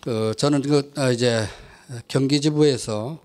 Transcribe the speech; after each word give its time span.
그 0.00 0.32
저는 0.34 0.62
그 0.62 0.90
아, 0.96 1.10
이제 1.10 1.46
경기지부에서 2.08 3.18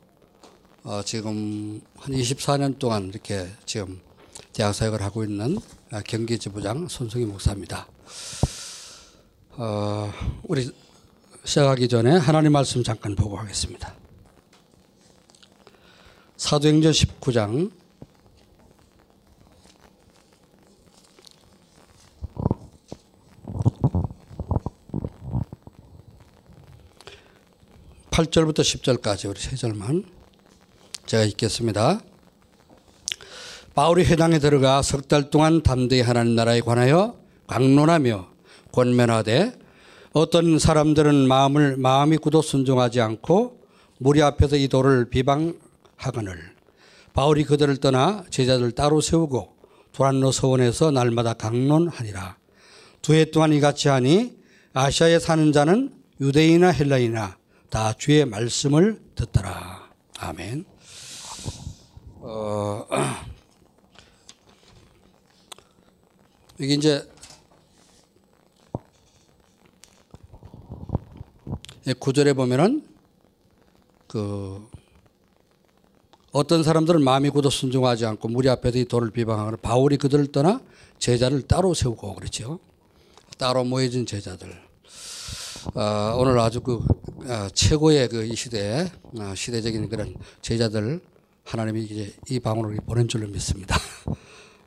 어 0.84 1.02
지금 1.06 1.82
한 1.98 2.14
24년 2.14 2.78
동안 2.78 3.08
이렇게 3.08 3.48
지금 3.66 4.02
대학 4.52 4.74
사역을 4.74 5.02
하고 5.02 5.24
있는 5.24 5.58
아, 5.92 6.02
경기지부장 6.02 6.90
손승희 6.90 7.26
목사입니다. 7.26 7.88
어 9.52 10.12
우리 10.44 10.70
시작하기 11.46 11.88
전에 11.88 12.18
하나님 12.18 12.52
말씀 12.52 12.84
잠깐 12.84 13.16
보고 13.16 13.38
하겠습니다. 13.38 13.96
사도행전 16.36 16.92
19장 16.92 17.72
8절부터 28.16 28.62
10절까지 28.62 29.30
우리 29.30 29.38
세 29.42 29.58
절만 29.58 30.06
제가 31.06 31.24
읽겠습니다. 31.24 32.00
바울이 33.74 34.06
회당에 34.06 34.40
들어가 34.40 34.82
석 34.82 35.10
달 35.10 35.30
동안 35.30 35.62
담대히 35.62 36.00
하나님 36.00 36.34
나라에 36.34 36.62
관하여 36.62 37.18
강론하며 37.48 38.30
권면하되 38.72 39.60
어떤 40.14 40.60
사람들은 40.60 41.28
마음을 41.28 41.76
마음이 41.76 42.16
굳어 42.16 42.42
순종하지 42.42 43.02
않고 43.02 43.60
무리 43.98 44.22
앞에서 44.22 44.56
이 44.56 44.70
도를 44.70 45.10
비방하거늘 45.10 46.40
바울이 47.14 47.44
그들을 47.44 47.76
떠나 47.82 48.24
제자들 48.30 48.72
따로 48.72 49.02
세우고 49.02 49.58
도란노 49.92 50.32
서원에서 50.32 50.92
날마다 50.92 51.34
강론하니라 51.34 52.38
두 53.02 53.14
해 53.14 53.26
동안 53.26 53.52
이같이 53.52 53.90
하니 53.90 54.38
아시아에 54.72 55.20
사는 55.20 55.52
자는 55.52 55.94
유대인이나 56.22 56.70
헬라이나 56.70 57.36
다 57.76 57.92
주의 57.92 58.24
말씀을 58.24 59.02
듣더라. 59.16 59.92
아멘. 60.20 60.64
어, 62.22 62.88
이게 66.58 66.76
이제 66.76 67.06
구절에 72.00 72.32
보면은 72.32 72.88
그 74.08 74.66
어떤 76.32 76.64
사람들은 76.64 77.04
마음이 77.04 77.30
굳어 77.30 77.50
순종하지 77.50 78.06
않고 78.06 78.30
무리 78.30 78.48
앞에서 78.48 78.78
이 78.78 78.86
돌을 78.86 79.12
비방하는 79.12 79.60
바울이 79.62 79.98
그들을 79.98 80.32
떠나 80.32 80.62
제자를 80.98 81.42
따로 81.42 81.74
세우고 81.74 82.16
그렇죠. 82.16 82.62
따로 83.38 83.66
모여진 83.66 84.06
제자들. 84.06 84.65
어, 85.74 86.16
오늘 86.18 86.38
아주 86.40 86.62
그 86.62 86.76
어, 87.28 87.48
최고의 87.54 88.10
그 88.10 88.26
이 88.26 88.36
시대에 88.36 88.88
어, 89.20 89.34
시대적인 89.36 89.90
그런 89.90 90.16
제자들 90.42 91.02
하나님이 91.44 91.84
이제 91.84 92.14
이 92.30 92.40
방으로 92.40 92.76
보낸 92.86 93.08
줄로 93.08 93.28
믿습니다. 93.28 93.78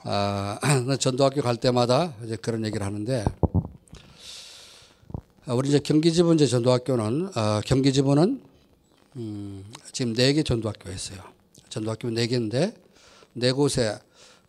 아, 0.05 0.59
전도학교 0.99 1.43
갈 1.43 1.57
때마다 1.57 2.15
이제 2.25 2.37
그런 2.37 2.65
얘기를 2.65 2.85
하는데 2.85 3.25
아, 5.47 5.55
우리 5.55 5.69
이제 5.69 5.79
경기지부 5.79 6.35
이제 6.35 6.47
전도학교는 6.47 7.31
어, 7.37 7.61
경기지부는 7.65 8.43
음, 9.17 9.65
지금 9.93 10.15
네 10.15 10.33
개 10.33 10.43
전도학교가 10.43 10.91
있어요. 10.95 11.21
전도학교 11.69 12.11
네 12.11 12.27
개인데 12.27 12.75
네 13.35 13.53
곳에 13.53 13.99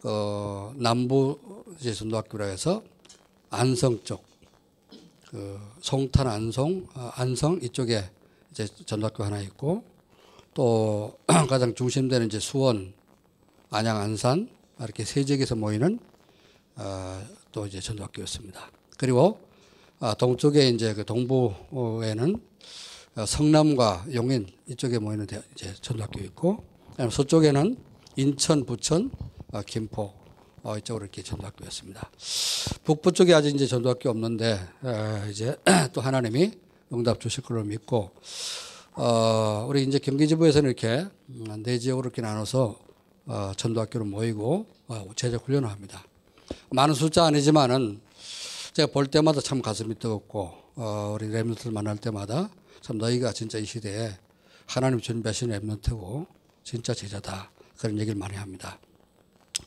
어, 0.04 0.74
남부 0.78 1.40
이제 1.80 1.94
전도학교라 1.94 2.46
해서 2.46 2.84
안성 3.50 4.02
쪽, 4.04 4.24
그 5.30 5.60
송탄 5.82 6.28
안성 6.28 6.88
어, 6.96 7.12
안성 7.16 7.60
이쪽에 7.62 8.04
이제 8.52 8.68
전도학교 8.86 9.24
하나 9.24 9.40
있고 9.42 9.84
또 10.56 11.20
가장 11.48 11.76
중심되는 11.76 12.28
이제 12.28 12.40
수원 12.40 12.94
안양 13.70 13.98
안산 13.98 14.50
이렇게 14.80 15.06
세 15.06 15.24
지역에서 15.24 15.56
모이는 15.56 16.00
어, 16.78 17.24
또 17.52 17.68
이제 17.68 17.80
전도학교였습니다. 17.80 18.72
그리고 18.98 19.40
아, 20.00 20.16
동쪽에 20.16 20.70
이제 20.70 20.94
그 20.96 21.06
동부에는 21.06 22.42
어, 23.18 23.26
성남과 23.26 24.08
용인 24.14 24.48
이쪽에 24.68 24.98
모이는 24.98 25.28
이제 25.54 25.74
전도학교 25.82 26.22
있고 26.22 26.64
서쪽에는 26.98 27.78
인천, 28.16 28.66
부천, 28.66 29.12
어, 29.52 29.62
김포 29.62 30.19
어, 30.64 30.78
이쪽으로 30.78 31.06
이렇게 31.06 31.24
전도학교였습니다. 31.24 32.10
북부 32.84 33.12
쪽에 33.12 33.34
아직 33.34 33.56
이제 33.56 33.66
전도학교 33.66 34.10
없는데 34.10 34.60
어, 34.82 35.28
이제 35.30 35.56
또 35.94 36.02
하나님이 36.02 36.52
응답 36.94 37.20
주실 37.20 37.44
걸로 37.44 37.64
믿고 37.64 38.12
어, 38.94 39.66
우리 39.70 39.84
이제 39.84 40.00
경기지부에서는 40.00 40.70
이렇게 40.70 41.08
음, 41.30 41.64
네 41.64 41.80
지역으로 41.80 42.08
이렇게 42.08 42.22
나눠서 42.22 42.80
어, 43.28 43.52
전도학교로 43.56 44.06
모이고 44.06 44.66
어, 44.88 45.10
제작 45.16 45.46
훈련을 45.46 45.70
합니다. 45.70 46.04
많은 46.72 46.94
숫자 46.94 47.26
아니지만은 47.26 48.02
제가 48.74 48.92
볼 48.92 49.08
때마다 49.08 49.40
참 49.42 49.62
가슴이 49.62 49.96
뜨겁고 50.00 50.52
어, 50.76 51.16
우리 51.16 51.28
랩런트를 51.28 51.72
만날 51.72 51.98
때마다 51.98 52.50
참 52.82 52.98
너희가 52.98 53.34
진짜 53.34 53.58
이 53.58 53.66
시대에 53.66 54.12
하나님 54.66 55.00
준비하신 55.00 55.50
랩런트고 55.50 56.28
진짜 56.64 56.94
제자다 56.94 57.52
그런 57.78 57.98
얘기를 58.00 58.18
많이 58.18 58.36
합니다. 58.36 58.80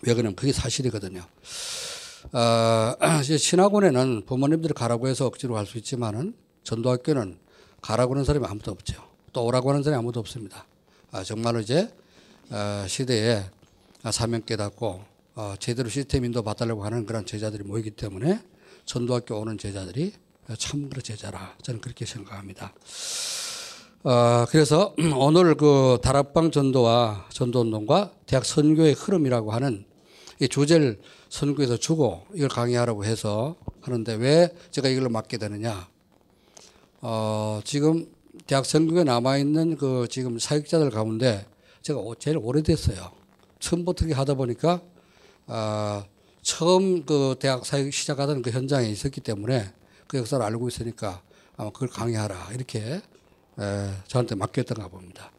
왜 0.03 0.15
그러냐면 0.15 0.35
그게 0.37 0.53
사실이거든요. 0.53 1.23
어, 2.33 3.23
신학원에는 3.23 4.25
부모님들이 4.27 4.75
가라고 4.75 5.09
해서 5.09 5.27
억지로 5.27 5.55
갈 5.55 5.67
수 5.67 5.79
있지만은 5.79 6.35
전도학교는 6.65 7.39
가라고 7.81 8.15
하는 8.15 8.25
사람이 8.25 8.47
아무도 8.47 8.71
없죠. 8.71 9.03
또 9.33 9.45
오라고 9.45 9.71
하는 9.71 9.83
사람이 9.83 9.99
아무도 9.99 10.21
없습니다. 10.21 10.67
아, 11.11 11.23
정말로 11.25 11.61
이제 11.61 11.91
어, 12.51 12.85
시대에 12.87 13.45
사명 14.11 14.43
깨닫고 14.43 15.05
어, 15.35 15.55
제대로 15.59 15.89
시스템 15.89 16.25
인도 16.25 16.43
받으려고 16.43 16.85
하는 16.85 17.07
그런 17.07 17.25
제자들이 17.27 17.65
모이기 17.65 17.91
때문에 17.93 18.41
전도학교 18.85 19.37
오는 19.39 19.57
제자들이 19.59 20.13
참으로 20.59 21.01
제자라 21.01 21.55
저는 21.63 21.81
그렇게 21.81 22.05
생각합니다. 22.05 22.73
어, 24.05 24.45
그래서 24.49 24.95
오늘 25.17 25.55
그 25.57 25.99
다락방 26.03 26.51
전도와 26.51 27.27
전도운동과 27.31 28.13
대학 28.27 28.45
선교의 28.45 28.95
흐름이라고 28.95 29.53
하는 29.53 29.85
이 30.43 30.49
주제를 30.49 31.01
선교에서 31.29 31.77
주고 31.77 32.27
이걸 32.35 32.49
강의하라고 32.49 33.05
해서 33.05 33.55
하는데 33.81 34.13
왜 34.15 34.53
제가 34.73 34.89
이걸 34.89 35.09
맡게 35.09 35.39
되느냐? 35.39 35.89
어, 37.01 37.61
지금 37.63 38.13
대학 38.49 38.67
선교에 38.67 39.05
남아 39.05 39.39
있는 39.39 39.77
그 39.77 40.09
지금 40.11 40.41
사역자들 40.41 40.91
가운데 40.91 41.47
제가 41.83 42.01
제일 42.19 42.39
오래됐어요. 42.39 43.13
처음부터 43.61 44.13
하다 44.13 44.35
보니까 44.35 44.83
아, 45.47 46.05
처음 46.43 47.07
그 47.07 47.37
대학 47.39 47.65
사역 47.65 47.93
시작하던 47.93 48.43
그 48.43 48.51
현장에 48.51 48.89
있었기 48.89 49.21
때문에 49.21 49.73
그 50.09 50.19
역사를 50.19 50.45
알고 50.45 50.67
있으니까 50.67 51.23
아마 51.57 51.71
그걸 51.71 51.89
강의하라 51.89 52.49
이렇게 52.53 52.81
에, 53.61 53.91
저한테 54.09 54.35
맡겼던가 54.35 54.89
봅니다. 54.89 55.31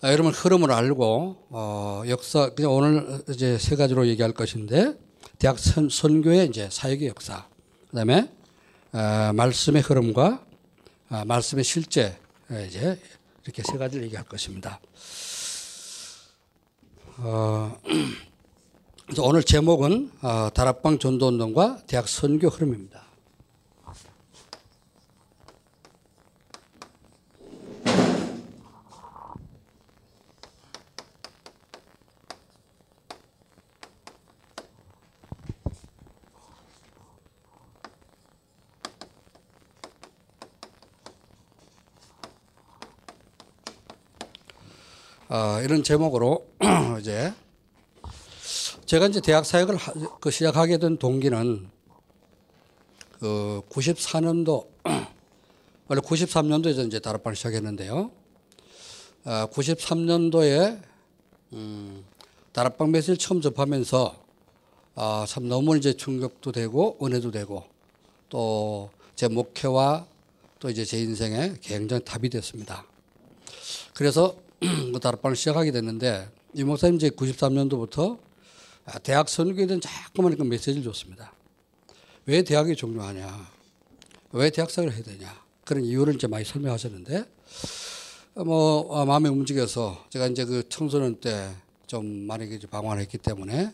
아, 0.00 0.12
여러분 0.12 0.32
흐름을 0.32 0.70
알고 0.70 1.46
어, 1.50 2.02
역사 2.06 2.50
그냥 2.50 2.72
오늘 2.72 3.20
이제 3.30 3.58
세 3.58 3.74
가지로 3.74 4.06
얘기할 4.06 4.30
것인데 4.30 4.96
대학 5.40 5.58
선, 5.58 5.88
선교의 5.88 6.46
이제 6.46 6.68
사역의 6.70 7.08
역사, 7.08 7.48
그다음에 7.90 8.30
어, 8.92 9.32
말씀의 9.34 9.82
흐름과 9.82 10.44
어, 11.10 11.24
말씀의 11.26 11.64
실제 11.64 12.16
이제 12.68 12.96
이렇게 13.42 13.64
세 13.64 13.76
가지를 13.76 14.04
얘기할 14.04 14.24
것입니다. 14.24 14.78
어, 17.16 17.76
오늘 19.18 19.42
제목은 19.42 20.12
어, 20.22 20.48
다락방 20.54 21.00
전도운동과 21.00 21.80
대학 21.88 22.06
선교 22.08 22.46
흐름입니다. 22.46 23.07
어, 45.38 45.62
이런 45.62 45.84
제목으로 45.84 46.48
이제 46.98 47.32
제가 48.86 49.06
이제 49.06 49.20
대학 49.20 49.46
사역을 49.46 49.76
하, 49.76 49.92
그 50.18 50.32
시작하게 50.32 50.78
된 50.78 50.98
동기는 50.98 51.68
그 53.20 53.62
94년도 53.70 54.66
원래 55.86 56.00
93년도에 56.00 56.86
이제 56.88 56.98
다락방을 56.98 57.36
시작했는데요. 57.36 58.10
어, 59.26 59.46
93년도에 59.52 60.82
음, 61.52 62.04
다락방 62.52 62.90
메시지를 62.90 63.16
처음 63.18 63.40
접하면서 63.40 64.16
아, 64.96 65.24
참 65.28 65.48
너무 65.48 65.76
이제 65.76 65.92
충격도 65.92 66.50
되고 66.50 66.98
은혜도 67.00 67.30
되고 67.30 67.64
또 68.28 68.90
제 69.18 69.26
목회와 69.26 70.06
또 70.60 70.70
이제 70.70 70.84
제 70.84 71.00
인생에 71.00 71.54
굉장히 71.60 72.04
답이 72.04 72.30
됐습니다. 72.30 72.86
그래서 73.94 74.36
그 74.36 74.47
다락방을 75.00 75.36
시작하게 75.36 75.70
됐는데 75.70 76.28
이 76.54 76.64
목사님 76.64 76.96
이제 76.96 77.10
93년도부터 77.10 78.18
아, 78.84 78.98
대학 78.98 79.28
선교에 79.28 79.66
대한 79.66 79.80
자꾸만 79.80 80.36
그 80.36 80.42
메시지를 80.42 80.82
줬습니다. 80.82 81.32
왜 82.26 82.42
대학이 82.42 82.74
중요하냐? 82.74 83.50
왜 84.32 84.50
대학생을 84.50 84.92
해야 84.92 85.02
되냐? 85.02 85.42
그런 85.64 85.84
이유를 85.84 86.14
이제 86.14 86.26
많이 86.26 86.44
설명하셨는데 86.44 87.24
뭐 88.44 88.96
아, 89.00 89.04
마음에 89.04 89.28
움직여서 89.28 90.06
제가 90.10 90.26
이제 90.28 90.44
그 90.44 90.68
청소년 90.68 91.16
때 91.16 91.50
좀 91.88 92.04
많이 92.04 92.54
이제 92.54 92.66
방황했기 92.66 93.16
때문에 93.18 93.72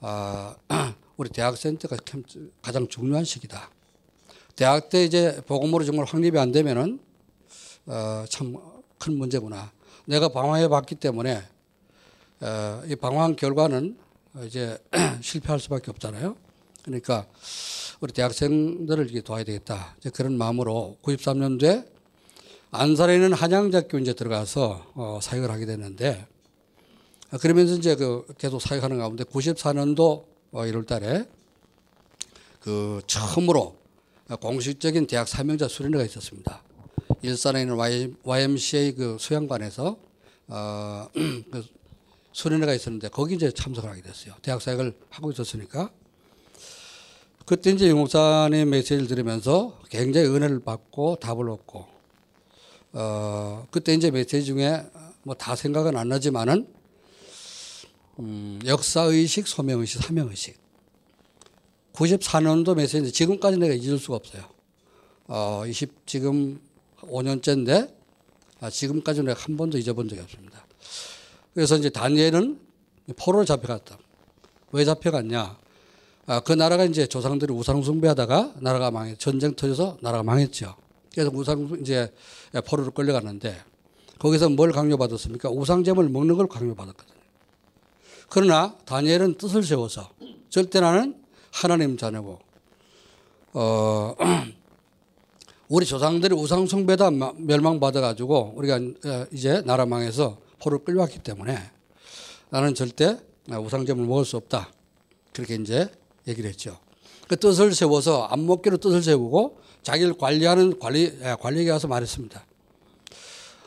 아, 0.00 0.54
우리 1.16 1.30
대학생 1.30 1.78
때가 1.78 1.96
참 2.04 2.22
가장 2.60 2.86
중요한 2.86 3.24
시기다. 3.24 3.70
대학 4.54 4.90
때 4.90 5.02
이제 5.02 5.40
복음으로 5.46 5.82
정말 5.84 6.04
확립이 6.04 6.38
안 6.38 6.52
되면은 6.52 7.00
어, 7.86 8.24
참 8.28 8.54
큰 8.98 9.18
문제구나. 9.18 9.72
내가 10.06 10.28
방황해 10.28 10.68
봤기 10.68 10.94
때문에 10.94 11.42
어, 12.40 12.82
이 12.86 12.96
방황 12.96 13.36
결과는 13.36 13.96
이제 14.44 14.78
실패할 15.20 15.58
수밖에 15.60 15.90
없잖아요. 15.90 16.36
그러니까 16.84 17.26
우리 18.00 18.12
대학생들을 18.12 19.04
이렇게 19.04 19.20
도와야 19.20 19.44
되겠다. 19.44 19.96
그런 20.14 20.38
마음으로 20.38 20.96
93년도에 21.02 21.86
안산에 22.70 23.14
있는 23.14 23.32
한양대학교 23.32 23.98
이제 23.98 24.12
들어가서 24.12 24.92
어, 24.94 25.18
사역을 25.20 25.50
하게 25.50 25.66
됐는데 25.66 26.26
아, 27.30 27.38
그러면서 27.38 27.74
이제 27.74 27.96
그 27.96 28.24
계속 28.38 28.60
사역하는 28.60 28.98
가운데 28.98 29.24
94년도 29.24 30.24
어, 30.52 30.62
1월 30.62 30.86
달에 30.86 31.24
그 32.60 33.00
처음으로 33.06 33.76
공식적인 34.40 35.06
대학 35.06 35.26
사명자 35.26 35.68
수련회가 35.68 36.04
있었습니다. 36.04 36.62
일산에 37.22 37.62
있는 37.62 37.76
YMCA 38.22 38.94
그 38.94 39.16
수양관에서 39.18 39.96
어, 40.48 41.08
그 41.50 41.64
수련회가 42.32 42.74
있었는데 42.74 43.08
거기 43.08 43.34
이제 43.34 43.50
참석을 43.50 43.88
하게 43.90 44.02
됐어요. 44.02 44.34
대학 44.42 44.60
사역을 44.60 44.94
하고 45.10 45.30
있었으니까 45.30 45.90
그때 47.44 47.70
이제 47.70 47.88
용목사님 47.88 48.68
메시지를 48.70 49.06
들으면서 49.06 49.78
굉장히 49.88 50.28
은혜를 50.28 50.60
받고 50.60 51.16
답을 51.16 51.48
얻고 51.48 51.86
어, 52.92 53.66
그때 53.70 53.94
이제 53.94 54.10
메시지 54.10 54.44
중에 54.44 54.84
뭐 55.22 55.34
다 55.34 55.56
생각은 55.56 55.96
안 55.96 56.08
나지만은 56.08 56.68
음, 58.20 58.60
역사의식, 58.64 59.46
소명의식, 59.48 60.02
사명의식. 60.02 60.56
94년도 61.92 62.76
메시지 62.76 63.10
지금까지 63.12 63.58
내가 63.58 63.74
잊을 63.74 63.98
수가 63.98 64.16
없어요. 64.16 64.44
어, 65.26 65.64
20 65.66 66.06
지금 66.06 66.60
5년째인데 67.02 67.94
아, 68.60 68.70
지금까지 68.70 69.22
내가 69.22 69.38
한 69.40 69.56
번도 69.56 69.78
잊어본 69.78 70.08
적이 70.08 70.22
없습니다. 70.22 70.66
그래서 71.54 71.76
이제 71.76 71.90
다니엘은 71.90 72.58
포로로 73.16 73.44
잡혀갔다. 73.44 73.98
왜 74.72 74.84
잡혀갔냐? 74.84 75.58
아, 76.26 76.40
그 76.40 76.52
나라가 76.52 76.84
이제 76.84 77.06
조상들이 77.06 77.52
우상 77.52 77.82
숭배하다가 77.82 78.54
나라가 78.60 78.90
망해 78.90 79.14
전쟁 79.16 79.54
터져서 79.54 79.98
나라가 80.00 80.22
망했죠. 80.22 80.74
그래서 81.12 81.30
우상 81.32 81.78
이제 81.80 82.12
포로로 82.66 82.90
끌려갔는데 82.90 83.56
거기서 84.18 84.50
뭘 84.50 84.72
강요받았습니까? 84.72 85.50
우상잼을 85.50 86.08
먹는 86.08 86.36
걸 86.36 86.46
강요받았거든요. 86.46 87.16
그러나 88.28 88.76
다니엘은 88.84 89.36
뜻을 89.38 89.62
세워서 89.62 90.10
절대 90.48 90.80
나는 90.80 91.22
하나님 91.52 91.96
자녀고 91.96 92.38
어 93.54 94.14
우리 95.68 95.84
조상들이 95.84 96.32
우상 96.34 96.66
숭배다 96.66 97.10
멸망받아 97.10 98.00
가지고 98.00 98.52
우리가 98.56 98.78
이제 99.32 99.62
나라 99.62 99.84
망해서 99.84 100.38
포로 100.60 100.84
끌려왔기 100.84 101.20
때문에 101.20 101.58
나는 102.50 102.74
절대 102.74 103.18
우상점을 103.50 104.04
먹을 104.06 104.24
수 104.24 104.36
없다. 104.36 104.70
그렇게 105.32 105.56
이제 105.56 105.90
얘기를 106.28 106.48
했죠. 106.48 106.78
그 107.28 107.36
뜻을 107.36 107.74
세워서 107.74 108.26
안 108.26 108.46
먹기로 108.46 108.76
뜻을 108.76 109.02
세우고 109.02 109.58
자기를 109.82 110.14
관리하는 110.14 110.78
관리 110.78 111.18
관리에게 111.40 111.70
와서 111.70 111.88
말했습니다. 111.88 112.44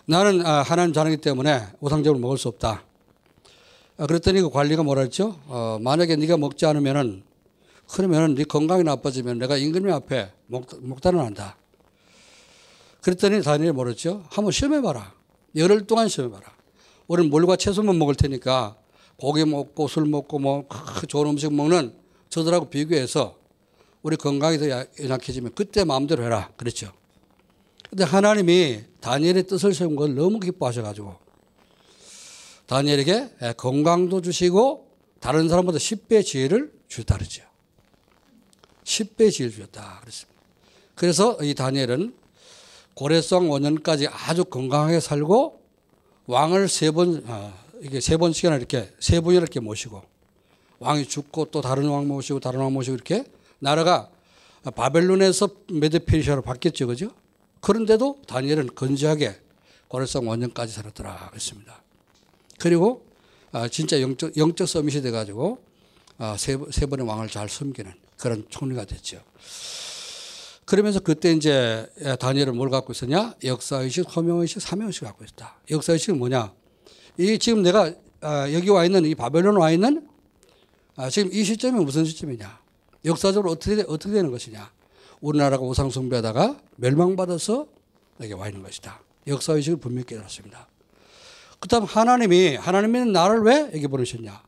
나는 0.06 0.46
아, 0.46 0.62
하나님 0.62 0.94
자녀이기 0.94 1.22
때문에 1.22 1.68
우상점을 1.82 2.20
먹을 2.20 2.38
수 2.38 2.48
없다. 2.48 2.84
아, 3.98 4.08
그랬더니 4.08 4.42
그 4.42 4.50
관리가 4.50 4.84
뭐라 4.84 5.02
했죠? 5.02 5.38
어, 5.48 5.78
만약에 5.82 6.16
네가 6.16 6.38
먹지 6.38 6.66
않으면은 6.66 7.24
그러면은 7.92 8.36
네 8.36 8.46
건강이 8.46 8.84
나빠지면 8.84 9.38
내가 9.38 9.58
임금님 9.58 9.92
앞에 9.92 10.32
목, 10.48 10.68
목단을 10.82 11.20
한다. 11.20 11.58
그랬더니 13.02 13.42
다니엘이 13.42 13.74
뭐랬죠? 13.74 14.24
한번 14.30 14.52
시험해봐라. 14.52 15.14
열흘 15.56 15.88
동안 15.88 16.08
시험해봐라. 16.08 16.52
우리는 17.08 17.30
물과 17.30 17.56
채소만 17.56 17.98
먹을 17.98 18.16
테니까 18.16 18.78
고기 19.18 19.46
먹고 19.46 19.88
술 19.88 20.06
먹고 20.06 20.40
뭐 20.40 20.68
좋은 21.08 21.28
음식 21.28 21.54
먹는 21.54 21.94
저들하고 22.30 22.70
비교해서 22.70 23.38
우리 24.02 24.16
건강이 24.16 24.58
더 24.58 24.70
연약해지면 24.70 25.54
그때 25.56 25.84
마음대로 25.84 26.24
해라. 26.24 26.52
그랬죠. 26.56 26.92
근데 27.90 28.04
하나님이 28.04 28.84
다니엘의 29.02 29.44
뜻을 29.48 29.74
세운 29.74 29.96
걸 29.96 30.14
너무 30.14 30.40
기뻐하셔가지고 30.40 31.16
다니엘에게 32.68 33.56
건강도 33.58 34.22
주시고 34.22 34.88
다른 35.20 35.50
사람보다 35.50 35.80
10배 35.80 36.24
지혜를 36.24 36.72
주셨다 36.88 37.18
그러죠. 37.18 37.44
10배 38.84 39.32
지혜를 39.32 39.52
주셨다 39.52 40.00
그랬습니다. 40.02 40.40
그래서 40.96 41.38
이 41.42 41.56
다니엘은 41.56 42.14
고래성 43.00 43.48
5년까지 43.48 44.10
아주 44.12 44.44
건강하게 44.44 45.00
살고 45.00 45.62
왕을 46.28 46.68
세 46.68 46.92
번, 46.92 47.24
아, 47.28 47.54
이게 47.82 48.02
세 48.02 48.18
번씩이나 48.18 48.58
이렇게 48.58 48.92
세 49.00 49.22
분이 49.22 49.38
이렇게 49.38 49.62
모시고 49.62 50.04
왕이 50.80 51.08
죽고 51.08 51.46
또 51.46 51.62
다른 51.62 51.88
왕 51.88 52.10
모시고 52.10 52.42
다른 52.42 52.60
왕 52.60 52.74
모시고 52.74 52.96
이렇게 52.96 53.24
나라가 53.60 54.10
바벨론에서 54.76 55.48
메드페르시아로 55.72 56.42
바뀌었죠. 56.42 56.88
그죠? 56.88 57.12
그런데도 57.62 58.24
다니엘은 58.28 58.76
건지하게 58.76 59.40
고래성 59.88 60.26
5년까지 60.26 60.68
살았더라 60.68 61.30
그랬습니다. 61.30 61.82
그리고 62.60 63.06
아, 63.54 63.70
진짜 63.70 64.02
영적, 64.02 64.36
영적 64.36 64.68
서밋이 64.68 65.02
돼가지고 65.04 65.64
아, 66.18 66.36
세, 66.38 66.58
세 66.72 66.86
번의 66.86 67.08
왕을 67.08 67.30
잘 67.30 67.48
섬기는 67.48 67.94
그런 68.18 68.46
총리가 68.50 68.84
됐죠. 68.84 69.22
그러면서 70.70 71.00
그때 71.00 71.32
이제 71.32 71.90
다니엘은 72.20 72.56
뭘 72.56 72.70
갖고 72.70 72.94
있었냐? 72.94 73.34
역사의식, 73.44 74.06
소명의식, 74.08 74.62
사명의식 74.62 75.04
갖고 75.04 75.24
있었다. 75.26 75.56
역사의식은 75.72 76.20
뭐냐? 76.20 76.54
이 77.18 77.40
지금 77.40 77.64
내가 77.64 77.92
아, 78.22 78.54
여기 78.54 78.70
와 78.70 78.86
있는 78.86 79.04
이 79.06 79.16
바벨론 79.16 79.58
와 79.58 79.72
있는 79.72 80.08
지금 81.12 81.34
이 81.34 81.44
시점이 81.44 81.84
무슨 81.84 82.06
시점이냐? 82.06 82.60
역사적으로 83.04 83.50
어떻게, 83.50 83.84
어떻게 83.88 84.14
되는 84.14 84.30
것이냐? 84.30 84.72
우리나라가 85.22 85.64
우상숭배하다가 85.66 86.60
멸망받아서 86.76 87.66
여기 88.22 88.34
와 88.34 88.48
있는 88.48 88.62
것이다. 88.62 89.02
역사의식을 89.26 89.80
분명히 89.80 90.06
깨달았습니다. 90.06 90.68
그 91.60 91.68
다음 91.68 91.86
하나님이, 91.86 92.58
하나님이 92.58 93.12
나를 93.12 93.42
왜 93.42 93.72
여기 93.74 93.88
보내셨냐? 93.88 94.44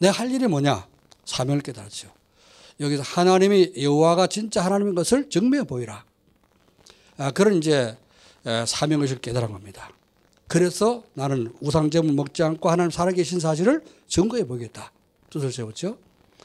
내 0.00 0.08
할 0.08 0.30
일이 0.30 0.46
뭐냐? 0.46 0.86
사명을 1.24 1.62
깨달았죠. 1.62 2.17
여기서 2.80 3.02
하나님이 3.02 3.72
여호와가 3.80 4.26
진짜 4.26 4.64
하나님인 4.64 4.94
것을 4.94 5.28
증명해 5.28 5.64
보이라. 5.66 6.04
아, 7.16 7.30
그런 7.32 7.54
이제 7.54 7.96
사명의식을 8.44 9.20
깨달은 9.20 9.52
겁니다. 9.52 9.90
그래서 10.46 11.02
나는 11.14 11.52
우상제물 11.60 12.14
먹지 12.14 12.42
않고 12.42 12.70
하나님 12.70 12.90
살아계신 12.90 13.40
사실을 13.40 13.84
증거해 14.06 14.46
보겠다. 14.46 14.92
뜻을 15.30 15.52
세웠죠. 15.52 15.98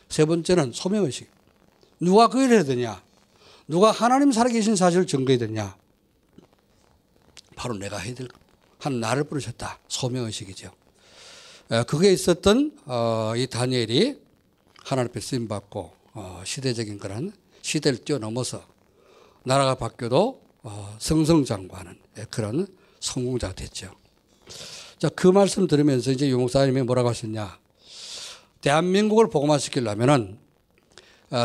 세 0.09 0.25
번째는 0.25 0.71
소명의식. 0.73 1.29
누가 1.99 2.27
그 2.27 2.43
일을 2.43 2.57
해야 2.57 2.63
되냐? 2.63 3.01
누가 3.67 3.91
하나님 3.91 4.31
살아계신 4.31 4.75
사실을 4.75 5.07
증거해야 5.07 5.39
되냐? 5.39 5.77
바로 7.55 7.75
내가 7.75 7.97
해야 7.97 8.13
될 8.13 8.27
한 8.83 8.99
나를 8.99 9.23
부르셨다. 9.23 9.79
소명의식이죠. 9.87 10.69
그게 11.87 12.11
있었던 12.11 12.77
어, 12.85 13.31
이 13.37 13.47
다니엘이 13.47 14.19
하나님 14.83 15.09
앞에 15.09 15.21
쓰임 15.21 15.47
받고 15.47 15.79
어, 15.79 16.02
시대적인 16.43 16.99
그런 16.99 17.33
시대를 17.61 18.03
뛰어넘어서 18.03 18.65
나라가 19.43 19.75
바뀌어도 19.75 20.41
어, 20.63 20.95
성성장구하는 20.99 21.97
그런 22.29 22.67
성공자가 22.99 23.53
됐죠. 23.53 23.91
자, 24.97 25.09
그 25.09 25.27
말씀 25.27 25.67
들으면서 25.67 26.11
이제 26.11 26.29
유목사님이 26.29 26.83
뭐라고 26.83 27.09
하셨냐. 27.09 27.59
대한민국을 28.61 29.29
복음화시키려면은 29.29 30.37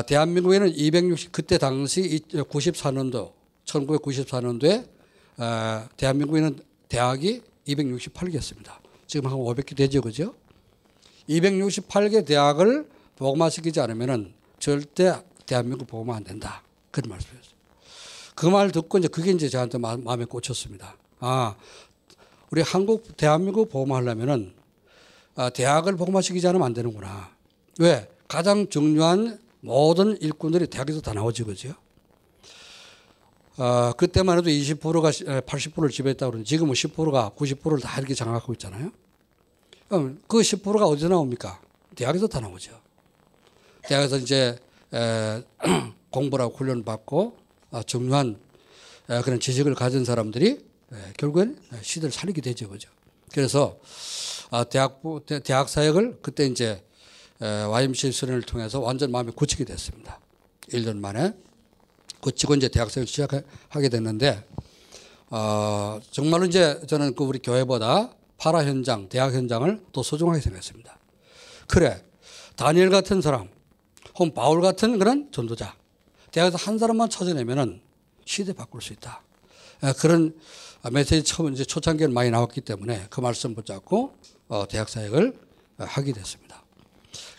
대한민국에는 0.07 0.69
260 0.69 1.33
그때 1.33 1.59
당시 1.59 2.21
94년도 2.31 3.33
1994년도에 3.65 4.89
대한민국에는 5.97 6.61
대학이 6.89 7.43
268개였습니다. 7.67 8.79
지금 9.07 9.31
한 9.31 9.39
500개 9.39 9.77
되죠, 9.77 10.01
그죠? 10.01 10.35
268개 11.29 12.25
대학을 12.25 12.89
복음화시키지 13.17 13.81
않으면은 13.81 14.38
절대 14.59 15.15
대한민국 15.47 15.87
복음화 15.87 16.17
안 16.17 16.25
된다. 16.25 16.62
그런 16.91 17.11
말씀이었어요. 17.11 17.53
그말 18.35 18.71
듣고 18.71 18.99
이제 18.99 19.09
그게 19.09 19.33
이제 19.33 19.49
저한테 19.49 19.79
마, 19.79 19.97
마음에 19.97 20.25
꽂혔습니다. 20.25 20.97
아, 21.21 21.57
우리 22.50 22.62
한국 22.62 23.17
대한민국 23.17 23.69
보험하려면은 23.69 24.55
아, 25.35 25.50
대학을 25.50 25.97
복마시키지 25.97 26.47
않으면 26.47 26.67
안 26.67 26.75
되는구나. 26.75 27.31
왜? 27.79 28.09
가장 28.27 28.69
중요한 28.69 29.41
모든 29.61 30.21
일꾼들이 30.21 30.67
대학에서 30.69 31.00
다 31.00 31.12
나오지 31.15 31.45
그죠? 31.45 31.75
아, 33.57 33.93
그때만 33.97 34.38
해도 34.38 34.50
20%가 34.50 35.11
80%를 35.11 35.91
지배했다고 35.91 36.31
그러는데 36.31 36.49
지금은 36.49 36.75
10%가 36.75 37.33
90%를 37.37 37.81
다 37.81 37.99
이렇게 37.99 38.15
장악하고 38.15 38.53
있잖아요. 38.53 38.91
그럼 39.88 40.21
그 40.29 40.38
10%가 40.38 40.87
어디서 40.87 41.09
나옵니까? 41.09 41.61
대학에서 41.97 42.29
다 42.29 42.38
나오죠. 42.38 42.88
대학에서 43.88 44.18
이제 44.18 44.59
하고 46.11 46.50
훈련을 46.57 46.85
받고 46.85 47.38
아, 47.71 47.83
중요한 47.83 48.38
에, 49.11 49.21
그런 49.23 49.40
지식을 49.40 49.75
가진 49.75 50.04
사람들이 50.04 50.50
에, 50.92 50.97
결국엔 51.16 51.59
시대를 51.83 52.12
살리게 52.12 52.40
되죠, 52.40 52.68
그죠? 52.68 52.90
그래서 53.33 53.78
아, 54.50 54.64
대학부 54.64 55.23
대, 55.25 55.40
대학 55.40 55.68
사역을 55.68 56.18
그때 56.23 56.47
이제 56.47 56.85
에, 57.40 57.47
YMCA 57.47 58.12
수련을 58.12 58.42
통해서 58.42 58.80
완전 58.80 59.11
마음에 59.11 59.33
굳히게 59.35 59.64
됐습니다. 59.64 60.21
1년 60.71 60.99
만에 60.99 61.33
굳히고 62.21 62.54
이제 62.54 62.68
대학 62.68 62.90
사역을 62.90 63.07
시작하게 63.07 63.88
됐는데 63.88 64.45
어, 65.30 65.99
정말로 66.11 66.45
이제 66.47 66.80
저는 66.87 67.14
그 67.14 67.25
우리 67.25 67.38
교회보다 67.38 68.14
파라 68.38 68.64
현장, 68.64 69.09
대학 69.09 69.35
현장을 69.35 69.80
더 69.92 70.02
소중하게 70.02 70.40
생각했습니다. 70.40 70.99
그래, 71.66 72.02
다니엘 72.57 72.88
같은 72.88 73.21
사람, 73.21 73.49
혹은 74.19 74.35
바울 74.35 74.61
같은 74.61 74.99
그런 74.99 75.31
전도자, 75.31 75.77
대학에서 76.33 76.59
한 76.59 76.77
사람만 76.77 77.09
찾아내면은 77.09 77.81
시대 78.25 78.53
바꿀 78.53 78.83
수 78.83 78.93
있다. 78.93 79.23
에, 79.85 79.93
그런 79.93 80.35
메시지 80.91 81.23
처음 81.23 81.53
이제 81.53 81.65
초창기에 81.65 82.09
많이 82.09 82.31
나왔기 82.31 82.63
때문에 82.63 83.07
그 83.11 83.21
말씀 83.21 83.55
붙잡고 83.55 84.17
어, 84.49 84.67
대학 84.69 84.89
사역을 84.89 85.39
어, 85.79 85.85
하게 85.85 86.13
됐습니다. 86.13 86.65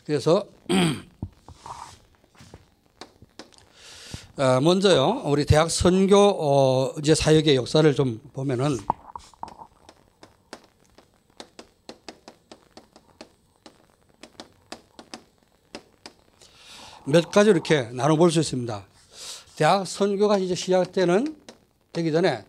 그래서 0.06 0.46
어, 4.38 4.62
먼저요 4.62 5.24
우리 5.26 5.46
대학 5.46 5.70
선교 5.70 6.18
어, 6.18 6.96
이제 7.00 7.14
사역의 7.14 7.58
역사를 7.58 7.94
좀 7.94 8.22
보면은 8.32 8.78
몇 17.10 17.32
가지 17.32 17.50
이렇게 17.50 17.90
나눠볼 17.92 18.32
수 18.32 18.40
있습니다. 18.40 18.86
대학 19.56 19.88
선교가 19.88 20.38
이제 20.38 20.54
시작되는 20.54 21.36
되기 21.92 22.12
전에 22.12 22.46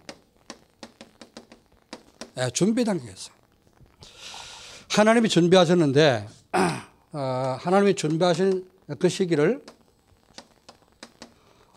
예, 2.36 2.50
준비 2.50 2.84
단계였어요. 2.84 3.34
하나님이 4.90 5.28
준비하셨는데 5.28 6.28
어, 7.12 7.58
하나님이 7.58 7.94
준비하신 7.94 8.68
그 8.98 9.08
시기를 9.08 9.64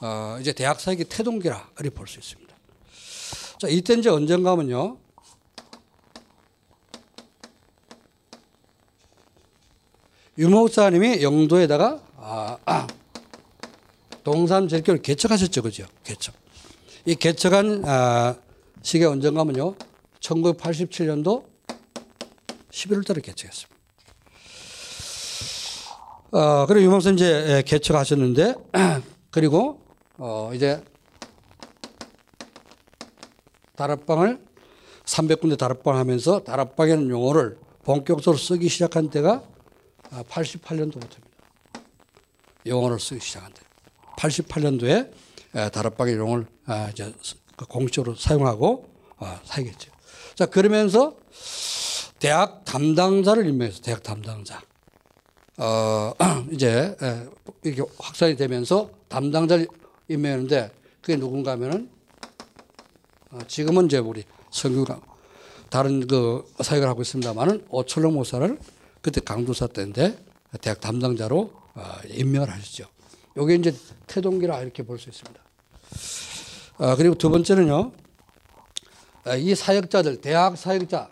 어, 0.02 0.38
이제 0.42 0.52
대학 0.52 0.80
사역의 0.80 1.06
태동기라 1.06 1.70
이렇게 1.80 1.90
볼수 1.90 2.20
있습니다. 2.20 2.54
자, 3.60 3.68
이때 3.70 3.94
이제 3.94 4.10
언젠가면요. 4.10 4.98
유목사님이 10.38 11.22
영도에다가 11.24 12.02
아, 12.26 12.58
아, 12.66 12.88
동산 14.24 14.70
절교를 14.70 15.02
개척하셨죠, 15.02 15.62
그죠? 15.62 15.86
개척. 16.06 16.34
이 17.06 17.16
개척한 17.16 17.84
아, 17.86 18.36
시기 18.82 19.04
언젠가면요. 19.04 19.76
1987년도 20.22 21.44
11월달에 22.72 23.22
개척했습니다. 23.22 23.74
어, 26.32 26.66
그리고 26.66 26.86
유목사님 26.86 27.18
이제 27.18 27.62
개척하셨는데 27.66 28.56
그리고 29.30 29.82
어, 30.18 30.52
이제 30.54 30.82
다락방을 33.76 34.40
300군데 35.04 35.58
다락방 35.58 35.98
하면서 35.98 36.40
다락방이라는 36.40 37.10
용어를 37.10 37.58
본격적으로 37.84 38.38
쓰기 38.38 38.70
시작한 38.70 39.10
때가 39.10 39.44
88년도부터입니다. 40.10 41.33
용어를 42.66 43.00
쓰기 43.00 43.20
시작한 43.22 43.52
때. 43.54 43.62
88년도에 44.18 45.12
다락방의 45.72 46.16
용어를 46.16 46.48
아, 46.66 46.90
이제 46.92 47.14
그 47.56 47.66
공식적으로 47.66 48.16
사용하고 48.16 48.90
아, 49.18 49.40
사용했죠. 49.44 49.92
자, 50.36 50.46
그러면서 50.46 51.16
대학 52.20 52.64
담당자를 52.66 53.48
임명해서 53.48 53.82
대학 53.82 54.02
담당자. 54.02 54.62
어, 55.58 56.14
이제 56.52 56.96
이렇게 57.64 57.84
확산이 58.00 58.36
되면서 58.36 58.90
담당자를 59.08 59.68
임명했는데 60.08 60.72
그게 61.02 61.18
누군가 61.18 61.52
하면은 61.52 61.90
어, 63.32 63.40
지금은 63.48 63.86
이제 63.86 63.98
우리 63.98 64.24
성규가 64.52 65.02
다른 65.70 66.08
그 66.08 66.46
사역을 66.62 66.88
하고 66.88 67.02
있습니다만은 67.02 67.66
오철록 67.70 68.14
목사를 68.14 68.58
그때 69.02 69.22
강도사 69.22 69.68
때인데 69.68 70.18
대학 70.62 70.80
담당자로 70.80 71.40
어, 71.40 71.63
임명을 72.10 72.50
하셨죠. 72.52 72.86
요게 73.38 73.56
이제 73.56 73.76
태동기라 74.08 74.62
이렇게 74.62 74.84
볼 74.84 74.98
수 75.00 75.10
있습니다. 75.10 75.42
어, 76.78 76.96
그리고 76.96 77.16
두 77.16 77.30
번째는요. 77.30 77.92
이 79.38 79.56
사역자들 79.56 80.22
대학 80.22 80.58
사역자 80.58 81.10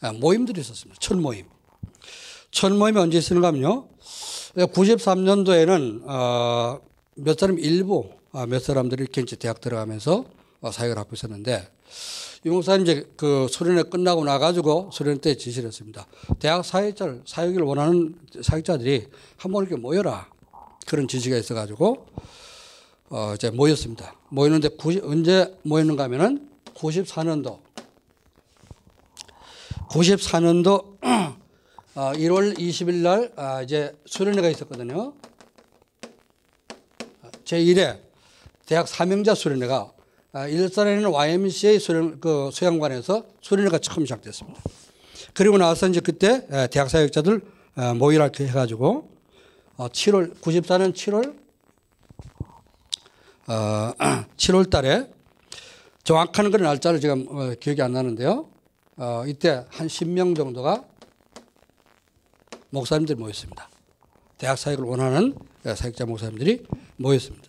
아, 0.00 0.12
모임들이 0.12 0.60
있었습니다. 0.60 0.98
첫 1.00 1.16
모임. 1.18 1.46
첫 2.50 2.72
모임이 2.72 2.98
언제 2.98 3.18
있었는가 3.18 3.48
하면요. 3.48 3.88
93년도에는 4.54 6.02
어, 6.08 6.80
몇 7.16 7.38
사람 7.38 7.58
일부 7.58 8.10
아, 8.32 8.46
몇 8.46 8.62
사람들이 8.62 9.02
이렇게 9.02 9.24
대학 9.36 9.60
들어가면서 9.60 10.24
어, 10.60 10.70
사역을 10.70 10.96
하고 10.98 11.10
있었는데 11.14 11.68
유 12.44 12.52
목사님 12.52 12.86
이제 12.86 13.08
그 13.16 13.46
소련회 13.50 13.84
끝나고 13.84 14.24
나가지고 14.24 14.90
소련 14.92 15.18
때 15.18 15.36
지시를 15.36 15.68
했습니다. 15.68 16.06
대학 16.38 16.64
사역자를 16.64 17.22
사역을 17.26 17.62
원하는 17.62 18.14
사역자들이 18.40 19.08
한 19.36 19.52
번 19.52 19.64
이렇게 19.64 19.80
모여라 19.80 20.28
그런 20.86 21.08
지시가 21.08 21.36
있어가지고 21.36 22.06
어 23.10 23.32
이제 23.34 23.50
모였습니다. 23.50 24.14
모이는데 24.28 24.68
90, 24.68 25.04
언제 25.04 25.52
모였는가 25.62 26.04
하면은 26.04 26.48
94년도 26.74 27.58
94년도 29.88 30.98
1월 31.94 32.56
20일 32.56 32.94
날 33.02 33.32
아, 33.36 33.62
이제 33.62 33.96
수련회가 34.06 34.48
있었거든요. 34.50 35.12
제1회 37.44 37.98
대학 38.66 38.86
사명자 38.86 39.34
수련회가 39.34 39.76
아, 39.76 39.90
일산에 40.48 40.94
있는 40.94 41.10
YMCA 41.10 41.78
수련, 41.78 42.20
그 42.20 42.50
수양관에서 42.52 43.24
수련회가 43.40 43.78
처음 43.78 44.04
시작됐습니다. 44.04 44.60
그리고 45.34 45.58
나서 45.58 45.88
이제 45.88 46.00
그때 46.00 46.46
대학 46.70 46.90
사역자들 46.90 47.40
모이라 47.96 48.30
해가지고 48.38 49.10
7월, 49.76 50.38
94년 50.40 50.92
7월, 50.92 51.34
어, 53.46 53.94
7월 54.36 54.68
달에 54.70 55.10
정확한 56.04 56.50
그런 56.50 56.64
날짜를 56.64 57.00
지금 57.00 57.26
어, 57.30 57.54
기억이 57.58 57.80
안 57.80 57.92
나는데요. 57.92 58.48
어, 58.96 59.24
이때 59.26 59.64
한 59.70 59.86
10명 59.86 60.36
정도가 60.36 60.84
목사님들이 62.70 63.18
모였습니다. 63.18 63.70
대학 64.36 64.58
사역을 64.58 64.84
원하는 64.84 65.34
사역자 65.64 66.04
목사님들이 66.06 66.64
모였습니다. 66.96 67.47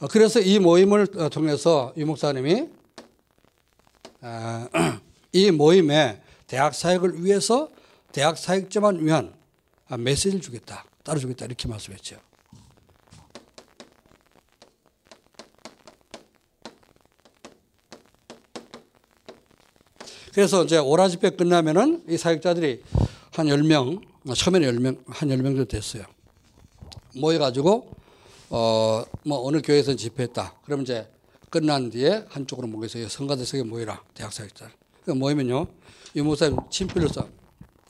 어, 0.00 0.08
그래서 0.08 0.40
이 0.40 0.58
모임을 0.58 1.06
어, 1.16 1.28
통해서 1.28 1.92
유 1.96 2.06
목사님이 2.06 2.68
어, 4.20 4.66
이 5.32 5.50
모임에 5.50 6.20
대학 6.46 6.74
사역을 6.74 7.24
위해서 7.24 7.68
대학 8.12 8.38
사역자만 8.38 9.04
위한 9.04 9.34
메시지를 9.98 10.40
주겠다, 10.40 10.84
따라주겠다 11.02 11.46
이렇게 11.46 11.68
말씀했죠. 11.68 12.16
그래서 20.32 20.64
이제 20.64 20.78
오라 20.78 21.08
집회 21.08 21.30
끝나면은 21.30 22.04
이 22.08 22.16
사역자들이 22.16 22.82
한 23.32 23.46
10명, 23.46 24.00
처음에는 24.34 24.76
10명, 24.76 25.04
한 25.06 25.28
10명 25.28 25.44
정도 25.44 25.64
됐어요. 25.64 26.04
모여가지고, 27.14 27.93
어, 28.56 29.04
뭐 29.24 29.44
어느 29.48 29.60
교회에서 29.60 29.96
집회했다. 29.96 30.54
그러면 30.64 30.84
이제 30.84 31.10
끝난 31.50 31.90
뒤에 31.90 32.24
한쪽으로 32.28 32.68
모여서 32.68 33.08
성가대석에 33.08 33.64
모이라. 33.64 34.00
대학 34.14 34.32
사역자. 34.32 34.70
그 35.04 35.10
모이면요. 35.10 35.66
이 36.14 36.20
목사님 36.20 36.58
친필을 36.70 37.08
써. 37.08 37.26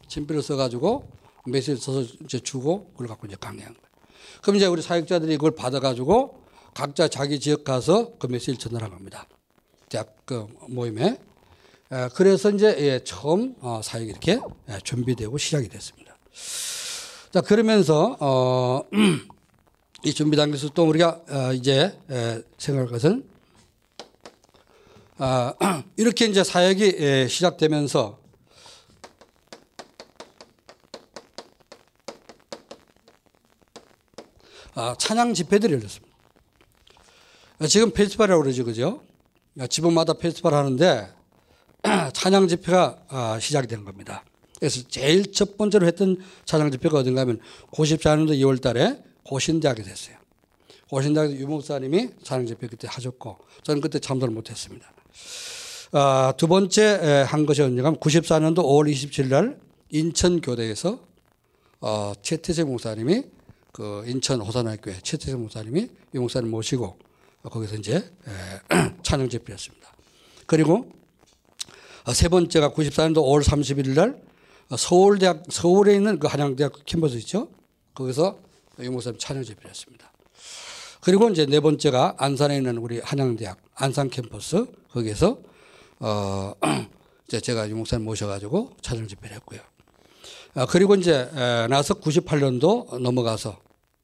친필을 0.09 0.43
써가지고 0.43 1.07
메시지 1.45 1.79
써서 1.79 2.01
이제 2.25 2.41
주고 2.41 2.87
그걸 2.93 3.09
갖고 3.09 3.27
이제 3.27 3.37
강의한 3.39 3.75
거예요. 3.75 3.87
그럼 4.41 4.57
이제 4.57 4.65
우리 4.65 4.81
사역자들이 4.81 5.37
그걸 5.37 5.51
받아가지고 5.55 6.43
각자 6.73 7.09
자기 7.09 7.39
지역 7.39 7.65
가서 7.65 8.15
그 8.19 8.27
메시지를 8.27 8.59
전달한 8.59 8.91
겁니다. 8.91 9.29
대학 9.91 10.17
그 10.25 10.47
모임에. 10.69 11.19
에, 11.93 12.09
그래서 12.15 12.51
이제 12.51 12.75
예, 12.79 13.05
처음 13.05 13.55
어, 13.61 13.83
사역이 13.85 14.11
이렇게 14.11 14.41
예, 14.71 14.79
준비되고 14.83 15.37
시작이 15.37 15.69
됐습니다. 15.69 16.17
자 17.33 17.43
그러면서 17.43 18.17
어, 18.19 18.83
이 20.05 20.13
준비 20.13 20.37
단계에서 20.37 20.69
또 20.75 20.87
우리가 20.87 21.23
어, 21.31 21.53
이제 21.55 21.99
에, 22.11 22.43
생각할 22.59 22.91
것은 22.91 23.27
아, 25.17 25.55
이렇게 25.97 26.27
이제 26.27 26.45
사역이 26.45 26.97
예, 26.99 27.27
시작되면서 27.27 28.19
아, 34.75 34.95
찬양 34.99 35.33
집회들이 35.33 35.73
열렸습니다. 35.73 36.15
아, 37.61 37.67
지금 37.67 37.91
페스티벌이라고 37.91 38.43
그러죠, 38.43 38.65
그죠? 38.67 39.03
아, 39.59 39.67
지번마다 39.67 40.13
페스티벌 40.15 40.53
하는데 40.53 41.15
찬양 42.13 42.49
집회가 42.49 42.99
아, 43.09 43.39
시작이 43.41 43.69
된 43.69 43.85
겁니다. 43.87 44.23
그래서 44.59 44.83
제일 44.87 45.33
첫 45.33 45.57
번째로 45.57 45.87
했던 45.87 46.19
찬양 46.45 46.73
집회가 46.73 46.99
어딘가 46.99 47.23
하면 47.23 47.41
94년도 47.73 48.39
2월 48.41 48.61
달에 48.61 49.03
고신대학에 49.25 49.83
됐어요. 49.83 50.17
고신대학에서 50.89 51.39
유 51.39 51.47
목사님이 51.47 52.11
찬양 52.23 52.47
집회 52.47 52.67
그때 52.67 52.87
하셨고 52.89 53.39
저는 53.63 53.81
그때 53.81 53.99
참석을 53.99 54.33
못했습니다. 54.35 54.93
아, 55.93 56.35
두 56.37 56.49
번째 56.49 57.25
한 57.27 57.47
것이 57.47 57.63
언제가 57.63 57.93
94년도 57.93 58.59
5월 58.59 58.93
27일 58.93 59.29
날 59.29 59.61
인천교대에서 59.91 61.01
어, 61.81 62.13
최태세 62.23 62.65
목사님이 62.65 63.25
그 63.73 64.05
인천 64.07 64.41
호산학교에 64.41 65.01
최태세 65.03 65.37
목사님이 65.37 65.89
유 66.15 66.21
목사님 66.21 66.51
모시고 66.51 66.99
거기서 67.43 67.77
이제 67.77 67.97
에, 67.97 68.95
찬양 69.03 69.29
집회였습니다. 69.29 69.95
그리고 70.47 70.91
어, 72.07 72.13
세 72.13 72.29
번째가 72.29 72.71
94년도 72.71 73.17
5월 73.17 73.43
31일 73.43 73.95
날 73.95 74.23
서울대학 74.77 75.45
서울에 75.51 75.95
있는 75.95 76.19
그 76.19 76.27
한양대학 76.27 76.85
캠퍼스 76.87 77.17
있죠. 77.19 77.49
거기서 77.95 78.39
유 78.81 78.91
목사님 78.91 79.19
찬양 79.19 79.45
집회였습니다. 79.45 80.11
그리고 81.01 81.29
이제 81.29 81.47
네 81.47 81.61
번째가 81.61 82.17
안산에 82.19 82.57
있는 82.57 82.79
우리 82.79 83.01
한양대학 83.01 83.59
안산 83.75 84.11
캠퍼스 84.11 84.67
거기에서 84.91 85.39
어 86.01 86.55
이제 87.29 87.41
제가 87.41 87.69
유 87.69 87.77
목사님 87.77 88.05
모셔가지고 88.05 88.73
찬양 88.81 89.09
집회를 89.09 89.37
했고요. 89.37 89.61
아, 90.57 90.67
그리고 90.67 90.95
이제 90.95 91.29
에, 91.35 91.67
나서 91.69 91.95
98년도 91.95 93.01
넘어가서 93.01 93.59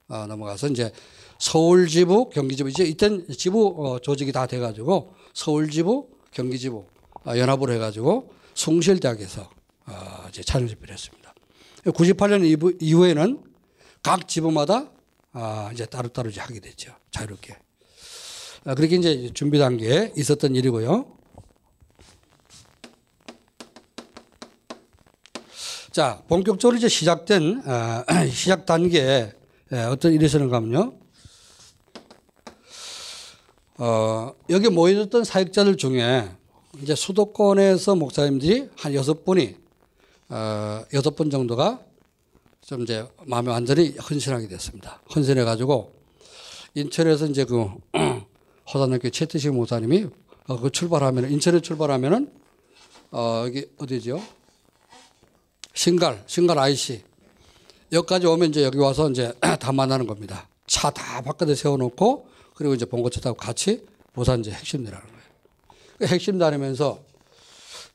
어, 0.08 0.26
넘어가서 0.26 0.66
이제 0.68 0.90
서울 1.38 1.86
지부, 1.86 2.28
경기 2.30 2.56
지부 2.56 2.68
이제 2.68 2.84
이땐 2.84 3.26
지부 3.36 3.74
어, 3.78 3.98
조직이 4.00 4.32
다 4.32 4.46
돼가지고 4.46 5.14
서울 5.32 5.70
지부, 5.70 6.08
경기 6.32 6.58
지부 6.58 6.86
어, 7.24 7.36
연합으로 7.36 7.72
해가지고 7.74 8.32
숭실대학에서 8.54 9.48
어, 9.86 10.26
이제 10.28 10.42
찬양 10.42 10.68
집회를 10.68 10.92
했습니다. 10.92 11.32
98년 11.84 12.44
이후, 12.44 12.72
이후에는 12.80 13.49
각 14.02 14.26
지부마다 14.28 14.90
아, 15.32 15.70
이제 15.72 15.86
따로따로 15.86 16.30
이제 16.30 16.40
하게 16.40 16.60
됐죠. 16.60 16.92
자유롭게. 17.10 17.56
아, 18.64 18.74
그렇게 18.74 18.96
이제 18.96 19.30
준비 19.32 19.58
단계에 19.58 20.12
있었던 20.16 20.54
일이고요. 20.54 21.16
자, 25.92 26.22
본격적으로 26.28 26.76
이제 26.76 26.88
시작된, 26.88 27.62
아, 27.66 28.04
시작 28.32 28.64
단계에 28.66 29.32
예, 29.72 29.78
어떤 29.82 30.12
일이 30.12 30.26
있었는가 30.26 30.56
하면요. 30.56 30.94
어, 33.78 34.34
여기 34.50 34.68
모여졌던 34.68 35.22
사역자들 35.22 35.76
중에 35.76 36.28
이제 36.82 36.94
수도권에서 36.96 37.94
목사님들이 37.94 38.68
한 38.76 38.94
여섯 38.94 39.24
분이, 39.24 39.56
어, 40.28 40.84
여섯 40.92 41.14
분 41.14 41.30
정도가 41.30 41.84
좀 42.70 42.82
이제 42.82 43.04
마음에 43.26 43.50
완전히 43.50 43.96
헌신하게 43.96 44.46
됐습니다. 44.46 45.02
헌신해 45.12 45.42
가지고 45.42 45.92
인천에서 46.76 47.26
이제 47.26 47.44
그 47.44 47.68
허산학교 48.72 49.10
최태식 49.10 49.52
목사님이 49.52 50.06
어, 50.46 50.60
그 50.60 50.70
출발하면 50.70 51.32
인천에 51.32 51.58
출발하면은 51.62 52.32
어, 53.10 53.42
여기 53.44 53.66
어디죠? 53.76 54.22
신갈, 55.74 56.22
신갈 56.28 56.60
IC. 56.60 57.02
여기까지 57.90 58.28
오면 58.28 58.50
이제 58.50 58.62
여기 58.62 58.78
와서 58.78 59.10
이제 59.10 59.32
다 59.58 59.72
만나는 59.72 60.06
겁니다. 60.06 60.48
차 60.68 60.92
다 60.92 61.22
바깥에 61.22 61.56
세워놓고 61.56 62.28
그리고 62.54 62.74
이제 62.74 62.84
본거차 62.84 63.20
타고 63.20 63.36
같이 63.36 63.84
부산 64.12 64.38
이제 64.38 64.52
핵심 64.52 64.84
내라는 64.84 65.04
거예요. 65.04 65.22
그 65.98 66.06
핵심 66.06 66.38
다니면서 66.38 67.02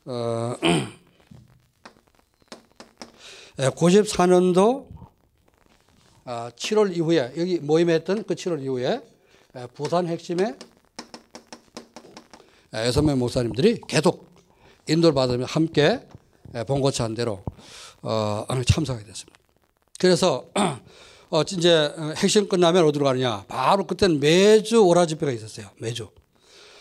어, 0.04 0.54
94년도 3.56 4.86
7월 6.26 6.94
이후에 6.94 7.32
여기 7.36 7.58
모임했던 7.58 8.24
그 8.24 8.34
7월 8.34 8.62
이후에 8.62 9.00
부산 9.74 10.06
핵심에 10.06 10.54
여섯 12.74 13.02
명 13.02 13.18
목사님들이 13.18 13.80
계속 13.88 14.26
인도를 14.88 15.14
받으며 15.14 15.46
함께 15.46 16.06
본고차 16.66 17.04
한 17.04 17.14
대로 17.14 17.42
어, 18.02 18.44
참석하게 18.66 19.04
됐습니다. 19.06 19.38
그래서 19.98 20.46
어, 21.30 21.42
이제 21.42 21.92
핵심 22.16 22.48
끝나면 22.48 22.84
어디로 22.84 23.04
가느냐? 23.04 23.44
바로 23.48 23.86
그때는 23.86 24.20
매주 24.20 24.84
오라 24.84 25.06
집회가 25.06 25.32
있었어요. 25.32 25.68
매주. 25.78 26.10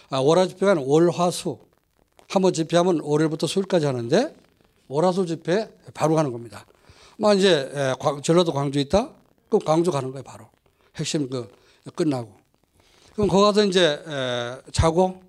아, 0.09 0.19
오라 0.19 0.47
집회가 0.47 0.75
월화수. 0.79 1.57
한 2.27 2.41
번 2.41 2.53
집회하면 2.53 2.99
월요일부터 3.01 3.47
수요일까지 3.47 3.85
하는데 3.85 4.35
오라수 4.87 5.25
집회 5.25 5.69
바로 5.93 6.15
가는 6.15 6.31
겁니다. 6.31 6.65
뭐 7.17 7.33
이제 7.33 7.71
전라도 8.23 8.51
광주 8.53 8.79
있다? 8.79 9.09
그럼 9.49 9.61
광주 9.65 9.91
가는 9.91 10.11
거예요, 10.11 10.23
바로. 10.23 10.47
핵심 10.95 11.29
그 11.29 11.49
끝나고. 11.95 12.31
그럼 13.13 13.27
거기 13.29 13.43
가서 13.43 13.63
이제 13.65 14.01
자고 14.71 15.21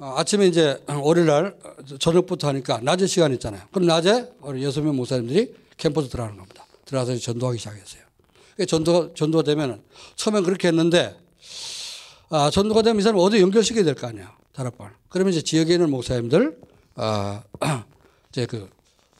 어, 0.00 0.14
아침에 0.16 0.46
이제 0.46 0.80
월요일 0.86 1.26
날 1.26 1.58
저녁부터 1.98 2.46
하니까 2.48 2.78
낮에 2.82 3.06
시간 3.08 3.32
있잖아요. 3.32 3.62
그럼 3.72 3.86
낮에 3.88 4.32
우리 4.42 4.62
여섯 4.62 4.80
명 4.80 4.94
목사님들이 4.94 5.56
캠퍼스 5.76 6.08
들어가는 6.08 6.36
겁니다. 6.36 6.64
들어가서 6.84 7.16
전도하기 7.16 7.58
시작했어요. 7.58 8.02
전도, 8.68 9.14
전도가 9.14 9.42
되면은 9.42 9.82
처음엔 10.14 10.44
그렇게 10.44 10.68
했는데 10.68 11.18
아, 12.30 12.48
전도가 12.50 12.82
되면 12.82 13.00
이 13.00 13.02
사람 13.02 13.18
어디 13.18 13.40
연결시켜야 13.40 13.82
될 13.84 13.94
거 13.96 14.06
아니야. 14.06 14.36
다락방. 14.52 14.92
그러면 15.08 15.32
이제 15.32 15.42
지역에 15.42 15.74
있는 15.74 15.90
목사님들 15.90 16.60
아, 16.94 17.42
이제 18.30 18.46
그 18.46 18.68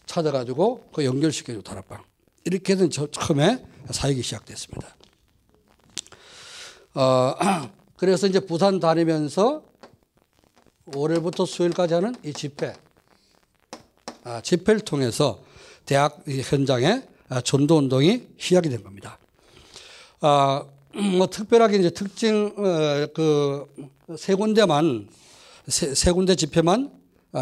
찾아가지고 0.06 0.88
그 0.92 1.04
연결시켜줘 1.04 1.62
다락방. 1.62 2.02
이렇게 2.44 2.72
해서 2.72 2.88
처음에 2.88 3.64
사역이 3.90 4.22
시작됐습니다. 4.22 4.96
어, 6.94 7.34
그래서 7.96 8.26
이제 8.26 8.40
부산 8.40 8.80
다니면서 8.80 9.62
월요일부터 10.94 11.44
수요일까지 11.44 11.94
하는 11.94 12.14
이 12.24 12.32
집회, 12.32 12.74
아, 14.24 14.40
집회를 14.40 14.80
통해서 14.80 15.42
대학 15.84 16.22
현장에 16.26 17.02
전도 17.44 17.76
운동이 17.76 18.26
시작이 18.38 18.68
된 18.70 18.82
겁니다. 18.82 19.18
아, 20.20 20.64
뭐 21.16 21.26
특별하게 21.28 21.78
이제 21.78 21.90
특징 21.90 22.54
어, 22.56 23.06
그세 24.06 24.34
군데만 24.34 25.08
세, 25.66 25.94
세 25.94 26.12
군데 26.12 26.34
집회만 26.34 26.90
아, 26.90 26.97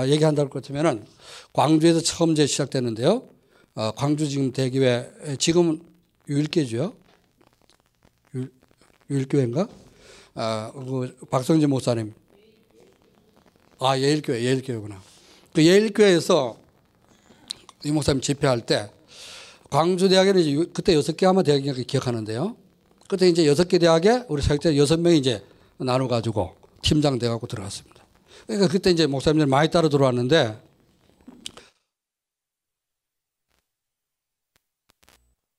얘기한다고 0.08 0.50
그렇다면은 0.50 1.04
광주에서 1.52 2.00
처음 2.00 2.32
이제 2.32 2.46
시작됐는데요. 2.46 3.28
어, 3.74 3.90
광주 3.92 4.28
지금 4.28 4.52
대교회 4.52 5.10
지금 5.38 5.80
유일교죠. 6.28 6.94
유일교회인가? 9.10 9.68
아, 10.34 10.72
그 10.74 11.16
박성진 11.30 11.70
목사님. 11.70 12.12
아, 13.78 13.98
예일교회, 13.98 14.42
예일교회구나. 14.42 15.00
그 15.52 15.64
예일교회에서 15.64 16.58
이 17.84 17.92
목사님 17.92 18.20
집회할 18.20 18.66
때 18.66 18.90
광주 19.70 20.08
대학에는 20.08 20.40
이제 20.40 20.70
그때 20.72 20.94
여섯 20.94 21.16
개 21.16 21.26
아마 21.26 21.42
대학이 21.42 21.84
기억하는데요. 21.84 22.56
그때 23.08 23.28
이제 23.28 23.46
여섯 23.46 23.68
개 23.68 23.78
대학에 23.78 24.24
우리 24.28 24.42
사역자 24.42 24.76
여섯 24.76 24.98
명이 24.98 25.18
이제 25.18 25.44
나눠 25.78 26.08
가지고 26.08 26.56
팀장 26.82 27.18
돼 27.18 27.28
갖고 27.28 27.46
들어갔습니다. 27.46 27.95
그러니까 28.46 28.68
그때 28.68 28.90
이제 28.90 29.06
목사님들 29.06 29.46
많이 29.46 29.70
따라 29.70 29.88
들어왔는데 29.88 30.62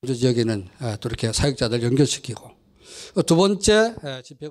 지역에는 0.06 0.68
아, 0.78 0.96
또 0.96 1.08
이렇게 1.08 1.32
사역자들 1.32 1.82
연결시키고. 1.82 2.50
어, 3.16 3.22
두 3.22 3.36
번째 3.36 3.94
집회 4.24 4.48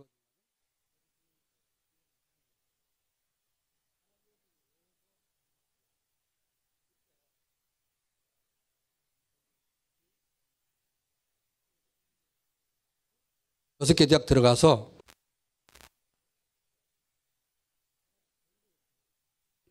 여섯 13.80 13.94
개 13.94 14.06
대학 14.08 14.26
들어가서 14.26 14.97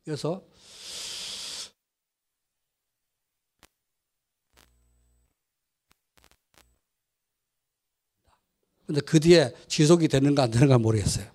그래서 0.07 0.40
근데 8.87 9.01
그 9.01 9.19
뒤에 9.19 9.53
지속이 9.66 10.07
되는가 10.07 10.45
안 10.45 10.51
되는가 10.53 10.79
모르겠어요. 10.79 11.27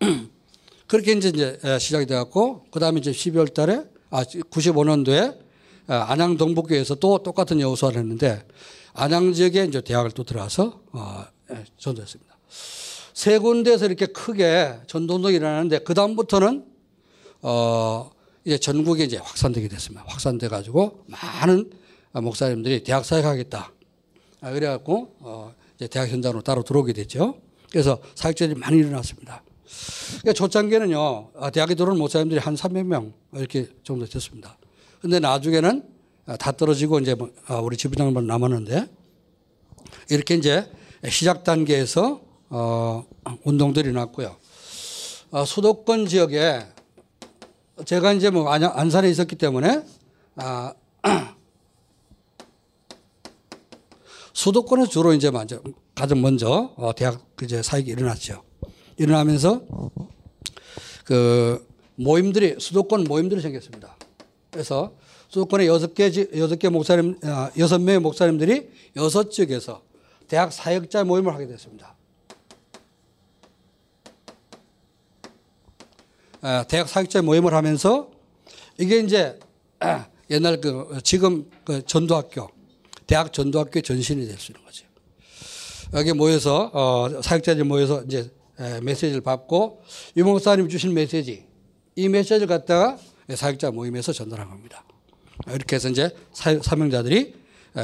그렇게 0.88 1.12
이제, 1.12 1.28
이제 1.28 1.78
시작이 1.78 2.06
돼갖고 2.06 2.64
그 2.70 2.80
다음에 2.80 2.98
이제 2.98 3.10
12월 3.10 3.52
달에 3.52 3.84
아 4.08 4.24
95년도에 4.24 5.38
안양 5.86 6.38
동북교에서 6.38 6.94
또 6.94 7.22
똑같은 7.22 7.60
여호수아를 7.60 7.98
했는데 8.00 8.42
안양 8.94 9.34
지역에 9.34 9.64
이제 9.64 9.82
대학을 9.82 10.12
또 10.12 10.24
들어가서 10.24 10.80
어, 10.92 11.24
예, 11.50 11.64
전도했습니다. 11.76 12.38
세 13.12 13.36
군데에서 13.36 13.84
이렇게 13.84 14.06
크게 14.06 14.80
전도운동이 14.86 15.34
일어나는데 15.34 15.80
그 15.80 15.92
다음부터는 15.92 16.71
어 17.42 18.10
이제 18.44 18.58
전국에 18.58 19.04
이제 19.04 19.18
확산되게 19.18 19.68
됐습니다. 19.68 20.04
확산돼 20.06 20.48
가지고 20.48 21.04
많은 21.06 21.70
목사님들이 22.12 22.82
대학 22.84 23.04
사역하겠다. 23.04 23.72
아, 24.40 24.50
그래갖고 24.50 25.16
어 25.20 25.54
이제 25.76 25.88
대학 25.88 26.08
현장으로 26.08 26.42
따로 26.42 26.62
들어오게 26.62 26.92
됐죠. 26.92 27.40
그래서 27.70 27.98
사역자들이 28.14 28.58
많이 28.58 28.78
일어났습니다. 28.78 29.42
그러니까 30.20 30.32
초창기에는요, 30.34 31.30
아, 31.36 31.50
대학에 31.50 31.74
들어온 31.74 31.98
목사님들이 31.98 32.38
한 32.38 32.54
300명 32.54 33.12
이렇게 33.34 33.68
정도 33.82 34.06
됐습니다. 34.06 34.58
근데 35.00 35.18
나중에는 35.18 35.82
다 36.38 36.52
떨어지고 36.52 37.00
이제 37.00 37.14
뭐, 37.14 37.30
아, 37.46 37.56
우리 37.56 37.76
지부장만 37.76 38.26
남았는데 38.26 38.86
이렇게 40.10 40.34
이제 40.34 40.70
시작 41.08 41.42
단계에서 41.44 42.20
어, 42.50 43.04
운동들이 43.44 43.92
났고요. 43.92 44.36
어, 45.30 45.44
수도권 45.44 46.06
지역에 46.06 46.60
제가 47.84 48.12
이제 48.12 48.30
뭐 48.30 48.48
안산에 48.50 49.08
있었기 49.10 49.36
때문에 49.36 49.82
아, 50.36 50.74
수도권에서 54.32 54.88
주로 54.90 55.12
이제 55.14 55.30
먼저 55.30 55.60
가장 55.94 56.20
먼저 56.20 56.72
어, 56.76 56.94
대학 56.94 57.24
이제 57.42 57.62
사역이 57.62 57.90
일어났죠. 57.90 58.42
일어나면서 58.96 59.62
그 61.04 61.66
모임들이 61.96 62.56
수도권 62.58 63.04
모임들이 63.04 63.40
생겼습니다. 63.40 63.96
그래서 64.50 64.94
수도권에 65.28 65.66
여섯 65.66 65.94
개 65.94 66.10
여섯 66.36 66.58
개 66.58 66.68
목사님 66.68 67.18
아, 67.24 67.50
여섯 67.58 67.78
명의 67.78 68.00
목사님들이 68.00 68.70
여섯 68.96 69.30
지역에서 69.30 69.82
대학 70.28 70.52
사역자 70.52 71.04
모임을 71.04 71.34
하게 71.34 71.46
됐습니다. 71.46 71.96
대학 76.68 76.88
사역자 76.88 77.22
모임을 77.22 77.54
하면서 77.54 78.10
이게 78.78 78.98
이제 78.98 79.38
옛날 80.30 80.60
그 80.60 80.98
지금 81.04 81.48
그 81.64 81.84
전도학교 81.84 82.48
대학 83.06 83.32
전도학교 83.32 83.80
전신이 83.80 84.26
될 84.26 84.38
수 84.38 84.50
있는 84.52 84.64
거죠. 84.64 84.84
여기 85.94 86.12
모여서 86.12 86.70
어, 86.72 87.22
사역자들 87.22 87.64
모여서 87.64 88.02
이제 88.04 88.30
메시지를 88.82 89.20
받고 89.20 89.82
유 90.16 90.24
목사님 90.24 90.68
주신 90.68 90.94
메시지 90.94 91.46
이 91.94 92.08
메시지를 92.08 92.46
갖다가 92.46 92.98
사역자 93.32 93.70
모임에서 93.70 94.12
전달한 94.12 94.48
겁니다. 94.48 94.84
이렇게 95.48 95.76
해서 95.76 95.88
이제 95.88 96.10
사명자들이 96.32 97.34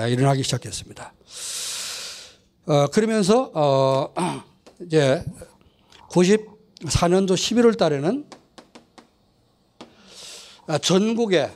일어나기 0.08 0.42
시작했습니다. 0.42 1.12
어, 2.66 2.86
그러면서 2.88 3.50
어, 3.54 4.12
이제 4.84 5.22
94년도 6.10 7.32
11월 7.34 7.76
달에는 7.78 8.24
전국에 10.76 11.50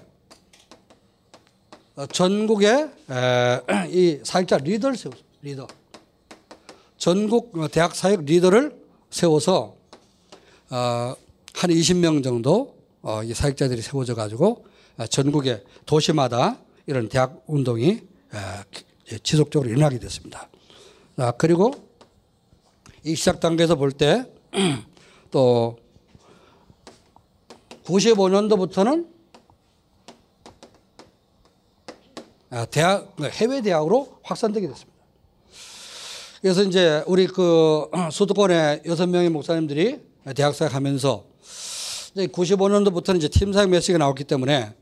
전국에 2.13 2.89
이 3.91 4.21
사역자 4.25 4.57
리더를 4.59 4.97
세웠 4.97 5.15
리더. 5.43 5.67
전국 6.97 7.53
대학 7.71 7.95
사역 7.95 8.25
리더를 8.25 8.81
세워서 9.11 9.77
어, 10.71 10.77
한 11.55 11.71
20명 11.71 12.25
정도 12.25 12.79
어, 13.03 13.23
이 13.23 13.35
사역자들이 13.35 13.83
세워져 13.83 14.15
가지고 14.15 14.65
어, 14.97 15.07
전국의 15.07 15.63
도시마다 15.85 16.59
이런 16.87 17.09
대학 17.09 17.43
운동이 17.47 18.01
지속적으로 19.23 19.69
일어나게 19.69 19.99
됐습니다. 19.99 20.49
그리고 21.37 21.75
이 23.05 23.15
시작 23.15 23.41
단계에서 23.41 23.75
볼 23.77 23.93
때 23.93 24.25
또 25.31 25.77
95년도부터는 27.85 29.07
대학 32.71 33.17
해외 33.21 33.63
대학으로 33.63 34.19
확산되게 34.23 34.69
됐습니다. 34.69 34.93
그래서 36.41 36.63
이제 36.65 37.03
우리 37.07 37.27
그 37.27 37.89
수도권의 38.11 38.83
여섯 38.87 39.07
명의 39.07 39.31
목사님들이 39.31 40.01
대학 40.35 40.55
사역하면서 40.55 41.25
이제 42.13 42.27
95년도부터는 42.27 43.17
이제 43.17 43.29
팀 43.29 43.53
사역 43.53 43.71
메시지가 43.71 43.99
나왔기 43.99 44.25
때문에 44.25 44.75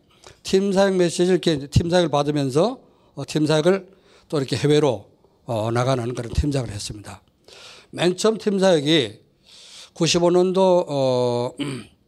팀 0.43 0.73
사역 0.73 0.97
메시지를 0.97 1.33
이렇게 1.33 1.67
팀 1.69 1.91
사역을 1.91 2.09
받으면서 2.09 2.81
어, 3.15 3.23
팀 3.27 3.47
사역을 3.47 3.89
또 4.29 4.39
이렇게 4.39 4.57
해외로 4.57 5.07
어, 5.45 5.71
나가는 5.71 6.15
그런 6.15 6.33
팀 6.33 6.51
사역을 6.51 6.73
했습니다. 6.73 7.23
맨 7.91 8.17
처음 8.17 8.39
팀 8.39 8.59
사역이 8.59 9.21
95년도 9.95 10.85
어 10.89 11.53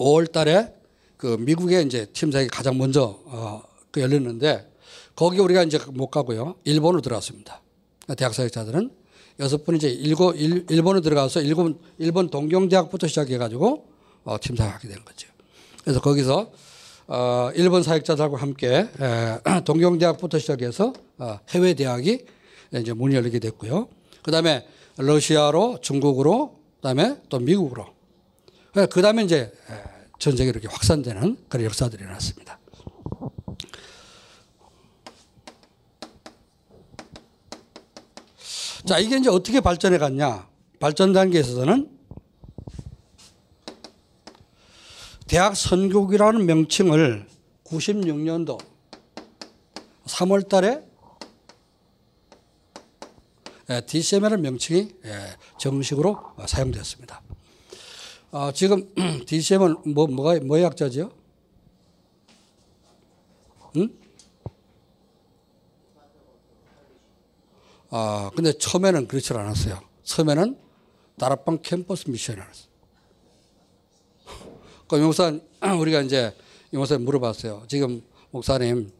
5월 0.00 0.32
달에 0.32 0.74
그 1.16 1.36
미국에 1.38 1.82
이제 1.82 2.06
팀 2.12 2.32
사역이 2.32 2.48
가장 2.48 2.78
먼저 2.78 3.18
어 3.26 3.70
그 3.90 4.00
열렸는데 4.00 4.70
거기 5.14 5.38
우리가 5.40 5.62
이제 5.62 5.78
못 5.88 6.08
가고요. 6.08 6.54
일본으로 6.64 7.02
들어왔습니다. 7.02 7.60
대학 8.16 8.34
사역자들은 8.34 8.90
여섯 9.40 9.64
분이 9.64 9.78
이제 9.78 9.88
일곱, 9.88 10.36
일, 10.36 10.66
일본에 10.70 11.00
들어가서 11.00 11.42
일본, 11.42 11.78
일본 11.98 12.30
동경대학부터 12.30 13.06
시작해가지고 13.06 13.86
어, 14.24 14.36
팀 14.40 14.56
사역하게 14.56 14.88
된 14.88 15.04
거죠. 15.04 15.28
그래서 15.82 16.00
거기서 16.00 16.52
어, 17.08 17.50
일본 17.54 17.82
사역자들과 17.82 18.36
함께 18.36 18.88
에, 19.00 19.60
동경대학부터 19.64 20.38
시작해서 20.38 20.92
어, 21.18 21.40
해외 21.50 21.74
대학이 21.74 22.24
이제 22.74 22.92
문이 22.92 23.14
열리게 23.14 23.38
됐고요. 23.38 23.88
그 24.22 24.30
다음에 24.30 24.66
러시아로 24.96 25.78
중국으로 25.80 26.56
그 26.76 26.82
다음에 26.82 27.16
또 27.28 27.38
미국으로 27.38 27.86
그 28.72 29.02
다음에 29.02 29.24
이제 29.24 29.52
전 30.18 30.36
세계로 30.36 30.58
이렇게 30.58 30.68
확산되는 30.68 31.46
그런 31.48 31.64
역사들이 31.66 32.02
일어났습니다. 32.02 32.58
자, 38.86 38.98
이게 38.98 39.16
이제 39.18 39.28
어떻게 39.28 39.60
발전해 39.60 39.98
갔냐? 39.98 40.48
발전 40.78 41.12
단계에서는 41.12 41.90
대학 45.26 45.54
선교국이라는 45.54 46.44
명칭을 46.44 47.26
96년도 47.64 48.58
3월 50.06 50.48
달에 50.48 50.82
DCM이라는 53.86 54.42
명칭이 54.42 54.92
예, 55.04 55.36
정식으로 55.58 56.18
사용되었습니다. 56.46 57.22
어, 58.32 58.52
지금 58.52 58.88
DCM은 59.26 59.92
뭐, 59.92 60.06
뭐가, 60.06 60.38
뭐의 60.40 60.62
약자죠? 60.62 61.10
응? 63.76 63.88
아, 67.90 68.30
근데 68.36 68.52
처음에는 68.52 69.08
그렇지 69.08 69.32
않았어요. 69.32 69.80
처음에는 70.04 70.56
다락방 71.18 71.58
캠퍼스 71.62 72.08
미션이었어요. 72.08 72.70
그 74.86 74.94
목사 74.96 75.32
우리가 75.80 76.00
이제 76.02 76.34
이 76.72 76.76
목사님 76.76 77.04
물어봤어요. 77.04 77.64
지금 77.66 78.02
목사님 78.30 78.92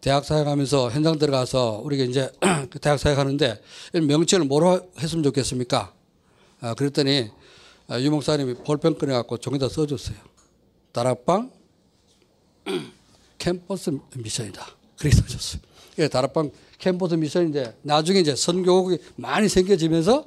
대학 0.00 0.24
사역하면서 0.24 0.90
현장 0.90 1.18
들어가서 1.18 1.82
우리가 1.84 2.02
이제 2.04 2.32
그 2.70 2.80
대학 2.80 2.98
사역하는데 2.98 3.62
명칭을 3.94 4.46
뭐로 4.46 4.90
했으면 4.98 5.22
좋겠습니까? 5.22 5.92
아, 6.60 6.74
그랬더니 6.74 7.30
아, 7.30 7.45
유 8.00 8.10
목사님이 8.10 8.54
볼펜 8.64 8.98
꺼내갖고 8.98 9.38
종이다 9.38 9.68
써줬어요. 9.68 10.16
다락방 10.92 11.50
캠퍼스 13.38 13.96
미션이다. 14.16 14.66
그렇게 14.98 15.16
써줬어요. 15.16 15.62
예, 15.98 16.08
다락방 16.08 16.50
캠퍼스 16.78 17.14
미션인데 17.14 17.78
나중에 17.82 18.20
이제 18.20 18.34
선교국이 18.34 18.98
많이 19.16 19.48
생겨지면서 19.48 20.26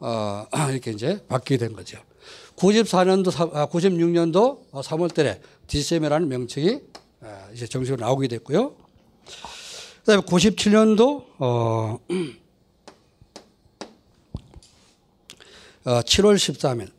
어, 0.00 0.46
이렇게 0.70 0.90
이제 0.90 1.24
바뀌게 1.28 1.58
된 1.58 1.72
거죠. 1.72 1.98
94년도, 2.56 3.32
96년도 3.70 4.70
3월 4.72 5.14
달에 5.14 5.40
DCM이라는 5.68 6.28
명칭이 6.28 6.80
아, 7.22 7.48
이제 7.54 7.66
정식으로 7.66 8.04
나오게 8.04 8.28
됐고요. 8.28 8.74
그 8.74 10.06
다음에 10.06 10.22
97년도, 10.22 11.24
어, 11.38 11.98
7월 15.84 16.36
13일. 16.36 16.90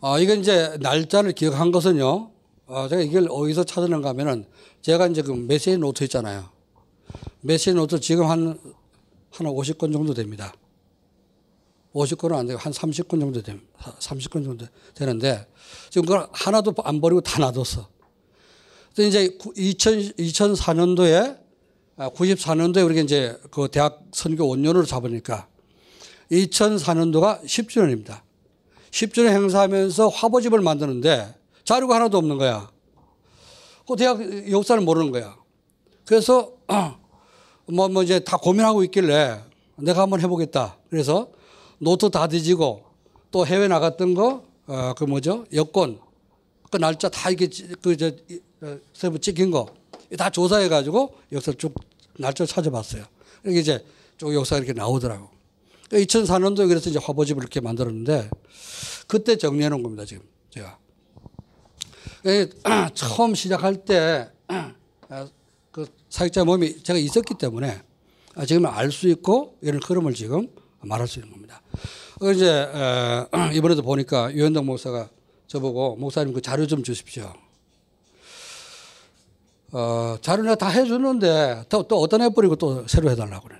아, 0.00 0.18
이건 0.20 0.40
이제 0.40 0.76
날짜를 0.80 1.32
기억한 1.32 1.72
것은요. 1.72 2.30
어, 2.66 2.88
제가 2.88 3.02
이걸 3.02 3.26
어디서 3.30 3.64
찾아낸가 3.64 4.10
하면은 4.10 4.46
제가 4.80 5.08
이제 5.08 5.22
그 5.22 5.32
메시지 5.32 5.76
노트 5.76 6.04
있잖아요. 6.04 6.50
메시지 7.40 7.74
노트 7.74 7.98
지금 7.98 8.26
한, 8.26 8.58
한 9.30 9.46
50건 9.46 9.92
정도 9.92 10.14
됩니다. 10.14 10.52
50건은 11.94 12.34
안 12.34 12.46
되고 12.46 12.60
한 12.60 12.72
30건 12.72 13.18
정도 13.18 13.42
됩니다. 13.42 13.68
30건 13.98 14.44
정도 14.44 14.66
되는데 14.94 15.46
지금 15.90 16.06
그걸 16.06 16.28
하나도 16.32 16.74
안 16.84 17.00
버리고 17.00 17.20
다 17.20 17.40
놔뒀어. 17.40 17.88
근데 18.94 19.08
이제 19.08 19.38
2000, 19.56 19.98
2004년도에 20.16 21.47
94년도에 21.98 22.84
우리가 22.86 23.00
이제 23.02 23.36
그 23.50 23.68
대학 23.68 24.00
선교 24.12 24.46
원년으로 24.46 24.84
잡으니까 24.84 25.48
2004년도가 26.30 27.44
10주년입니다. 27.44 28.20
10주년 28.90 29.28
행사하면서 29.28 30.08
화보집을 30.08 30.60
만드는데 30.60 31.34
자료가 31.64 31.96
하나도 31.96 32.18
없는 32.18 32.38
거야. 32.38 32.70
그 33.86 33.96
대학 33.96 34.20
역사를 34.50 34.80
모르는 34.80 35.10
거야. 35.10 35.36
그래서 36.04 36.52
뭐, 37.66 37.88
뭐 37.88 38.02
이제 38.02 38.20
다 38.20 38.36
고민하고 38.36 38.84
있길래 38.84 39.40
내가 39.76 40.02
한번 40.02 40.20
해보겠다. 40.20 40.78
그래서 40.88 41.30
노트 41.78 42.10
다 42.10 42.26
뒤지고 42.28 42.84
또 43.30 43.46
해외 43.46 43.68
나갔던 43.68 44.14
거, 44.14 44.44
어, 44.66 44.94
그 44.96 45.04
뭐죠? 45.04 45.44
여권, 45.52 45.98
그 46.70 46.76
날짜 46.78 47.08
다 47.08 47.30
이게 47.30 47.48
그 47.82 47.96
저 47.96 48.10
세부 48.92 49.18
찍힌 49.18 49.50
거 49.50 49.66
다 50.16 50.30
조사해 50.30 50.68
가지고 50.68 51.14
역사를 51.32 51.56
쭉 51.58 51.74
날짜를 52.18 52.46
찾아봤어요. 52.48 53.04
이게 53.46 53.60
이제 53.60 53.84
쭉 54.16 54.34
역사가 54.34 54.58
이렇게 54.58 54.72
나오더라고. 54.72 55.28
2004년도에 55.90 56.68
그래서 56.68 56.90
이제 56.90 56.98
화보집을 57.02 57.42
이렇게 57.42 57.60
만들었는데 57.60 58.30
그때 59.06 59.36
정리해 59.36 59.68
놓은 59.68 59.82
겁니다, 59.82 60.04
지금 60.04 60.22
제가. 60.50 60.78
처음 62.94 63.34
시작할 63.34 63.84
때 63.84 64.30
그 65.70 65.86
사역자 66.10 66.44
몸이 66.44 66.82
제가 66.82 66.98
있었기 66.98 67.34
때문에 67.34 67.82
지금 68.46 68.66
알 68.66 68.90
수 68.90 69.08
있고 69.08 69.56
이런 69.62 69.80
흐름을 69.82 70.14
지금 70.14 70.48
말할 70.80 71.06
수 71.08 71.18
있는 71.20 71.32
겁니다. 71.32 71.62
이제 72.34 72.68
이번에도 73.54 73.82
보니까 73.82 74.32
유현덕 74.34 74.64
목사가 74.64 75.08
저보고 75.46 75.96
목사님 75.96 76.34
그 76.34 76.42
자료 76.42 76.66
좀 76.66 76.82
주십시오. 76.82 77.32
어, 79.72 80.16
자료 80.22 80.42
내가 80.42 80.54
다 80.54 80.68
해줬는데 80.68 81.64
또, 81.68 81.82
또 81.82 82.00
어떤 82.00 82.22
애 82.22 82.28
뿌리고 82.30 82.56
또 82.56 82.86
새로 82.88 83.10
해달라고 83.10 83.48
그래. 83.48 83.58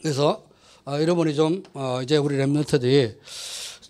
그래서 0.00 0.44
어, 0.84 0.98
이러보니 0.98 1.34
좀 1.34 1.62
어, 1.74 2.00
이제 2.02 2.16
우리 2.16 2.36
랩런트들이 2.36 3.16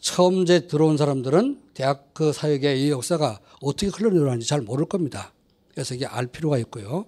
처음 0.01 0.43
이제 0.43 0.67
들어온 0.67 0.97
사람들은 0.97 1.61
대학 1.75 2.15
그 2.15 2.33
사역의 2.33 2.83
이 2.83 2.91
역사가 2.91 3.41
어떻게 3.61 3.89
흘러내려가는지 3.89 4.49
잘 4.49 4.61
모를 4.63 4.87
겁니다. 4.87 5.33
그래서 5.75 5.95
이게 5.95 6.07
알 6.07 6.27
필요가 6.27 6.57
있고요. 6.59 7.05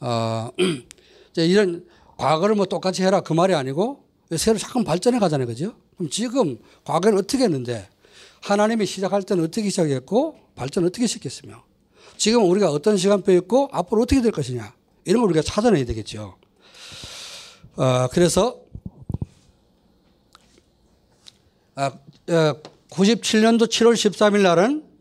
어, 0.00 0.50
이제 1.32 1.46
이런 1.46 1.84
과거를 2.16 2.54
뭐 2.54 2.66
똑같이 2.66 3.02
해라 3.02 3.20
그 3.20 3.32
말이 3.32 3.54
아니고 3.54 4.04
새로 4.36 4.58
잠깐 4.58 4.84
발전해 4.84 5.18
가잖아요. 5.18 5.46
그죠? 5.46 5.74
그럼 5.96 6.08
지금 6.08 6.58
과거는 6.84 7.18
어떻게 7.18 7.44
했는데 7.44 7.88
하나님이 8.42 8.86
시작할 8.86 9.24
때는 9.24 9.44
어떻게 9.44 9.68
시작했고 9.68 10.36
발전 10.54 10.84
어떻게 10.84 11.06
시켰으며 11.06 11.64
지금 12.16 12.48
우리가 12.48 12.70
어떤 12.70 12.96
시간표 12.96 13.32
있고 13.32 13.68
앞으로 13.72 14.02
어떻게 14.02 14.20
될 14.20 14.32
것이냐 14.32 14.72
이런 15.04 15.22
걸 15.22 15.30
우리가 15.30 15.42
찾아내야 15.42 15.84
되겠죠. 15.84 16.36
어, 17.76 18.08
그래서 18.12 18.60
아, 21.74 21.86
어, 21.86 22.62
97년도 22.90 23.62
7월 23.62 23.94
13일 23.94 24.42
날은 24.42 24.92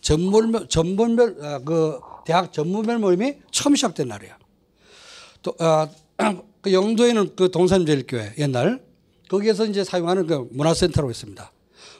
전문별, 0.00 0.68
전문별, 0.68 1.36
아, 1.44 1.58
그 1.58 2.00
대학 2.24 2.52
전문별 2.52 2.98
모임이 2.98 3.36
처음 3.50 3.74
시작된 3.76 4.08
날이야. 4.08 4.38
또, 5.42 5.54
아, 5.58 5.88
그 6.62 6.72
영도에는 6.72 7.36
그 7.36 7.50
동산제일교회 7.50 8.34
옛날 8.38 8.82
거기에서 9.28 9.66
이제 9.66 9.84
사용하는 9.84 10.26
그 10.26 10.48
문화센터로 10.50 11.10
있습니다. 11.10 11.52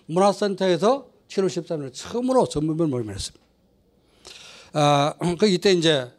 문화센터에서 0.08 1.08
7월 1.28 1.46
13일 1.46 1.92
처음으로 1.92 2.48
전문별 2.48 2.88
모임을 2.88 3.14
했습니다. 3.14 3.44
아, 4.72 5.14
그 5.38 5.46
이때 5.46 5.72
이제 5.72 6.10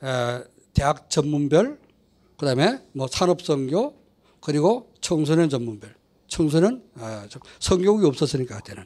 대학 0.73 1.10
전문별, 1.10 1.80
그 2.38 2.45
다음에 2.45 2.82
뭐 2.93 3.08
산업선교, 3.08 3.95
그리고 4.41 4.91
청소년 5.02 5.49
전문별. 5.49 5.95
청소년, 6.28 6.84
아, 6.95 7.28
성교육이 7.60 8.06
없었으니까 8.06 8.58
그때는. 8.58 8.86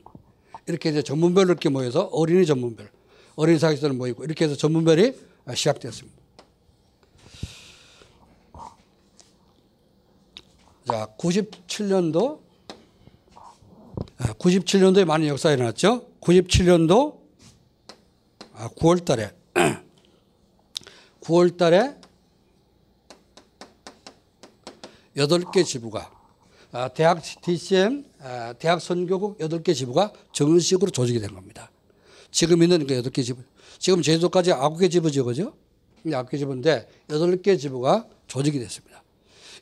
이렇게 0.67 0.89
이제 0.89 1.01
전문별로 1.01 1.47
이렇게 1.47 1.67
모여서 1.67 2.03
어린이 2.13 2.45
전문별, 2.45 2.89
어린이 3.35 3.59
사역자들 3.59 3.95
모이고 3.95 4.23
이렇게 4.23 4.45
해서 4.45 4.55
전문별이 4.55 5.13
시작되었습니다. 5.53 6.23
자, 10.85 11.07
97년도 11.17 12.42
97년도에 14.39 15.05
많은 15.05 15.27
역사가 15.27 15.53
일어났죠. 15.53 16.07
97년도 16.21 17.19
9월 18.75 19.01
아, 19.01 19.05
달에 19.05 19.31
9월 21.21 21.57
달에 21.57 21.95
8개 25.17 25.65
지부가 25.65 26.12
아, 26.71 26.88
대학 26.89 27.21
DCM 27.41 28.05
아, 28.19 28.53
대학 28.53 28.81
선교국 28.81 29.38
8개 29.39 29.75
지부가 29.75 30.12
정식으로 30.31 30.91
조직이 30.91 31.19
된 31.19 31.33
겁니다. 31.33 31.69
지금 32.31 32.63
있는 32.63 32.88
그 32.88 33.01
8개 33.01 33.23
지부. 33.23 33.43
지금 33.77 34.01
제주도까지 34.01 34.51
9개 34.51 34.89
지부죠. 34.89 35.25
그죠? 35.25 35.53
9개 36.05 36.38
지부인데 36.38 36.88
8개 37.09 37.59
지부가 37.59 38.07
조직이 38.27 38.59
됐습니다. 38.59 39.03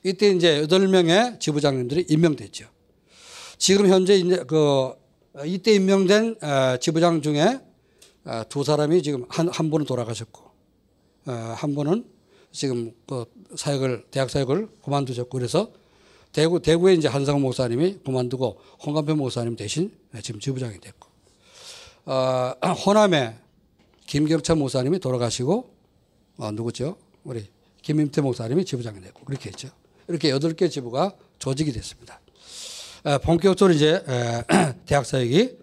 이때 0.04 0.30
이제 0.30 0.62
8명의 0.62 1.40
지부장님들이 1.40 2.06
임명됐죠. 2.10 2.68
지금 3.62 3.88
현재 3.90 4.16
이제 4.16 4.44
그 4.48 4.92
이때 5.46 5.72
임명된 5.76 6.38
어, 6.42 6.78
지부장 6.78 7.22
중에 7.22 7.60
어, 8.26 8.42
두 8.50 8.64
사람이 8.64 9.04
지금 9.04 9.24
한, 9.30 9.50
한 9.50 9.70
분은 9.70 9.86
돌아가셨고 9.86 10.42
어, 11.28 11.32
한 11.32 11.76
분은 11.76 12.04
지금 12.52 12.92
그 13.08 13.26
사역을 13.56 14.08
대학 14.10 14.32
사역을 14.32 14.68
그만두셨고 14.84 15.38
그래서 15.38 15.72
대구 16.32 16.60
대구에 16.60 16.96
이제 16.96 17.08
한상호 17.08 17.40
목사님이 17.40 18.00
그만두고 18.04 18.60
홍감표 18.84 19.14
목사님 19.14 19.56
대신 19.56 19.92
지금 20.24 20.40
지부장이 20.40 20.80
됐고 20.80 21.08
어, 22.08 22.54
호남에 22.84 23.36
김경찬 24.08 24.58
목사님이 24.58 24.98
돌아가시고 24.98 25.70
어, 26.38 26.52
누구죠? 26.52 26.98
우리 27.24 27.46
김임태 27.84 28.22
목사님이 28.22 28.66
지부장이 28.66 29.02
됐고 29.02 29.24
그렇게 29.24 29.50
했죠. 29.50 29.70
이렇게 30.08 30.32
여덟 30.32 30.54
개 30.54 30.68
지부가 30.68 31.16
조직이 31.38 31.72
됐습니다. 31.72 32.21
본격적으로 33.24 33.74
이제 33.74 34.04
대학 34.86 35.06
사역이 35.06 35.58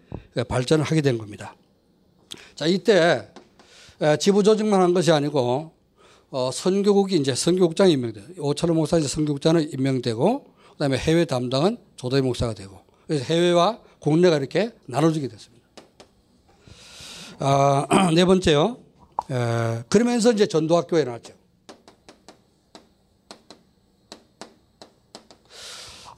발전을 0.49 0.85
하게 0.85 1.01
된 1.01 1.19
겁니다. 1.19 1.55
자, 2.55 2.67
이때 2.67 3.29
지부 4.19 4.43
조직만 4.43 4.81
한 4.81 4.95
것이 4.95 5.13
아니고 5.13 5.73
어, 6.31 6.51
선교국이 6.53 7.17
이제 7.17 7.35
선교국장이 7.35 7.93
임명돼요. 7.93 8.25
오철호 8.39 8.75
목사 8.75 8.99
이제 8.99 9.09
선교국장은 9.09 9.73
임명되고 9.73 10.45
그다음에 10.73 10.99
해외 10.99 11.25
담당은 11.25 11.79
조도희 11.97 12.21
목사가 12.23 12.53
되고 12.53 12.81
그래서 13.07 13.25
해외와 13.25 13.81
국내가 13.99 14.37
이렇게 14.37 14.73
나눠지게 14.87 15.29
됐습니다. 15.29 15.67
아, 17.39 17.87
네 18.15 18.25
번째요. 18.25 18.79
에, 19.31 19.83
그러면서 19.89 20.33
이제 20.33 20.47
전도학교에 20.47 21.05
나왔죠. 21.05 21.33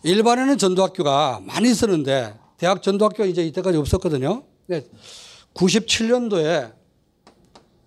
일반에는 0.03 0.57
전도학교가 0.57 1.43
많이 1.45 1.75
쓰는데 1.75 2.35
대학 2.57 2.83
전도학교가 2.83 3.27
이제 3.27 3.45
이때까지 3.47 3.79
없었거든요. 3.79 4.43
97년도에 5.55 6.73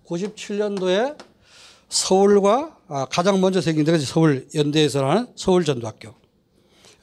97년도에 0.06 1.16
서울과 1.88 2.76
아, 2.88 3.06
가장 3.06 3.40
먼저 3.40 3.60
생긴 3.60 3.84
데가 3.84 3.98
서울 3.98 4.46
연대에서 4.54 5.08
하는 5.08 5.26
서울 5.36 5.64
전도학교. 5.64 6.14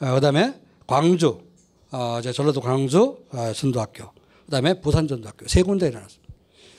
아, 0.00 0.14
그다음에 0.14 0.54
광주 0.86 1.40
아, 1.90 2.20
전라도 2.34 2.60
광주 2.60 3.18
전도학교. 3.54 4.10
그다음에 4.46 4.80
부산 4.80 5.08
전도학교 5.08 5.48
세 5.48 5.62
군데 5.62 5.88
일어났습니다. 5.88 6.34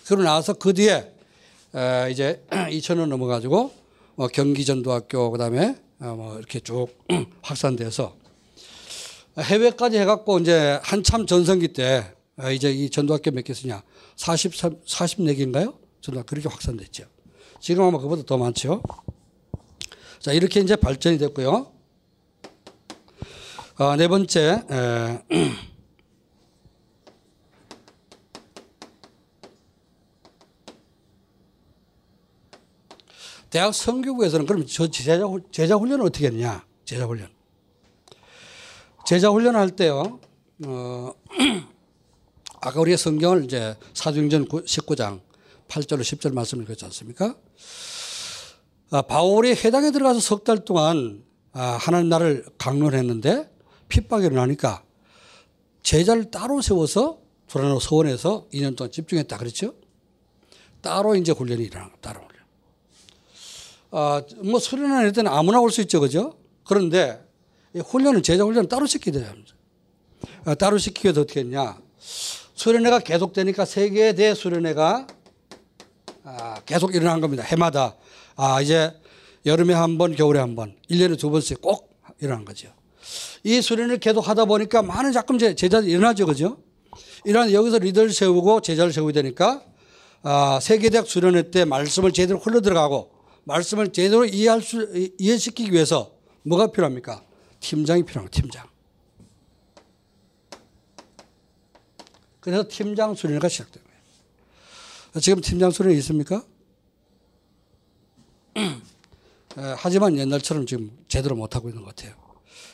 그러고 0.06 0.24
나서 0.24 0.54
그 0.54 0.74
뒤에 0.74 1.12
이제 2.12 2.46
2000년 2.50 3.08
넘어가지고 3.08 3.74
뭐 4.16 4.28
경기 4.28 4.64
전도학교 4.66 5.32
그다음에 5.32 5.76
뭐 5.98 6.38
이렇게 6.38 6.60
쭉 6.60 6.88
확산돼서 7.42 8.23
해외까지 9.38 9.98
해갖고 9.98 10.40
이제 10.40 10.80
한참 10.84 11.26
전성기 11.26 11.70
때 11.70 12.14
이제 12.54 12.72
이 12.72 12.90
전도학교 12.90 13.32
몇 13.32 13.44
개 13.44 13.54
쓰냐? 13.54 13.84
43, 14.16 14.82
44개인가요? 14.86 15.78
전도학교 16.02 16.28
그렇게 16.28 16.50
확산됐죠. 16.50 17.06
지금 17.60 17.84
아마 17.86 17.98
그보다 17.98 18.24
더 18.24 18.38
많죠. 18.38 18.82
자, 20.20 20.32
이렇게 20.34 20.60
이제 20.60 20.76
발전이 20.76 21.18
됐고요. 21.18 21.72
아, 23.78 23.96
네 23.98 24.08
번째, 24.08 24.64
에, 24.70 25.24
대학 33.50 33.74
성교부에서는 33.74 34.46
그럼 34.46 34.66
저 34.66 34.88
제자, 34.90 35.18
훈- 35.26 35.44
제자 35.52 35.76
훈련을 35.76 36.06
어떻게 36.06 36.28
했냐? 36.28 36.66
제자 36.86 37.06
훈련. 37.06 37.30
제자 39.06 39.30
훈련할 39.30 39.72
때요, 39.72 40.20
어, 40.66 41.14
아까 42.62 42.80
우리가 42.80 42.96
성경을 42.98 43.44
이제 43.44 43.76
사도행전 43.94 44.48
19장 44.48 45.20
8절로 45.68 46.02
10절 46.02 46.34
말씀을 46.34 46.64
읽었지 46.64 46.86
않습니까? 46.86 47.36
아, 48.92 49.02
바울이 49.02 49.56
해당에 49.56 49.92
들어가서 49.92 50.20
석 50.20 50.44
달 50.44 50.64
동안 50.64 51.24
아, 51.52 51.78
하나님 51.80 52.10
나를 52.10 52.46
강론했는데 52.58 53.52
핍박이 53.90 54.26
일어나니까 54.28 54.84
제자를 55.84 56.32
따로 56.32 56.62
세워서 56.62 57.20
도라노 57.50 57.80
서원에서 57.80 58.48
2년 58.54 58.78
동안 58.78 58.92
집중했다 58.92 59.38
그랬죠? 59.38 59.74
따로 60.82 61.16
이제 61.16 61.32
훈련이 61.32 61.64
일어나 61.64 61.90
따로 62.02 62.22
훈련. 62.22 62.44
아, 63.92 64.22
뭐 64.50 64.60
수련할 64.60 65.12
때는 65.12 65.30
아무나 65.32 65.60
올 65.60 65.70
수 65.72 65.82
있죠, 65.82 66.00
그죠? 66.00 66.38
그런데 66.64 67.20
이 67.20 67.33
훈련은 67.80 68.24
제자 68.24 68.44
훈련은 68.44 68.70
따로 68.70 68.86
시켜야 68.86 69.14
됩니다. 69.14 69.54
아, 70.46 70.56
따로 70.56 70.78
위해서 70.78 71.12
어떻게 71.12 71.40
했냐? 71.42 71.78
수련회가 72.56 73.00
계속되니까 73.00 73.66
세계 73.66 74.14
대 74.14 74.34
수련회가 74.34 75.08
아, 76.24 76.62
계속 76.66 76.94
일어난 76.96 77.20
겁니다. 77.20 77.44
해마다. 77.44 77.96
아, 78.36 78.62
이제 78.62 78.94
여름에 79.46 79.74
한 79.74 79.98
번, 79.98 80.16
겨울에 80.16 80.40
한 80.40 80.56
번, 80.56 80.76
1년에 80.90 81.20
두 81.20 81.30
번씩 81.30 81.62
꼭 81.62 82.00
일어난 82.22 82.46
거죠. 82.46 82.70
이 83.44 83.62
수련을 83.62 83.98
계속 83.98 84.28
하다 84.28 84.46
보니까 84.46 84.82
많은 84.82 85.12
제- 85.38 85.54
제자들이 85.56 85.92
일어나죠. 85.92 86.26
그죠? 86.26 86.58
이런 87.26 87.52
여기서 87.52 87.80
리더를 87.80 88.12
세우고 88.14 88.62
제자를 88.62 88.94
세우게 88.94 89.14
되니까 89.14 89.64
아, 90.22 90.60
세계대학 90.62 91.08
수련회 91.08 91.52
때 91.52 91.66
말씀을 91.66 92.14
제대로 92.14 92.40
흘러 92.40 92.62
들어가고 92.62 93.12
말씀을 93.44 93.92
제대로 93.92 94.24
이해할 94.26 94.62
수, 94.62 94.90
이- 94.96 95.12
이해시키기 95.18 95.74
위해서 95.74 96.14
뭐가 96.44 96.72
필요합니까? 96.72 97.24
팀장이 97.64 98.04
필요한 98.04 98.30
거예요. 98.30 98.42
팀장. 98.42 98.68
그래서 102.40 102.68
팀장 102.68 103.16
수련회가 103.16 103.48
시작된 103.48 103.82
거예요. 103.82 105.22
지금 105.22 105.42
팀장 105.42 105.72
수련회 105.72 105.96
있습니까? 105.98 106.44
에, 108.58 108.76
하지만 109.78 110.18
옛날처럼 110.18 110.66
지금 110.66 110.92
제대로 111.08 111.36
못하고 111.36 111.70
있는 111.70 111.84
것 111.84 111.96
같아요. 111.96 112.16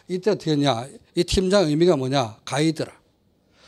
이때 0.08 0.32
어떻게 0.32 0.52
했냐. 0.52 0.88
이 1.13 1.23
팀장 1.23 1.67
의미가 1.67 1.95
뭐냐. 1.95 2.39
가이드라. 2.43 2.91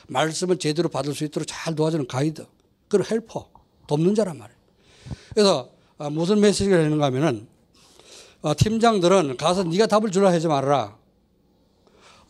말씀을 0.07 0.57
제대로 0.57 0.89
받을 0.89 1.13
수 1.13 1.23
있도록 1.23 1.45
잘 1.47 1.75
도와주는 1.75 2.07
가이드. 2.07 2.47
그리고 2.87 3.07
헬퍼. 3.09 3.47
돕는 3.85 4.15
자란 4.15 4.39
말이에요. 4.39 4.59
그래서 5.33 5.71
아, 5.97 6.09
무슨 6.09 6.39
메시지를 6.39 6.85
하는가 6.85 7.05
하면은 7.05 7.47
어, 8.41 8.55
팀장들은 8.55 9.37
가서 9.37 9.63
네가 9.63 9.85
답을 9.85 10.09
주라 10.11 10.31
하지 10.31 10.47
말아라. 10.47 11.00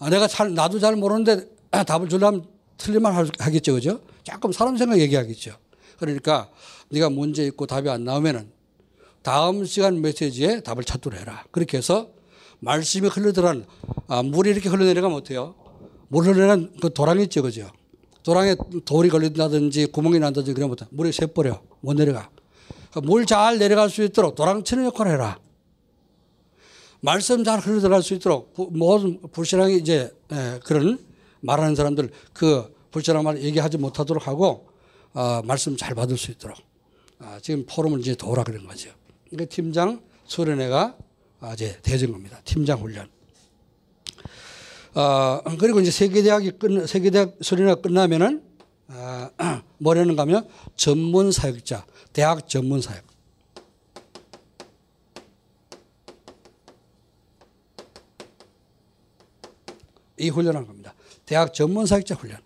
아, 0.02 0.10
내가 0.10 0.28
잘, 0.28 0.54
나도 0.56 0.80
잘 0.80 0.96
모르는데 0.96 1.46
아, 1.70 1.84
답을 1.86 2.10
주려면 2.10 2.46
틀리만 2.78 3.14
할- 3.14 3.30
하겠죠. 3.38 3.74
그죠? 3.74 4.00
조금 4.24 4.52
사람 4.52 4.76
생각 4.76 5.00
얘기하겠죠. 5.00 5.52
그러니까 6.00 6.50
네가 6.90 7.10
문제 7.12 7.46
있고 7.46 7.68
답이 7.68 7.88
안 7.90 8.04
나오면은 8.04 8.50
다음 9.22 9.64
시간 9.66 10.02
메시지에 10.02 10.62
답을 10.62 10.84
찾도록 10.84 11.20
해라. 11.20 11.44
그렇게 11.52 11.78
해서 11.78 12.10
말씀이 12.60 13.08
흘러들어간 13.08 13.66
아, 14.08 14.24
물이 14.24 14.50
이렇게 14.50 14.70
흘러내려가면 14.70 15.18
어때요? 15.18 15.54
물 16.08 16.26
흘러내는 16.26 16.74
그 16.82 16.92
도랑이 16.92 17.24
있죠. 17.24 17.44
그죠? 17.44 17.70
도랑에 18.24 18.56
돌이 18.86 19.10
걸린다든지 19.10 19.88
구멍이 19.88 20.18
난다든지 20.20 20.54
그러면? 20.56 20.76
물이 20.90 21.12
새버려. 21.12 21.62
못 21.82 21.94
내려가. 21.94 22.30
물 23.04 23.26
잘 23.26 23.58
내려갈 23.60 23.90
수 23.90 24.04
있도록 24.04 24.36
도랑 24.36 24.64
치는 24.64 24.86
역할을 24.86 25.12
해라. 25.14 25.40
말씀 27.02 27.44
잘 27.44 27.60
흘러들어갈 27.60 28.04
수 28.04 28.14
있도록 28.14 28.54
부- 28.54 28.70
모든 28.72 29.20
불신앙이 29.32 29.78
이제 29.78 30.12
에, 30.32 30.60
그런 30.64 31.00
말하는 31.42 31.76
사람들 31.76 32.12
그 32.34 32.74
불신앙 32.92 33.24
말 33.24 33.42
얘기하지 33.42 33.78
못하도록 33.78 34.28
하고 34.28 34.68
어, 35.14 35.42
말씀 35.44 35.76
잘 35.76 35.96
받을 35.96 36.18
수 36.18 36.32
있도록 36.32 36.58
아, 37.20 37.40
지금 37.42 37.66
포럼을 37.68 38.00
이제 38.00 38.16
도우라 38.16 38.44
그런 38.44 38.66
거죠. 38.68 38.92
그러니까 39.30 39.54
팀장 39.54 40.02
수련회가 40.26 40.98
아, 41.40 41.54
이제 41.54 41.80
되진 41.82 42.12
겁니다. 42.12 42.40
팀장 42.46 42.80
훈련. 42.82 43.10
어, 44.94 45.42
그리고 45.60 45.80
이제 45.80 45.90
세계대학이 45.92 46.52
끝 46.60 46.88
세계대학 46.88 47.36
수련회가 47.42 47.82
끝나면은 47.82 48.44
아, 48.88 49.30
뭐라는 49.80 50.16
가면 50.16 50.48
전문 50.76 51.32
사역자, 51.32 51.86
대학 52.14 52.48
전문 52.48 52.82
사역. 52.82 53.04
이 60.22 60.30
훈련한 60.30 60.66
겁니다. 60.68 60.94
대학 61.26 61.54
전문 61.54 61.86
사역자 61.86 62.16
훈련. 62.16 62.38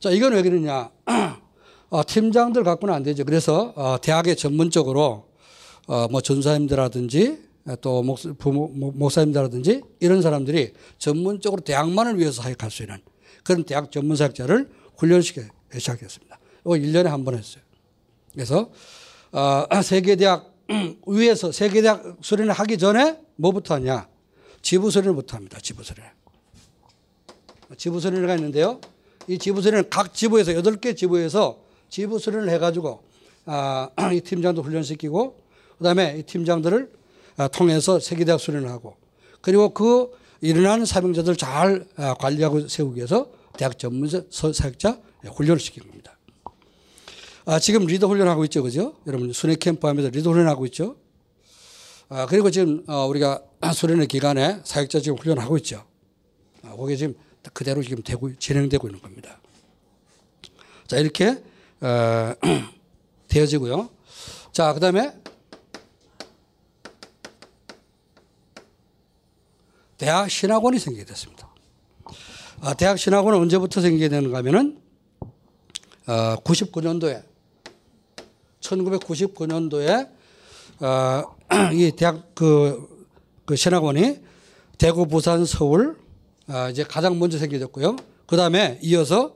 자, 0.00 0.10
이건 0.10 0.32
왜 0.34 0.42
그러냐. 0.42 0.90
어, 1.90 2.02
팀장들 2.06 2.64
갖고는 2.64 2.94
안 2.94 3.02
되죠. 3.02 3.24
그래서 3.24 3.72
어, 3.76 3.96
대학에 4.00 4.34
전문적으로 4.34 5.26
어, 5.86 6.06
뭐 6.08 6.20
전사님들이라든지 6.20 7.48
또 7.80 8.02
목, 8.02 8.18
부모, 8.38 8.68
목- 8.68 8.96
목사님들이라든지 8.96 9.82
이런 10.00 10.22
사람들이 10.22 10.72
전문적으로 10.98 11.62
대학만을 11.62 12.18
위해서 12.18 12.42
사역할 12.42 12.70
수 12.70 12.82
있는 12.82 12.98
그런 13.42 13.64
대학 13.64 13.90
전문 13.90 14.16
사역자를 14.16 14.68
훈련시켜 14.98 15.42
시작했습니다. 15.72 16.38
이거 16.60 16.70
1년에 16.72 17.04
한 17.04 17.24
번 17.24 17.36
했어요. 17.36 17.62
그래서 18.34 18.70
어, 19.32 19.64
세계대학 19.82 20.54
위에서 21.06 21.50
세계대학 21.52 22.18
수련을 22.20 22.52
하기 22.52 22.76
전에 22.76 23.18
뭐부터 23.36 23.74
하냐? 23.74 24.06
지부 24.68 24.90
수련부터 24.90 25.38
합니다. 25.38 25.58
지부 25.62 25.82
수련. 25.82 26.06
지부 27.78 28.00
수련회가 28.00 28.34
있는데요. 28.34 28.82
이 29.26 29.38
지부 29.38 29.62
수련은 29.62 29.88
각 29.88 30.12
지부에서 30.12 30.52
여덟 30.52 30.76
개 30.76 30.94
지부에서 30.94 31.58
지부 31.88 32.18
수련을 32.18 32.50
해가지고 32.50 33.02
아, 33.46 33.88
이 34.12 34.20
팀장도 34.20 34.60
훈련시키고 34.60 35.38
그다음에 35.78 36.18
이 36.18 36.22
팀장들을 36.22 36.92
아, 37.38 37.48
통해서 37.48 37.98
세계대학 37.98 38.38
수련을 38.38 38.68
하고 38.68 38.98
그리고 39.40 39.72
그 39.72 40.10
일어나는 40.42 40.84
사명자들 40.84 41.36
잘 41.36 41.86
아, 41.96 42.12
관리하고 42.12 42.68
세우기 42.68 42.96
위해서 42.96 43.30
대학 43.56 43.78
전문 43.78 44.06
서- 44.10 44.52
사역자 44.52 45.00
훈련을 45.32 45.60
시킨 45.60 45.84
겁니다. 45.84 46.18
아, 47.46 47.58
지금 47.58 47.86
리더 47.86 48.06
훈련하고 48.06 48.44
있죠, 48.44 48.62
그죠? 48.62 48.96
여러분 49.06 49.32
순회 49.32 49.54
캠프 49.54 49.86
하면서 49.86 50.10
리더 50.10 50.28
훈련하고 50.30 50.66
있죠. 50.66 50.96
아, 52.10 52.24
그리고 52.24 52.50
지금 52.50 52.82
어, 52.88 53.06
우리가 53.06 53.42
수련회 53.74 54.06
기간에 54.06 54.60
사역자 54.64 55.00
지금 55.00 55.18
훈련하고 55.18 55.58
있죠. 55.58 55.84
아, 56.62 56.74
그게 56.74 56.96
지금 56.96 57.14
그대로 57.52 57.82
지금 57.82 58.02
되고 58.02 58.34
진행되고 58.34 58.88
있는 58.88 59.00
겁니다. 59.02 59.38
자 60.86 60.96
이렇게 60.96 61.42
어, 61.80 62.34
되어지고요. 63.28 63.90
자 64.52 64.72
그다음에 64.72 65.12
대학 69.98 70.30
신학원이 70.30 70.78
생기게 70.78 71.04
됐습니다. 71.04 71.48
아, 72.60 72.72
대학 72.72 72.98
신학원은 72.98 73.38
언제부터 73.38 73.82
생기게 73.82 74.08
되는가 74.08 74.38
하면은 74.38 74.80
어, 76.06 76.36
99년도에 76.42 77.22
1999년도에 78.60 80.10
어, 80.80 81.37
이 81.74 81.92
대학 81.96 82.34
그, 82.34 83.06
그 83.44 83.56
신학원이 83.56 84.20
대구, 84.76 85.06
부산, 85.06 85.44
서울 85.44 85.96
아, 86.46 86.68
이제 86.70 86.84
가장 86.84 87.18
먼저 87.18 87.38
생겨졌고요. 87.38 87.96
그 88.26 88.36
다음에 88.36 88.78
이어서 88.82 89.34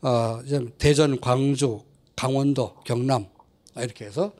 어, 0.00 0.40
이제 0.44 0.60
대전, 0.78 1.20
광주, 1.20 1.80
강원도, 2.16 2.74
경남 2.84 3.26
아, 3.74 3.82
이렇게 3.82 4.04
해서 4.04 4.32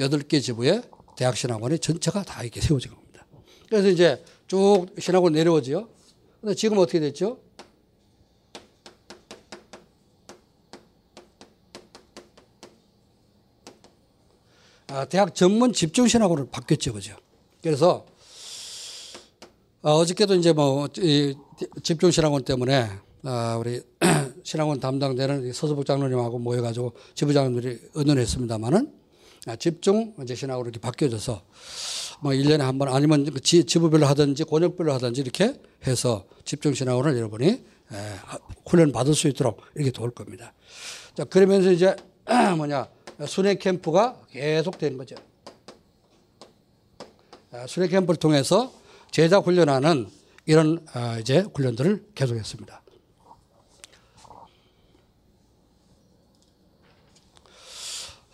여덟 0.00 0.20
개 0.20 0.40
지부에 0.40 0.82
대학 1.16 1.36
신학원이 1.36 1.78
전체가 1.78 2.22
다 2.22 2.42
이렇게 2.42 2.60
세워진 2.60 2.92
겁니다. 2.92 3.26
그래서 3.68 3.88
이제 3.88 4.22
쭉 4.46 4.86
신학원 4.98 5.32
내려오지요. 5.32 5.88
근데 6.40 6.54
지금 6.54 6.78
어떻게 6.78 7.00
됐죠? 7.00 7.38
대학 15.04 15.34
전문 15.34 15.72
집중 15.72 16.08
신학원으로 16.08 16.48
바뀌었죠, 16.48 16.92
그죠? 16.94 17.16
그래서 17.62 18.06
어, 19.82 19.92
어저께도 19.98 20.34
이제 20.34 20.52
뭐 20.52 20.88
이, 20.98 21.34
집중 21.82 22.10
신학원 22.10 22.44
때문에 22.44 22.88
아, 23.24 23.56
우리 23.58 23.80
신학원 24.42 24.80
담당되는 24.80 25.46
이 25.48 25.52
서수복 25.52 25.86
장로님하고 25.86 26.38
모여가지고 26.38 26.92
지부장님들이 27.14 27.78
의논했습니다만은 27.94 28.92
아, 29.46 29.56
집중 29.56 30.14
이제 30.22 30.34
신학으로 30.34 30.66
이렇게 30.66 30.80
바뀌어져서 30.80 31.42
뭐 32.20 32.32
1년에 32.32 32.58
한 32.58 32.78
번 32.78 32.88
아니면 32.88 33.24
그 33.32 33.40
지, 33.40 33.64
지부별로 33.64 34.06
하든지 34.06 34.44
권역별로 34.44 34.92
하든지 34.94 35.20
이렇게 35.20 35.60
해서 35.86 36.24
집중 36.44 36.74
신학으로 36.74 37.16
여러분이 37.16 37.46
에, 37.46 37.62
훈련 38.66 38.90
받을 38.90 39.14
수 39.14 39.28
있도록 39.28 39.60
이렇게 39.76 39.90
도울 39.92 40.10
겁니다. 40.10 40.52
자, 41.14 41.24
그러면서 41.24 41.70
이제 41.70 41.94
뭐냐 42.56 42.88
순회 43.24 43.54
캠프가 43.54 44.20
계속 44.30 44.78
되는 44.78 44.98
거죠. 44.98 45.16
아, 47.52 47.66
순회 47.66 47.88
캠프를 47.88 48.16
통해서 48.18 48.72
제자 49.10 49.38
훈련하는 49.38 50.10
이런 50.44 50.84
아, 50.92 51.18
이제 51.18 51.44
훈련들을 51.54 52.10
계속했습니다. 52.14 52.82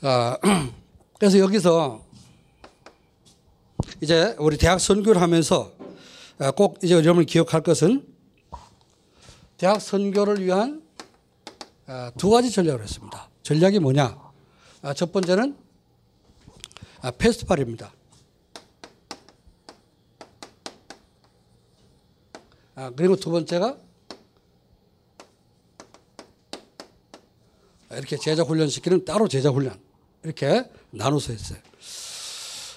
아, 0.03 0.37
그래서 1.19 1.39
여기서 1.39 2.05
이제 4.01 4.35
우리 4.41 4.59
대학 4.59 4.81
선교를 4.81 5.23
하면서 5.23 5.73
아, 6.39 6.51
꼭 6.51 6.79
이제 6.83 6.95
여러분 6.95 7.25
기억할 7.25 7.63
것은 7.63 8.05
대학 9.59 9.81
선교를 9.81 10.45
위한 10.45 10.83
아, 11.87 12.11
두 12.19 12.31
가지 12.31 12.51
전략을 12.51 12.83
했습니다. 12.83 13.31
전략이 13.45 13.79
뭐냐? 13.79 14.22
아, 14.85 14.93
첫 14.95 15.13
번째는 15.13 15.57
페스티벌입니다. 17.17 17.93
그리고 22.97 23.15
두 23.15 23.31
번째가 23.31 23.79
이렇게 27.93 28.17
제자 28.17 28.43
훈련시키는 28.43 29.05
따로 29.05 29.29
제자 29.29 29.51
훈련 29.51 29.79
이렇게 30.25 30.69
나눠서 30.91 31.33
했어요. 31.33 31.61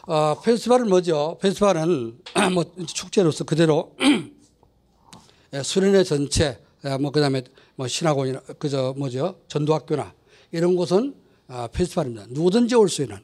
어, 0.05 0.39
페스티벌은 0.41 0.87
뭐죠? 0.87 1.39
페스티벌은 1.41 2.19
뭐 2.53 2.65
축제로서 2.85 3.45
그대로 3.45 3.95
예, 5.53 5.63
수련회 5.63 6.03
전체, 6.03 6.59
예, 6.85 6.97
뭐 6.97 7.09
그다음에 7.09 7.43
뭐 7.75 7.87
신학원이나 7.87 8.41
그저 8.59 8.93
뭐죠? 8.95 9.39
전도학교나 9.47 10.13
이런 10.51 10.75
곳은 10.75 11.15
아, 11.15 11.24
페스티벌입니다. 11.71 12.25
누구든지 12.29 12.75
올 12.75 12.89
수 12.89 13.01
있는. 13.03 13.17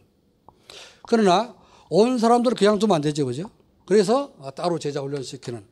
그러나 1.08 1.56
온 1.90 2.18
사람들을 2.18 2.56
그냥 2.56 2.80
두면 2.80 2.96
안 2.96 3.02
되죠, 3.02 3.26
그죠? 3.26 3.50
그래서 3.86 4.32
아, 4.42 4.52
따로 4.52 4.80
제자 4.80 5.02
훈련시키는 5.02 5.66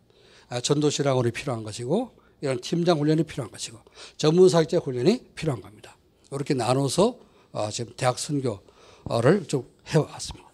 아, 0.49 0.59
전도 0.59 0.89
신학원이 0.89 1.31
필요한 1.31 1.63
것이고 1.63 2.11
이런 2.41 2.59
팀장 2.59 2.99
훈련이 2.99 3.23
필요한 3.23 3.51
것이고 3.51 3.77
전문 4.17 4.49
사역자 4.49 4.79
훈련이 4.79 5.29
필요한 5.35 5.61
겁니다. 5.61 5.95
이렇게 6.31 6.53
나눠서 6.53 7.19
어, 7.51 7.69
지금 7.71 7.93
대학 7.95 8.19
선교를 8.19 9.45
좀 9.47 9.65
해왔습니다. 9.87 10.49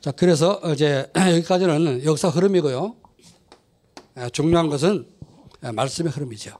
자, 0.00 0.10
그래서 0.12 0.60
이제 0.72 1.10
여기까지는 1.16 2.04
역사 2.04 2.28
흐름이고요. 2.28 2.96
중요한 4.32 4.68
것은 4.68 5.06
말씀의 5.60 6.10
흐름이죠. 6.12 6.56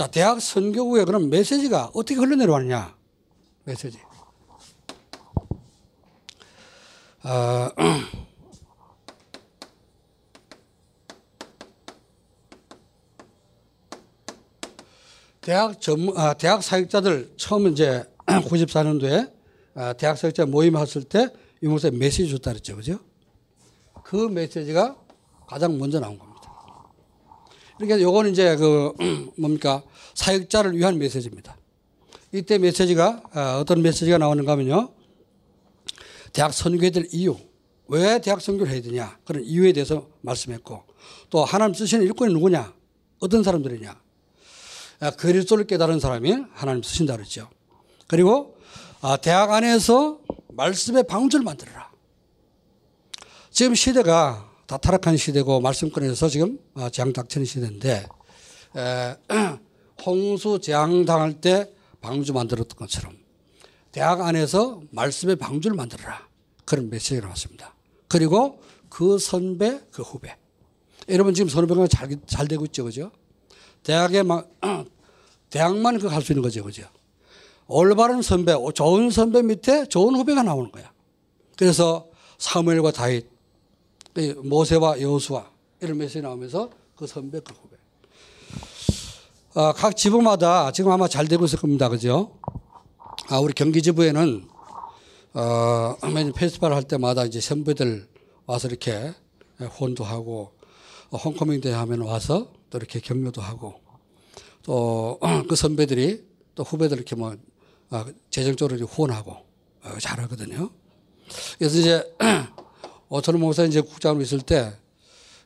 자, 0.00 0.06
대학 0.06 0.40
선교구에 0.40 1.04
그럼 1.04 1.28
메시지가 1.28 1.90
어떻게 1.92 2.14
흘러내려왔느냐? 2.14 2.96
메시지. 3.64 3.98
아, 7.20 7.70
대학 15.42 15.78
전문, 15.82 16.16
아, 16.16 16.32
대학 16.32 16.62
사역자들 16.62 17.34
처음 17.36 17.66
이제 17.66 18.02
94년도에 18.24 19.30
아, 19.74 19.92
대학 19.92 20.16
사역자 20.16 20.46
모임 20.46 20.78
했을 20.78 21.04
때 21.04 21.28
유목사님 21.62 21.98
메시지 21.98 22.30
줬다 22.30 22.52
그랬죠. 22.52 22.74
그죠? 22.74 23.00
그 24.02 24.16
메시지가 24.16 24.96
가장 25.46 25.76
먼저 25.76 26.00
나온 26.00 26.18
겁니다. 26.18 26.40
그러니까 27.76 28.00
요거는 28.00 28.30
이제 28.30 28.56
그 28.56 28.94
뭡니까? 29.36 29.82
사역자를 30.20 30.76
위한 30.76 30.98
메시지입니다. 30.98 31.56
이때 32.32 32.58
메시지가 32.58 33.22
아, 33.32 33.58
어떤 33.58 33.80
메시지가 33.80 34.18
나오는가 34.18 34.52
하면요. 34.52 34.92
대학 36.34 36.52
선교에 36.52 36.90
될 36.90 37.08
이유. 37.10 37.36
왜 37.88 38.20
대학 38.20 38.40
선교를 38.40 38.70
해야 38.70 38.82
되냐. 38.82 39.18
그런 39.24 39.42
이유에 39.42 39.72
대해서 39.72 40.08
말씀했고 40.20 40.84
또 41.30 41.44
하나님 41.44 41.74
쓰시는 41.74 42.04
일꾼이 42.04 42.34
누구냐. 42.34 42.74
어떤 43.20 43.42
사람들이냐. 43.42 43.98
아, 45.00 45.10
그리스도를 45.12 45.66
깨달은 45.66 45.98
사람이 46.00 46.44
하나님 46.52 46.82
쓰신다 46.82 47.16
그랬죠. 47.16 47.48
그리고 48.06 48.58
아, 49.00 49.16
대학 49.16 49.50
안에서 49.50 50.20
말씀의 50.48 51.04
방주를 51.04 51.44
만들어라. 51.44 51.90
지금 53.50 53.74
시대가 53.74 54.50
다 54.66 54.76
타락한 54.76 55.16
시대고 55.16 55.60
말씀권에서 55.60 56.28
지금 56.28 56.58
아, 56.74 56.90
재앙 56.90 57.14
닥치는 57.14 57.46
시대인데 57.46 58.06
홍수 60.04 60.60
재앙 60.60 61.04
당할 61.04 61.40
때 61.40 61.72
방주 62.00 62.32
만들었던 62.32 62.76
것처럼 62.76 63.16
대학 63.92 64.20
안에서 64.20 64.80
말씀의 64.90 65.36
방주를 65.36 65.76
만들어라. 65.76 66.28
그런 66.64 66.88
메시지가 66.90 67.22
나왔습니다. 67.22 67.74
그리고 68.08 68.60
그 68.88 69.18
선배, 69.18 69.80
그 69.90 70.02
후배. 70.02 70.36
여러분 71.08 71.34
지금 71.34 71.48
선후배가 71.48 71.88
잘, 71.88 72.08
잘 72.26 72.46
되고 72.46 72.64
있죠. 72.66 72.84
그죠? 72.84 73.10
대학에 73.82 74.22
막, 74.22 74.48
대학만 75.50 75.98
그 75.98 76.08
갈 76.08 76.22
수 76.22 76.32
있는 76.32 76.42
거죠. 76.42 76.62
그죠? 76.62 76.84
올바른 77.66 78.22
선배, 78.22 78.54
좋은 78.74 79.10
선배 79.10 79.42
밑에 79.42 79.86
좋은 79.86 80.14
후배가 80.14 80.42
나오는 80.42 80.70
거야. 80.70 80.92
그래서 81.56 82.08
사무엘과 82.38 82.92
다윗, 82.92 83.26
모세와 84.44 85.00
여호수아 85.00 85.50
이런 85.80 85.98
메시지 85.98 86.20
나오면서 86.20 86.70
그 86.96 87.06
선배, 87.06 87.40
그 87.40 87.52
후배. 87.54 87.69
아, 89.52 89.72
각 89.72 89.96
지부마다 89.96 90.70
지금 90.70 90.92
아마 90.92 91.08
잘 91.08 91.26
되고 91.26 91.44
있을 91.44 91.58
겁니다. 91.58 91.88
그죠? 91.88 92.38
아, 93.28 93.40
우리 93.40 93.52
경기 93.52 93.82
지부에는 93.82 94.46
어, 95.34 95.96
매년 96.02 96.32
페스티벌 96.32 96.72
할 96.72 96.84
때마다 96.84 97.24
이제 97.24 97.40
선배들 97.40 98.08
와서 98.46 98.68
이렇게 98.68 99.12
혼도 99.80 100.04
하고 100.04 100.52
홈커밍 101.12 101.60
대회 101.60 101.72
하면 101.74 102.02
와서 102.02 102.52
또 102.70 102.78
이렇게 102.78 103.00
격려도 103.00 103.42
하고 103.42 103.74
또 104.62 105.18
그 105.48 105.56
선배들이 105.56 106.24
또 106.54 106.62
후배들 106.62 106.96
이렇게 106.96 107.16
뭐 107.16 107.34
아, 107.90 108.06
재정적으로 108.30 108.86
후원하고 108.86 109.32
어, 109.32 109.98
잘하거든요. 110.00 110.70
그래서 111.58 111.76
이제 111.76 112.16
오천원 113.08 113.40
목사 113.40 113.64
이제 113.64 113.80
국장으로 113.80 114.22
있을 114.22 114.42
때 114.42 114.72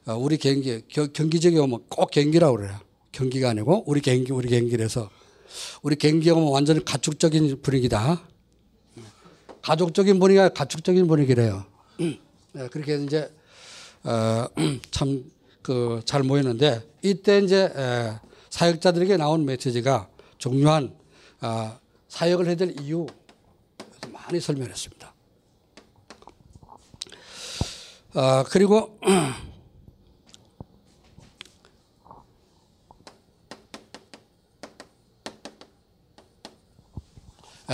어, 0.07 0.15
우리 0.15 0.37
경기 0.37 0.83
경기 0.87 1.41
지역에 1.41 1.59
오면 1.59 1.85
꼭 1.89 2.11
경기라고 2.11 2.59
그래요. 2.59 2.84
경기가 3.15 3.51
아니고 3.51 3.85
우리 3.87 4.01
경기 4.01 4.33
우리 4.33 4.49
경기라서 4.49 5.09
우리 5.83 5.97
경기에 5.97 6.33
오면 6.33 6.53
완전히 6.53 6.85
가축적인 6.85 7.63
분위기다. 7.63 8.21
가족적인 9.63 10.19
분위기가 10.19 10.49
가축적인 10.49 11.07
분위기래요. 11.07 11.65
네, 11.99 12.69
그렇게 12.69 13.03
이제 13.03 13.33
어, 14.03 14.47
참그 14.91 16.03
잘 16.05 16.23
모였는데 16.23 16.83
이때 17.03 17.39
이제 17.39 17.73
사역자들에게 18.51 19.17
나온 19.17 19.45
메시지가 19.45 20.09
중요한 20.39 20.95
아, 21.41 21.79
사역을 22.09 22.47
해야 22.47 22.55
될 22.55 22.75
이유 22.81 23.07
많이 24.13 24.41
설명했습니다. 24.41 25.15
아, 28.15 28.45
그리고 28.49 28.99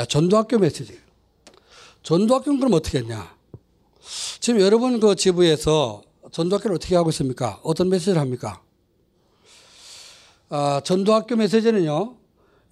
전도학교 0.09 0.59
메시지. 0.59 0.99
전도학교는 2.03 2.61
그럼 2.61 2.75
어떻게 2.75 2.99
했냐? 2.99 3.35
지금 4.41 4.61
여러분 4.61 5.01
그 5.01 5.15
지부에서 5.15 6.03
전도학교를 6.31 6.77
어떻게 6.77 6.97
하고 6.97 7.11
있습니까? 7.11 7.61
어떤 7.63 7.89
메시지를 7.89 8.21
합니까? 8.21 8.63
아, 10.49 10.81
전도학교 10.85 11.37
메시지는요, 11.37 12.17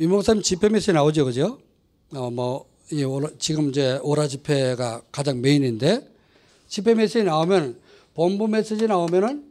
유목사님 0.00 0.42
집회 0.42 0.68
메시지 0.68 0.92
나오죠, 0.92 1.24
그죠? 1.24 1.58
어, 2.12 2.30
뭐, 2.30 2.68
이 2.90 3.04
오라, 3.04 3.30
지금 3.38 3.68
이제 3.68 4.00
오라 4.02 4.26
집회가 4.26 5.02
가장 5.12 5.40
메인인데, 5.40 6.08
집회 6.66 6.94
메시지 6.94 7.22
나오면, 7.24 7.80
본부 8.14 8.48
메시지 8.48 8.86
나오면은, 8.86 9.44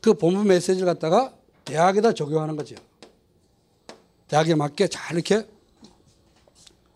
그 0.00 0.14
본부 0.14 0.42
메시지를 0.44 0.86
갖다가 0.86 1.34
대학에다 1.64 2.14
적용하는 2.14 2.56
거죠. 2.56 2.74
대학에 4.30 4.54
맞게 4.54 4.86
잘 4.86 5.16
이렇게, 5.16 5.44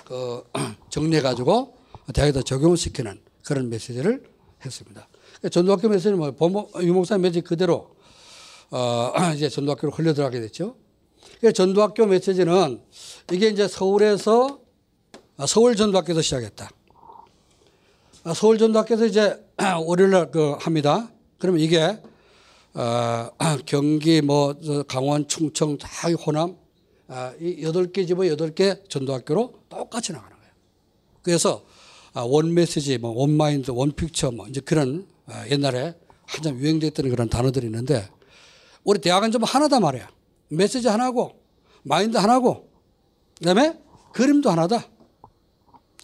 그, 0.04 0.44
정리해 0.88 1.20
가지고 1.20 1.76
대학에다 2.14 2.42
적용을 2.42 2.76
시키는 2.76 3.20
그런 3.44 3.68
메시지를 3.70 4.22
했습니다. 4.64 5.08
전도학교 5.50 5.88
메시지는 5.88 6.16
뭐, 6.16 6.30
본부, 6.30 6.70
유목사님 6.80 7.22
메시지 7.22 7.40
그대로 7.40 7.96
어, 8.70 9.12
이제 9.34 9.48
전도학교로 9.48 9.92
흘려 9.92 10.14
들어가게 10.14 10.40
됐죠. 10.42 10.76
그래서 11.40 11.52
전도학교 11.54 12.06
메시지는 12.06 12.80
이게 13.32 13.48
이제 13.48 13.66
서울에서 13.66 14.60
아, 15.36 15.46
서울 15.46 15.74
전도학교에서 15.74 16.22
시작했다. 16.22 16.70
아, 18.22 18.32
서울 18.34 18.58
전도학교에서 18.58 19.06
이제 19.06 19.44
월요일날 19.84 20.30
그 20.30 20.52
합니다. 20.60 21.10
그러면 21.38 21.60
이게 21.60 22.00
어, 22.74 23.30
경기 23.66 24.22
뭐 24.22 24.54
강원 24.86 25.26
충청 25.26 25.76
다 25.78 25.88
호남 26.24 26.63
여덟 27.62 27.92
개 27.92 28.06
집의 28.06 28.30
여덟 28.30 28.54
개 28.54 28.82
전도학교로 28.88 29.60
똑같이 29.68 30.12
나가는 30.12 30.36
거예요. 30.36 30.52
그래서 31.22 31.64
아, 32.14 32.22
원 32.22 32.54
메시지, 32.54 32.96
뭐원 32.98 33.36
마인드, 33.36 33.70
원 33.72 33.92
픽처 33.92 34.30
뭐 34.30 34.46
이제 34.46 34.60
그런 34.60 35.06
아, 35.26 35.48
옛날에 35.48 35.94
한참 36.26 36.58
유행됐던 36.58 37.08
그런 37.10 37.28
단어들이 37.28 37.66
있는데 37.66 38.08
우리 38.84 39.00
대학은 39.00 39.32
좀 39.32 39.42
하나다 39.42 39.80
말이야. 39.80 40.08
메시지 40.48 40.88
하나고 40.88 41.40
마인드 41.82 42.16
하나고 42.16 42.70
그다음에 43.38 43.78
그림도 44.12 44.50
하나다. 44.50 44.88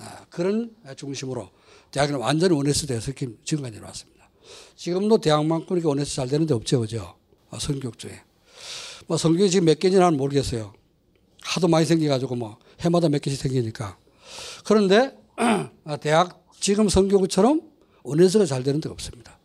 아, 0.00 0.24
그런 0.30 0.74
중심으로 0.96 1.48
대학은 1.92 2.16
완전히 2.16 2.54
원에서 2.54 2.86
돼서 2.86 3.12
지금까지 3.12 3.78
왔습니다. 3.78 4.30
지금도 4.74 5.18
대학만큼 5.18 5.76
이렇게 5.76 5.86
원에서 5.86 6.12
잘 6.12 6.28
되는 6.28 6.46
데 6.46 6.54
없죠, 6.54 6.80
그죠? 6.80 7.14
아, 7.50 7.58
성교육 7.58 7.98
중에. 7.98 8.20
뭐 9.06 9.16
성교육이 9.16 9.50
지금 9.50 9.66
몇 9.66 9.78
개인지는 9.78 10.16
모르겠어요. 10.16 10.72
하도 11.42 11.68
많이 11.68 11.86
생겨가지고 11.86 12.34
뭐 12.36 12.58
해마다 12.80 13.08
몇 13.08 13.20
개씩 13.20 13.40
생기니까. 13.40 13.96
그런데 14.64 15.16
아, 15.36 15.96
대학 16.00 16.46
지금 16.58 16.88
성교육처럼 16.88 17.62
원에서가 18.02 18.46
잘 18.46 18.62
되는 18.62 18.80
데가 18.80 18.92
없습니다. 18.92 19.38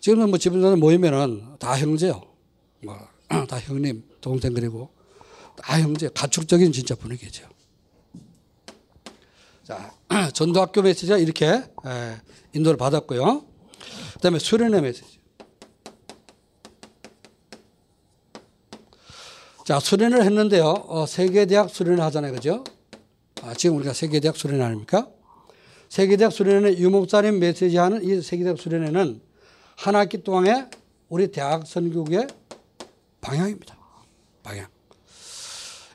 지금은 0.00 0.30
뭐 0.30 0.38
집안에 0.38 0.74
모이면은 0.76 1.58
다 1.58 1.78
형제요. 1.78 2.22
뭐 2.82 2.98
다 3.48 3.58
형님, 3.58 4.04
동생 4.20 4.52
그리고 4.52 4.90
다 5.56 5.80
형제, 5.80 6.08
가축적인 6.12 6.72
진짜 6.72 6.94
분위기죠. 6.94 7.46
자, 9.62 9.94
전도학교 10.34 10.82
메시지가 10.82 11.18
이렇게 11.18 11.46
에, 11.46 12.16
인도를 12.52 12.76
받았고요. 12.76 13.44
그 14.14 14.18
다음에 14.18 14.38
수련회 14.38 14.80
메시지. 14.80 15.21
자, 19.64 19.78
수련을 19.78 20.24
했는데요. 20.24 20.64
어, 20.88 21.06
세계대학 21.06 21.70
수련을 21.70 22.02
하잖아요. 22.04 22.32
그죠? 22.32 22.64
아, 23.42 23.54
지금 23.54 23.76
우리가 23.76 23.92
세계대학 23.92 24.36
수련 24.36 24.60
아닙니까? 24.60 25.08
세계대학 25.88 26.32
수련회 26.32 26.78
유목사님 26.78 27.38
메시지 27.38 27.76
하는 27.76 28.02
이 28.02 28.20
세계대학 28.20 28.58
수련회는 28.58 29.20
한 29.76 29.94
학기 29.94 30.22
동안에 30.22 30.68
우리 31.08 31.30
대학 31.30 31.64
선교국의 31.66 32.26
방향입니다. 33.20 33.76
방향. 34.42 34.66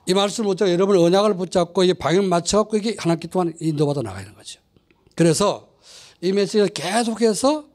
이 0.05 0.13
말씀을 0.13 0.49
붙잡고 0.49 0.71
여러분 0.71 0.97
언약을 0.97 1.35
붙잡고 1.35 1.83
이 1.83 1.93
방향을 1.93 2.29
맞춰갖고 2.29 2.77
이게 2.77 2.95
한 2.97 3.11
학기 3.11 3.27
동안 3.27 3.53
인도받아 3.59 4.01
나가는 4.01 4.33
거죠. 4.33 4.61
그래서 5.15 5.67
이 6.21 6.31
메시지를 6.31 6.69
계속해서 6.69 7.65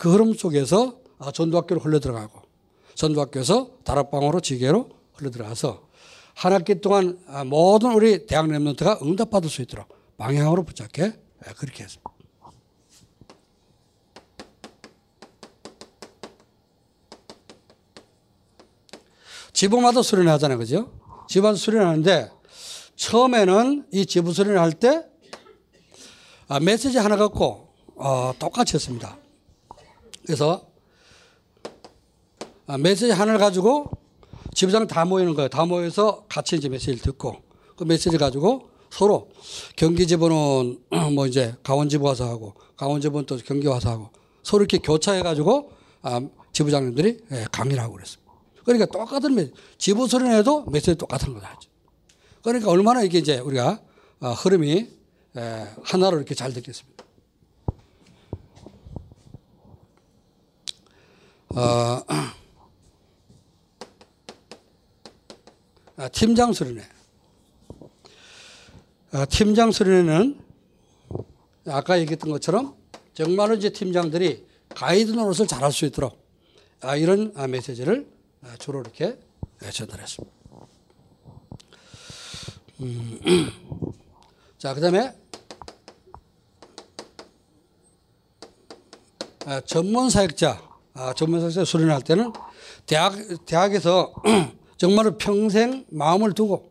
그 0.00 0.12
흐름 0.12 0.34
속에서 0.34 0.98
전도학교로 1.32 1.80
흘러 1.82 2.00
들어가고 2.00 2.42
전도학교에서 2.96 3.70
다락방으로 3.84 4.40
지게로 4.40 4.95
흘러 5.16 5.30
들어가서 5.30 5.86
한 6.34 6.52
학기 6.52 6.80
동안 6.80 7.18
모든 7.46 7.92
우리 7.92 8.26
대학 8.26 8.46
랩런트가 8.46 9.02
응답받을 9.02 9.48
수 9.48 9.62
있도록 9.62 9.88
방향으로 10.18 10.64
붙잡게 10.64 11.12
그렇게 11.56 11.84
했습니다. 11.84 12.10
지부마다 19.52 20.02
수련을 20.02 20.30
하잖아요. 20.32 20.58
그죠? 20.58 20.92
지부마다 21.28 21.56
수련을 21.56 21.86
하는데 21.86 22.30
처음에는 22.96 23.86
이 23.92 24.06
지부 24.06 24.32
수련을 24.32 24.60
할 24.60 24.72
때 24.72 25.04
메시지 26.60 26.98
하나 26.98 27.16
갖고 27.16 27.72
어, 27.96 28.32
똑같이 28.38 28.74
했습니다. 28.74 29.16
그래서 30.24 30.66
메시지 32.78 33.10
하나를 33.12 33.38
가지고 33.38 33.90
지부장 34.56 34.86
다 34.86 35.04
모이는 35.04 35.34
거예요. 35.34 35.50
다 35.50 35.66
모여서 35.66 36.24
같이 36.30 36.56
이제 36.56 36.70
메시지를 36.70 36.98
듣고 37.00 37.42
그 37.76 37.84
메시지 37.84 38.16
가지고 38.16 38.70
서로 38.88 39.28
경기 39.76 40.06
지부는 40.06 40.78
뭐 41.14 41.26
이제 41.26 41.54
강원 41.62 41.90
지부 41.90 42.06
와서 42.06 42.26
하고 42.26 42.54
강원 42.74 43.02
지부는 43.02 43.26
또 43.26 43.36
경기 43.36 43.66
와서 43.66 43.90
하고 43.90 44.08
서로 44.42 44.62
이렇게 44.62 44.78
교차해 44.78 45.22
가지고 45.22 45.72
아, 46.00 46.22
지부장님들이 46.52 47.18
예, 47.32 47.46
강의를 47.52 47.82
하고 47.82 47.96
그랬습니다. 47.96 48.32
그러니까 48.64 48.86
똑같은 48.86 49.34
메시지, 49.34 49.54
지부 49.76 50.08
수련회도 50.08 50.70
메시지 50.70 50.94
똑같은 50.94 51.34
거다. 51.34 51.60
그러니까 52.42 52.70
얼마나 52.70 53.02
이게 53.02 53.18
이제 53.18 53.38
우리가 53.38 53.82
어, 54.20 54.30
흐름이 54.30 54.88
예, 55.36 55.66
하나로 55.82 56.16
이렇게 56.16 56.34
잘 56.34 56.54
됐겠습니다. 56.54 57.04
어, 61.50 62.02
아, 65.98 66.08
팀장 66.08 66.52
수련회. 66.52 66.86
아, 69.12 69.24
팀장 69.24 69.70
수련회는 69.70 70.38
아까 71.68 71.98
얘기했던 72.00 72.30
것처럼 72.32 72.76
정말로 73.14 73.54
이제 73.54 73.70
팀장들이 73.70 74.44
가이드 74.74 75.12
노릇을 75.12 75.46
잘할 75.46 75.72
수 75.72 75.86
있도록 75.86 76.22
아, 76.82 76.96
이런 76.96 77.32
메시지를 77.50 78.06
주로 78.58 78.80
이렇게 78.80 79.18
전달했습니다. 79.72 80.36
음. 82.80 83.52
자, 84.58 84.74
그 84.74 84.82
다음에 84.82 85.14
전문 89.64 90.10
사역자, 90.10 90.60
전문 91.16 91.40
사역자 91.40 91.64
수련할 91.64 92.02
때는 92.02 92.34
대학, 92.84 93.14
대학에서 93.46 94.12
정말로 94.76 95.16
평생 95.16 95.86
마음을 95.88 96.32
두고 96.32 96.70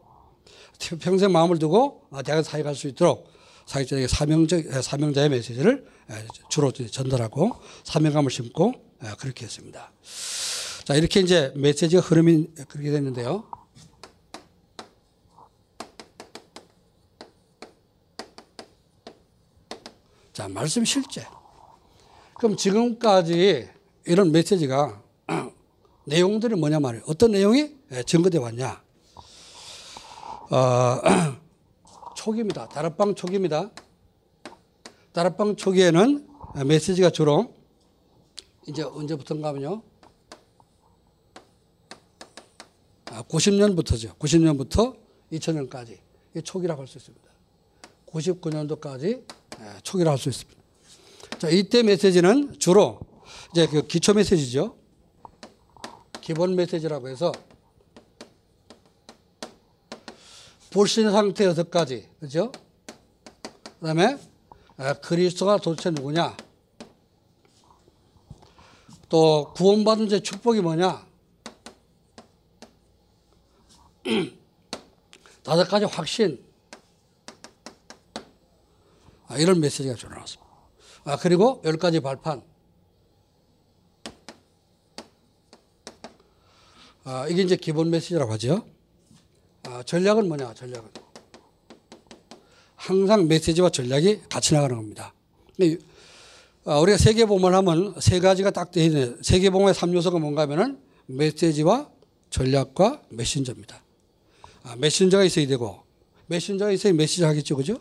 평생 0.99 1.31
마음을 1.31 1.57
두고 1.59 2.07
대학 2.23 2.43
사역할 2.43 2.75
수 2.75 2.87
있도록 2.87 3.27
사역자에게 3.65 4.07
사명적 4.07 4.63
사명자의 4.83 5.29
메시지를 5.29 5.87
주로 6.49 6.71
전달하고 6.71 7.53
사명감을 7.83 8.29
심고 8.29 8.73
그렇게 9.17 9.45
했습니다. 9.45 9.91
자 10.83 10.93
이렇게 10.93 11.19
이제 11.19 11.51
메시지가 11.55 12.01
흐름이 12.01 12.49
그렇게 12.67 12.91
됐는데요. 12.91 13.45
자 20.31 20.47
말씀 20.47 20.85
실제. 20.85 21.25
그럼 22.35 22.55
지금까지 22.55 23.69
이런 24.05 24.31
메시지가 24.31 25.01
내용들이 26.05 26.55
뭐냐 26.55 26.79
말이에요. 26.79 27.03
어떤 27.07 27.31
내용이 27.31 27.75
증거되어 28.05 28.41
왔냐. 28.41 28.83
어, 30.51 31.01
초기입니다. 32.15 32.67
다락방 32.69 33.15
초기입니다. 33.15 33.71
다락방 35.13 35.55
초기에는 35.55 36.27
메시지가 36.65 37.09
주로 37.09 37.53
이제 38.67 38.83
언제부터인가 38.83 39.49
하면요. 39.49 39.81
90년부터죠. 43.05 44.17
90년부터 44.17 44.97
2000년까지. 45.31 45.97
이 46.35 46.41
초기라고 46.41 46.81
할 46.81 46.87
수 46.87 46.97
있습니다. 46.97 47.25
99년도까지 48.07 49.23
초기라고 49.83 50.11
할 50.11 50.17
수 50.19 50.29
있습니다. 50.29 50.61
자, 51.39 51.49
이때 51.49 51.81
메시지는 51.83 52.59
주로 52.59 52.99
이제 53.51 53.67
그 53.67 53.87
기초 53.87 54.13
메시지죠. 54.13 54.75
기본 56.25 56.55
메시지라고 56.55 57.07
해서 57.07 57.31
불신 60.71 61.11
상태 61.11 61.45
여섯 61.45 61.69
가지, 61.69 62.09
그죠? 62.19 62.51
그 63.79 63.85
다음에 63.85 64.17
그리스도가 65.03 65.57
도대체 65.57 65.91
누구냐? 65.91 66.35
또 69.07 69.53
구원받은 69.53 70.09
제 70.09 70.19
축복이 70.19 70.61
뭐냐? 70.61 71.05
다섯 75.43 75.67
가지 75.67 75.85
확신. 75.85 76.43
아, 79.27 79.37
이런 79.37 79.59
메시지가 79.59 79.93
주로 79.93 80.15
나왔습니다. 80.15 80.51
아, 81.03 81.17
그리고 81.17 81.61
열 81.65 81.77
가지 81.77 81.99
발판. 81.99 82.54
아, 87.07 87.27
이게 87.27 87.43
이제 87.43 87.55
기본 87.55 87.91
메시지라고 87.91 88.31
하죠. 88.33 88.65
아, 89.61 89.83
전략은 89.83 90.27
뭐냐, 90.27 90.55
전략은. 90.55 90.89
항상 92.75 93.27
메시지와 93.27 93.69
전략이 93.69 94.21
같이 94.27 94.55
나가는 94.55 94.75
겁니다. 94.75 95.13
아, 96.65 96.79
우리가 96.79 96.97
세계보험을 96.97 97.53
하면 97.53 97.93
세 97.99 98.19
가지가 98.19 98.49
딱 98.49 98.71
되어 98.71 98.85
있는 98.85 99.19
세계보험의 99.21 99.75
3요소가 99.75 100.19
뭔가 100.19 100.41
하면은 100.43 100.79
메시지와 101.05 101.91
전략과 102.31 103.03
메신저입니다. 103.09 103.83
아, 104.63 104.75
메신저가 104.75 105.25
있어야 105.25 105.45
되고 105.45 105.83
메신저가 106.25 106.71
있어야 106.71 106.93
메시지 106.93 107.23
하겠죠, 107.23 107.55
그죠? 107.55 107.77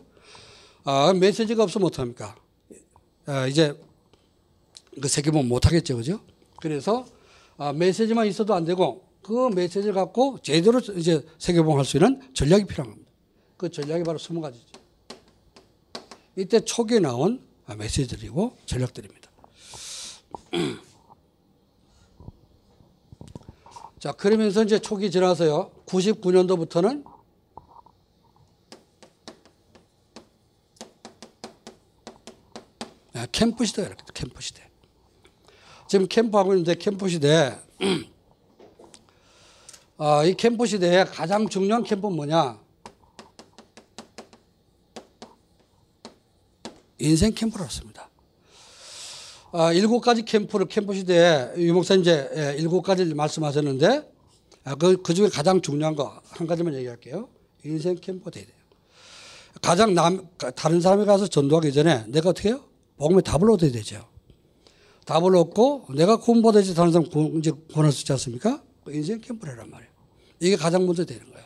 아, 0.83 1.11
메시지가 1.13 1.63
없으면 1.63 1.87
어떡합니까? 1.87 2.35
아, 3.25 3.47
이제 3.47 3.75
그 5.01 5.07
세계보험 5.07 5.47
못 5.47 5.65
하겠죠, 5.65 5.97
그죠? 5.97 6.19
그래서 6.61 7.07
아, 7.57 7.73
메시지만 7.73 8.27
있어도 8.27 8.53
안 8.53 8.65
되고 8.65 9.03
그 9.25 9.49
메시지를 9.49 9.93
갖고 9.95 10.37
제대로 10.43 10.77
이제 10.77 11.25
세계보험 11.39 11.79
할수 11.79 11.97
있는 11.97 12.21
전략이 12.35 12.65
필요한 12.65 12.91
겁니다. 12.91 13.11
그 13.57 13.71
전략이 13.71 14.03
바로 14.03 14.19
20가지죠. 14.19 14.79
이때 16.35 16.59
초기에 16.59 16.99
나온 16.99 17.43
아, 17.65 17.73
메시지들이고 17.73 18.55
전략들입니다. 18.67 19.31
자, 23.97 24.11
그러면서 24.11 24.63
이제 24.63 24.77
초기 24.77 25.09
지나서요. 25.09 25.71
99년도부터는 25.87 27.03
아, 33.15 33.25
캠프 33.31 33.65
시대가 33.65 33.87
이렇게 33.87 34.03
캠프 34.13 34.39
시대. 34.39 34.69
지금 35.87 36.07
캠프하고 36.07 36.53
있는데 36.53 36.75
캠프 36.75 37.09
시대. 37.09 37.57
아, 39.97 40.23
이 40.25 40.33
캠프 40.35 40.65
시대에 40.65 41.05
가장 41.05 41.47
중요한 41.47 41.83
캠프는 41.83 42.15
뭐냐? 42.15 42.59
인생 46.99 47.33
캠프라고 47.33 47.69
습니다 47.69 48.09
아, 49.51 49.71
일곱 49.71 50.01
가지 50.01 50.23
캠프를 50.23 50.65
캠프 50.67 50.93
시대에 50.93 51.53
유 51.57 51.73
목사님 51.73 52.01
이제 52.01 52.29
예, 52.35 52.55
일곱 52.57 52.81
가지를 52.81 53.15
말씀하셨는데 53.15 54.11
아, 54.65 54.75
그, 54.75 55.01
그 55.01 55.13
중에 55.13 55.29
가장 55.29 55.61
중요한 55.61 55.95
거 55.95 56.21
한 56.37 56.47
가지만 56.47 56.73
얘기할게요. 56.75 57.29
인생 57.63 57.95
돼야 57.95 58.43
돼요. 58.45 58.55
가장 59.61 59.93
남, 59.93 60.27
다른 60.55 60.81
사람이 60.81 61.05
가서 61.05 61.27
전도하기 61.27 61.71
전에 61.71 62.03
내가 62.07 62.29
어떻게 62.31 62.49
해요? 62.49 62.61
복음의 62.97 63.23
답을 63.23 63.49
얻어야 63.49 63.71
되죠. 63.71 64.05
답을 65.05 65.35
얻고 65.35 65.85
내가 65.95 66.17
구원받아야지 66.17 66.75
다른 66.75 66.91
사람 66.91 67.09
구원, 67.09 67.37
이제 67.37 67.51
구원할 67.71 67.91
수 67.91 68.01
있지 68.01 68.11
않습니까? 68.11 68.61
그 68.85 68.93
인생 68.93 69.19
캠프라란 69.19 69.69
말이에요. 69.69 69.91
이게 70.39 70.55
가장 70.55 70.85
먼저 70.85 71.03
되는 71.03 71.23
거예요. 71.31 71.45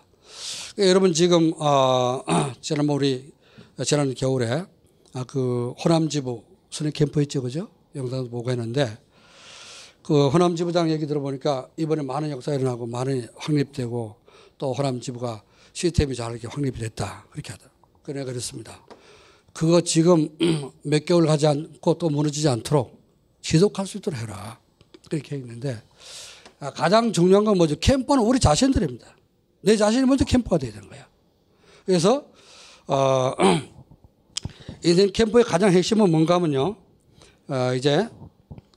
그러니까 0.75 0.89
여러분 0.89 1.13
지금, 1.13 1.53
어, 1.59 2.21
지난번 2.61 2.87
뭐 2.87 2.95
우리 2.97 3.31
지난 3.85 4.13
겨울에 4.13 4.65
아, 5.13 5.23
그 5.23 5.73
호남지부 5.83 6.43
선임 6.69 6.91
캠프 6.93 7.21
있죠. 7.23 7.41
그죠? 7.41 7.69
영상도 7.95 8.29
보고 8.29 8.51
했는데 8.51 8.97
그 10.03 10.27
호남지부장 10.27 10.91
얘기 10.91 11.07
들어보니까 11.07 11.69
이번에 11.77 12.01
많은 12.03 12.29
역사 12.29 12.53
일어나고 12.53 12.85
많은 12.87 13.27
확립되고 13.35 14.15
또 14.57 14.73
호남지부가 14.73 15.43
시스템이 15.73 16.15
잘 16.15 16.31
이렇게 16.31 16.47
확립이 16.47 16.77
됐다. 16.79 17.25
그렇게 17.31 17.53
하다. 17.53 17.69
그래 18.03 18.23
그랬습니다. 18.25 18.85
그거 19.53 19.81
지금 19.81 20.29
몇 20.83 21.05
개월 21.05 21.25
가지 21.25 21.47
않고 21.47 21.97
또 21.97 22.09
무너지지 22.09 22.49
않도록 22.49 23.01
지속할 23.41 23.87
수 23.87 23.97
있도록 23.97 24.19
해라. 24.19 24.59
그렇게 25.09 25.37
했는데 25.37 25.73
아, 25.73 25.88
가장 26.59 27.13
중요한 27.13 27.45
건 27.45 27.57
뭐죠? 27.57 27.75
캠프는 27.79 28.23
우리 28.23 28.39
자신들입니다. 28.39 29.15
내 29.61 29.77
자신이 29.77 30.05
먼저 30.05 30.25
캠프가 30.25 30.57
돼야 30.57 30.71
되는 30.71 30.89
거야. 30.89 31.07
그래서 31.85 32.25
어, 32.87 33.33
인생 34.83 35.11
캠프의 35.11 35.43
가장 35.43 35.71
핵심은 35.71 36.09
뭔가 36.09 36.35
하면요. 36.35 36.75
어, 37.47 37.73
이제 37.75 38.07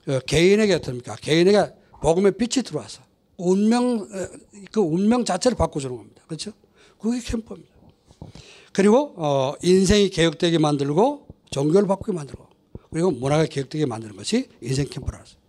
어, 0.08 0.18
개인에게 0.26 0.74
어떻습니까? 0.74 1.16
개인에게 1.16 1.72
복음의 2.00 2.32
빛이 2.32 2.62
들어와서 2.64 3.02
운명 3.36 4.00
어, 4.00 4.28
그 4.70 4.80
운명 4.80 5.24
자체를 5.24 5.56
바꿔주는 5.56 5.96
겁니다. 5.96 6.22
그렇죠? 6.26 6.52
그게 6.98 7.20
캠프입니다. 7.20 7.72
그리고 8.72 9.14
어, 9.16 9.54
인생이 9.62 10.10
개혁되게 10.10 10.58
만들고 10.58 11.26
종교를 11.50 11.86
바꾸게 11.88 12.12
만들고 12.12 12.46
그리고 12.90 13.10
문화가 13.10 13.44
개혁되게 13.46 13.86
만드는 13.86 14.16
것이 14.16 14.48
인생 14.60 14.86
캠프라서. 14.88 15.41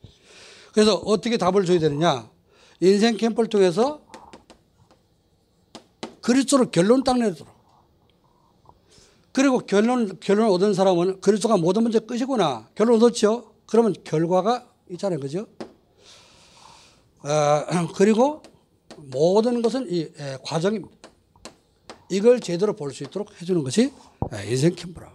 그래서 0.74 0.96
어떻게 0.96 1.38
답을 1.38 1.66
줘야 1.66 1.80
되느냐? 1.80 2.30
인생 2.82 3.16
캠프를 3.16 3.48
통해서 3.50 4.02
그리스도로 6.22 6.72
결론 6.72 7.04
딱 7.04 7.18
내도록. 7.20 7.54
그리고 9.32 9.60
결론 9.60 10.20
결론 10.20 10.50
얻은 10.52 10.74
사람은 10.74 11.22
그리스도가 11.22 11.58
모든 11.58 11.84
문제 11.84 12.00
끝이구나. 12.00 12.68
결론 12.76 12.98
얻었죠. 12.98 13.54
그러면 13.68 13.94
결과가 14.04 14.68
있잖아요, 14.92 15.20
그죠? 15.20 15.48
어, 17.24 17.88
그리고 17.96 18.42
모든 18.98 19.62
것은 19.62 19.88
이 19.92 20.02
에, 20.18 20.38
과정입니다. 20.44 20.96
이걸 22.10 22.40
제대로 22.40 22.74
볼 22.74 22.92
수 22.92 23.04
있도록 23.04 23.30
해주는 23.42 23.64
것이 23.64 23.92
인생 24.48 24.76
캠프라고. 24.76 25.14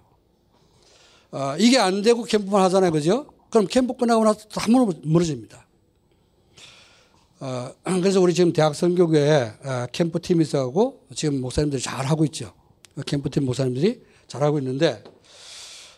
어, 1.30 1.54
이게 1.58 1.78
안 1.78 2.02
되고 2.02 2.22
캠프만 2.24 2.62
하잖아요. 2.62 2.90
그죠? 2.90 3.26
그럼 3.50 3.66
캠프 3.66 3.94
끝나고 3.94 4.24
나서 4.24 4.48
다 4.48 4.64
무너집니다. 5.02 5.66
어, 7.40 7.72
그래서 7.84 8.20
우리 8.20 8.34
지금 8.34 8.52
대학 8.52 8.74
선교교회 8.74 9.52
어, 9.64 9.86
캠프 9.92 10.20
팀이 10.20 10.42
있어가고 10.42 11.06
지금 11.14 11.40
목사님들이 11.40 11.80
잘 11.80 12.04
하고 12.06 12.24
있죠. 12.26 12.52
캠프 13.06 13.30
팀 13.30 13.44
목사님들이 13.44 14.02
잘 14.26 14.42
하고 14.42 14.58
있는데 14.58 15.02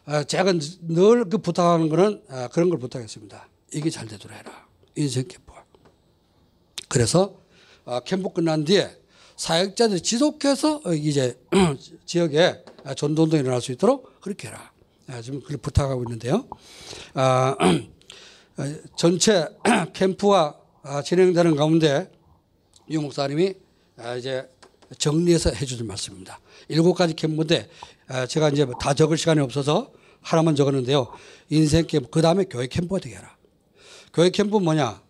어, 0.07 0.23
제가 0.25 0.53
늘 0.83 1.25
그 1.31 1.39
부탁하는 1.39 1.89
거는 1.89 2.23
어, 2.29 2.49
그런 2.53 2.69
걸 2.69 2.79
부탁했습니다. 2.79 3.49
이게 3.73 3.91
잘 3.91 4.07
되도록 4.07 4.37
해라. 4.37 4.67
인생 4.97 5.27
캠프가. 5.27 5.65
그래서 6.89 7.37
어, 7.85 8.01
캠프 8.01 8.29
끝난 8.33 8.65
뒤에 8.65 8.91
사역자들이 9.37 10.03
지속해서 10.03 10.83
이제 10.95 11.39
지역에 12.05 12.63
전도운동이 12.97 13.41
일어날 13.43 13.63
수 13.63 13.73
있도록 13.73 14.21
그렇게 14.21 14.49
해라. 14.49 14.71
지금 15.23 15.41
그걸 15.41 15.57
부탁하고 15.59 16.03
있는데요. 16.05 16.47
아, 17.15 17.57
전체 18.97 19.49
캠프가 19.93 20.57
진행되는 21.05 21.57
가운데 21.57 22.11
유 22.91 23.01
목사님이 23.01 23.55
이제 24.19 24.49
정리해서 24.99 25.51
해주는 25.51 25.87
말씀입니다. 25.87 26.41
일곱 26.69 26.95
가지 26.95 27.15
캠프인데 27.15 27.69
제가 28.29 28.51
이제 28.51 28.67
다 28.81 28.95
적을 28.95 29.17
시간이 29.17 29.41
없어서 29.41 29.93
하나만 30.21 30.55
적었는데요. 30.55 31.09
인생 31.49 31.87
캠프, 31.87 32.09
그 32.11 32.23
다음에 32.23 32.45
교회 32.45 32.67
캠프가 32.67 33.01
되게 33.01 33.17
해라. 33.17 33.37
교회 34.13 34.31
캠프는 34.31 34.65
뭐냐? 34.65 35.03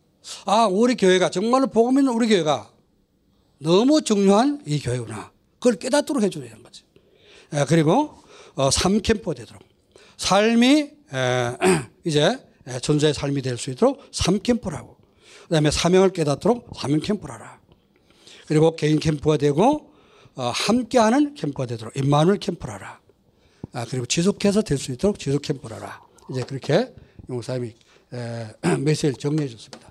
아, 0.44 0.66
우리 0.66 0.94
교회가 0.94 1.30
정말로 1.30 1.66
복음 1.68 1.98
있는 1.98 2.12
우리 2.12 2.28
교회가 2.28 2.70
너무 3.58 4.02
중요한 4.02 4.62
이 4.66 4.80
교회구나. 4.80 5.32
그걸 5.58 5.74
깨닫도록 5.76 6.22
되는 6.22 6.62
거지. 6.62 6.84
그리고 7.68 8.14
어, 8.54 8.70
삶 8.70 9.00
캠프가 9.00 9.34
되도록. 9.34 9.69
삶이 10.20 10.90
이제 12.04 12.38
전자의 12.82 13.14
삶이 13.14 13.40
될 13.42 13.56
수 13.56 13.70
있도록 13.70 14.02
삶 14.12 14.38
캠프라고. 14.40 14.96
그 15.44 15.54
다음에 15.54 15.70
사명을 15.70 16.10
깨닫도록 16.10 16.68
사명 16.76 17.00
캠프라라. 17.00 17.58
그리고 18.46 18.76
개인 18.76 18.98
캠프가 19.00 19.38
되고 19.38 19.90
어, 20.36 20.42
함께하는 20.54 21.34
캠프가 21.34 21.66
되도록 21.66 21.96
임마누 21.96 22.38
캠프라라. 22.38 23.00
아, 23.72 23.86
그리고 23.88 24.04
지속해서 24.06 24.62
될 24.62 24.78
수 24.78 24.92
있도록 24.92 25.18
지속 25.18 25.42
캠프라라. 25.42 26.00
이제 26.30 26.42
그렇게 26.42 26.92
용사님이 27.28 27.74
메시지를 28.80 29.14
정리해 29.14 29.48
줬습니다. 29.48 29.90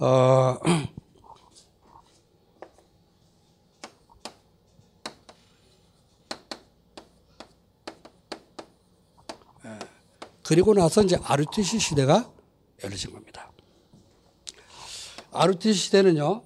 어, 0.00 0.58
그리고 10.44 10.74
나서 10.74 11.02
이제 11.02 11.16
RUTC 11.22 11.78
시대가 11.78 12.30
열려진 12.84 13.12
겁니다. 13.12 13.50
RUTC 15.32 15.72
시대는요, 15.72 16.42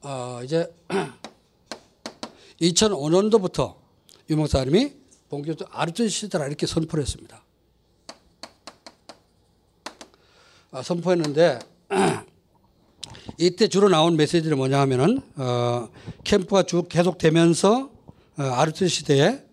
어, 0.00 0.40
이제 0.42 0.74
2005년도부터 2.60 3.76
유목사님이 4.30 4.94
본격적으로 5.28 5.76
RUTC 5.78 6.08
시대라 6.08 6.46
이렇게 6.46 6.66
선포를 6.66 7.02
했습니다. 7.02 7.44
아, 10.70 10.82
선포했는데, 10.82 11.58
이때 13.36 13.68
주로 13.68 13.90
나온 13.90 14.16
메시지는 14.16 14.56
뭐냐 14.56 14.80
하면은, 14.80 15.20
어, 15.36 15.90
캠프가 16.24 16.62
쭉 16.62 16.88
계속되면서, 16.88 17.90
어, 18.38 18.42
RUTC 18.42 18.88
시대에 18.88 19.44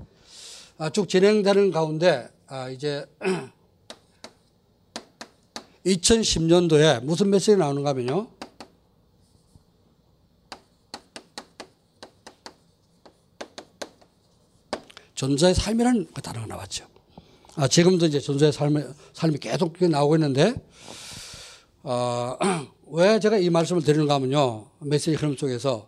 아, 0.78 0.90
쭉 0.90 1.10
진행되는 1.10 1.72
가운데, 1.72 2.30
아, 2.52 2.68
이제 2.68 3.06
2010년도에 5.86 7.04
무슨 7.04 7.30
메시지 7.30 7.56
나오는가 7.56 7.92
하면요. 7.92 8.28
존재의 15.14 15.54
삶이라는 15.54 16.08
그 16.12 16.22
단어가 16.24 16.48
나왔죠. 16.48 16.88
아, 17.56 17.68
지금도 17.68 18.08
이제 18.08 18.20
존재의 18.20 18.52
삶이, 18.52 18.82
삶이 19.14 19.38
계속 19.38 19.76
나오고 19.80 20.16
있는데, 20.16 20.56
어, 21.84 22.36
왜 22.90 23.20
제가 23.20 23.38
이 23.38 23.52
말씀을 23.52 23.84
드리는가 23.84 24.16
하면요. 24.16 24.66
메시지 24.80 25.16
흐름 25.16 25.38
속에서 25.38 25.88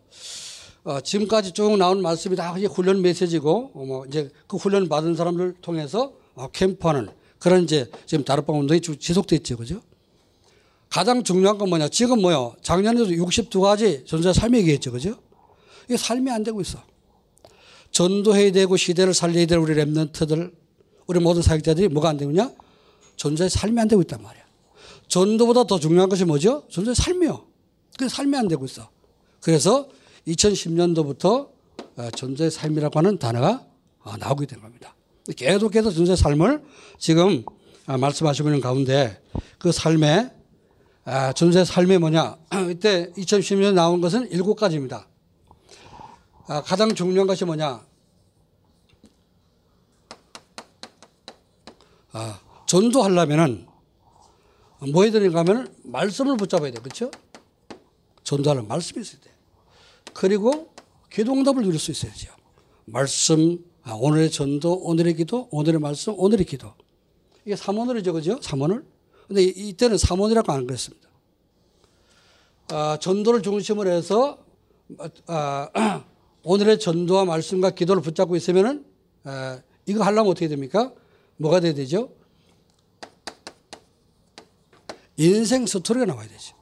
어, 0.84 1.02
지금까지 1.02 1.54
쭉 1.54 1.76
나온 1.78 2.04
말씀이 2.04 2.36
다 2.36 2.54
훈련 2.54 3.02
메시지고 3.02 3.72
어, 3.74 3.84
뭐 3.84 4.06
이제 4.06 4.30
그 4.46 4.58
훈련 4.58 4.88
받은 4.88 5.16
사람들 5.16 5.56
통해서 5.62 6.21
어, 6.36 6.48
캠프하는 6.50 7.10
그런 7.40 7.64
이제 7.64 7.90
지금 8.06 8.24
다락방 8.24 8.60
운동이 8.60 8.82
쭉 8.82 9.00
지속됐죠, 9.00 9.58
그죠? 9.58 9.82
가장 10.90 11.24
중요한 11.24 11.58
건 11.58 11.70
뭐냐? 11.70 11.90
지금 11.90 12.22
뭐요? 12.22 12.56
작년에도 12.62 13.06
62가지 13.06 14.06
전도자 14.06 14.34
삶이 14.34 14.58
얘기했죠, 14.60 14.92
그죠? 14.92 15.18
이게 15.86 15.98
삶이 15.98 16.30
안 16.30 16.44
되고 16.44 16.62
있어. 16.62 16.80
전도해야 17.92 18.52
되고 18.52 18.78
시대를 18.78 19.14
살려야 19.14 19.46
될 19.46 19.58
우리 19.58 19.74
랩런트들, 19.74 20.54
우리 21.08 21.20
모든 21.20 21.42
사역자들이 21.42 21.90
뭐가 21.90 22.10
안 22.10 22.18
되느냐? 22.18 22.52
전도자의 23.18 23.50
삶이 23.50 23.80
안 23.80 23.88
되고 23.88 24.02
있단 24.02 24.22
말이야. 24.22 24.44
전도보다 25.08 25.66
더 25.66 25.80
중요한 25.80 26.10
것이 26.10 26.26
뭐죠? 26.26 26.66
전도의 26.70 26.96
삶이요. 26.96 27.46
그 27.98 28.08
삶이 28.08 28.38
안 28.38 28.48
되고 28.48 28.64
있어. 28.66 28.90
그래서 29.42 29.90
2010년도부터 30.28 31.50
전도의 32.16 32.52
삶이라고 32.52 33.00
하는 33.00 33.18
단어가 33.18 33.66
어, 34.00 34.18
나오게 34.18 34.46
된 34.46 34.62
겁니다. 34.62 34.96
계속해서 35.36 35.92
전도의 35.92 36.18
삶을 36.18 36.64
지금 36.98 37.44
아, 37.86 37.98
말씀하시고 37.98 38.50
있는 38.50 38.62
가운데 38.62 39.22
그 39.58 39.72
삶의 39.72 40.32
아, 41.06 41.34
전도의 41.34 41.66
삶이 41.66 41.98
뭐냐? 41.98 42.38
이때 42.70 43.12
2010년 43.14 43.74
나온 43.74 44.02
것은 44.02 44.30
일곱 44.32 44.56
가지입니다. 44.56 45.08
아, 46.48 46.62
가장 46.62 46.94
중요한 46.94 47.28
것이 47.28 47.46
뭐냐? 47.46 47.82
아, 52.14 52.40
전도하려면은 52.68 53.68
뭐 54.92 55.04
해야 55.04 55.12
되는가 55.12 55.40
하면 55.40 55.74
말씀을 55.84 56.38
붙잡아야 56.38 56.72
돼. 56.72 56.80
그렇죠? 56.80 57.12
전도하는 58.24 58.68
말씀이 58.68 59.02
있어야 59.02 59.22
돼. 59.22 59.32
그리고 60.14 60.74
기도응답을 61.12 61.64
누릴 61.64 61.80
수 61.80 61.92
있어야죠. 61.92 62.32
말씀, 62.86 63.64
아, 63.84 63.94
오늘의 63.94 64.32
전도, 64.32 64.74
오늘의 64.84 65.16
기도, 65.16 65.48
오늘의 65.52 65.80
말씀, 65.80 66.14
오늘의 66.18 66.46
기도. 66.46 66.74
이게 67.46 67.56
3원을이죠. 67.56 68.14
그죠? 68.14 68.40
3원을. 68.40 68.86
근데 69.28 69.44
이- 69.44 69.70
이때는 69.70 69.96
3원이라고 69.98 70.50
안 70.52 70.68
그랬습니다. 70.68 71.10
아, 72.70 72.98
전도를 73.02 73.42
중심으로 73.42 73.90
해서 73.90 74.38
아, 75.28 75.70
오늘의 76.44 76.80
전도와 76.80 77.26
말씀과 77.26 77.72
기도를 77.72 78.02
붙잡고 78.02 78.36
있으면은 78.36 78.86
아, 79.24 79.62
이거 79.86 80.04
하려면 80.04 80.32
어떻게 80.32 80.48
됩니까? 80.48 80.94
뭐가 81.38 81.60
돼야 81.60 81.74
되죠? 81.74 82.12
인생 85.18 85.66
스토리가 85.66 86.06
나와야 86.06 86.28
되죠. 86.28 86.56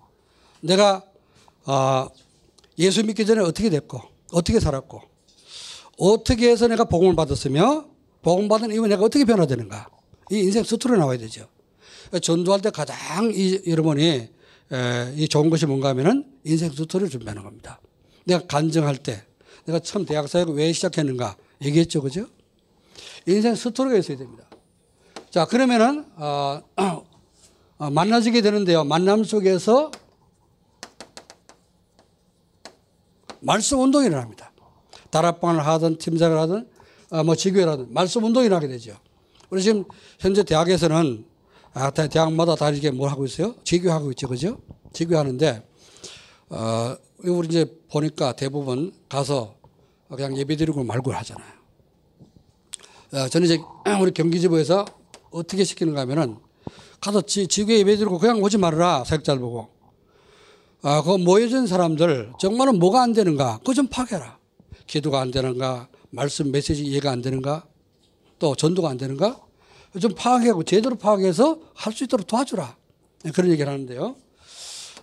내가 0.62 1.04
아, 1.66 2.10
예수 2.78 3.04
믿기 3.04 3.26
전에 3.26 3.42
어떻게 3.42 3.70
됐고 3.70 4.02
어떻게 4.32 4.60
살았고 4.60 5.02
어떻게 6.00 6.50
해서 6.50 6.68
내가 6.68 6.86
복음을 6.86 7.16
받았으며 7.16 7.86
복음 8.22 8.48
받은 8.48 8.72
이후에 8.72 8.88
내가 8.88 9.04
어떻게 9.04 9.26
변화되는가 9.26 9.90
이 10.32 10.40
인생 10.40 10.64
스토리가 10.64 10.98
나와야 11.00 11.18
되죠. 11.18 11.48
전도할 12.22 12.62
때 12.62 12.70
가장 12.70 13.32
이 13.34 13.62
여러분이 13.68 14.30
에, 14.72 15.14
이 15.16 15.28
좋은 15.28 15.50
것이 15.50 15.66
뭔가 15.66 15.90
하면은 15.90 16.26
인생 16.44 16.72
스토리를 16.72 17.10
준비하는 17.10 17.44
겁니다. 17.44 17.80
내가 18.26 18.46
간증할 18.48 18.98
때 18.98 19.24
내가 19.66 19.80
처음 19.80 20.06
대학 20.06 20.28
사역을 20.28 20.56
왜 20.56 20.72
시작했는가 20.72 21.36
얘기했죠, 21.62 22.02
그죠? 22.02 22.28
인생 23.28 23.56
스토리가 23.56 23.98
있어야 23.98 24.18
됩니다. 24.18 24.46
자 25.30 25.46
그러면은 25.46 26.06
어, 26.16 26.62
어, 27.78 27.90
만나지게 27.90 28.42
되는데요. 28.42 28.84
만남 28.84 29.24
속에서 29.24 29.92
말씀 33.42 33.80
운동이 33.80 34.08
일어납니다. 34.08 34.49
다락방을 35.12 35.66
하든 35.66 35.98
팀장을 35.98 36.38
하든 36.38 36.68
어, 37.12 37.24
뭐 37.24 37.36
하든 37.36 37.94
말씀 37.94 38.24
운동이 38.24 38.46
일어나게 38.46 38.68
되죠. 38.68 38.96
우리 39.50 39.62
지금 39.64 39.84
현재 40.20 40.44
대학에서는 40.44 41.26
아, 41.74 41.90
다- 41.92 42.08
대학마다 42.08 42.56
다 42.56 42.70
이렇게 42.70 42.92
뭘 42.92 43.10
하고 43.10 43.26
있어요? 43.26 43.56
지교하고 43.64 44.12
있죠, 44.12 44.28
그죠? 44.28 44.60
지교하는데 44.94 45.68
어, 46.50 46.96
우리 47.24 47.48
이제 47.48 47.66
보니까 47.92 48.34
대부분 48.34 48.92
가서 49.08 49.56
그냥 50.10 50.36
예배드리고 50.38 50.84
말고 50.84 51.12
하잖아요. 51.12 51.52
어, 53.14 53.28
저는 53.28 53.46
이제 53.46 53.60
우리 54.02 54.12
경기지부에서 54.12 54.86
어떻게 55.32 55.64
시키는가 55.64 56.02
하면은 56.02 56.38
가서 57.02 57.22
지, 57.22 57.48
지구에 57.48 57.80
예배드리고 57.80 58.18
그냥 58.20 58.42
오지 58.42 58.58
말아라 58.58 59.04
사역자를 59.04 59.40
보고 59.40 59.70
아, 60.82 61.02
그 61.04 61.18
모여진 61.18 61.68
사람들 61.68 62.34
정말은 62.40 62.80
뭐가 62.80 63.02
안 63.04 63.14
되는가 63.14 63.60
그거 63.60 63.74
좀 63.74 63.88
파악해라 63.88 64.39
기도가 64.90 65.22
안 65.22 65.30
되는가 65.30 65.88
말씀 66.10 66.52
메시지 66.52 66.84
이해가 66.84 67.12
안 67.12 67.22
되는가 67.22 67.64
또 68.40 68.56
전도가 68.56 68.90
안 68.90 68.98
되는가 68.98 69.40
좀 70.02 70.14
파악하고 70.16 70.64
제대로 70.64 70.96
파악해서 70.96 71.60
할 71.76 71.94
수 71.94 72.04
있도록 72.06 72.26
도와주라. 72.26 72.76
네, 73.24 73.32
그런 73.32 73.52
얘기를 73.52 73.72
하는데요. 73.72 74.16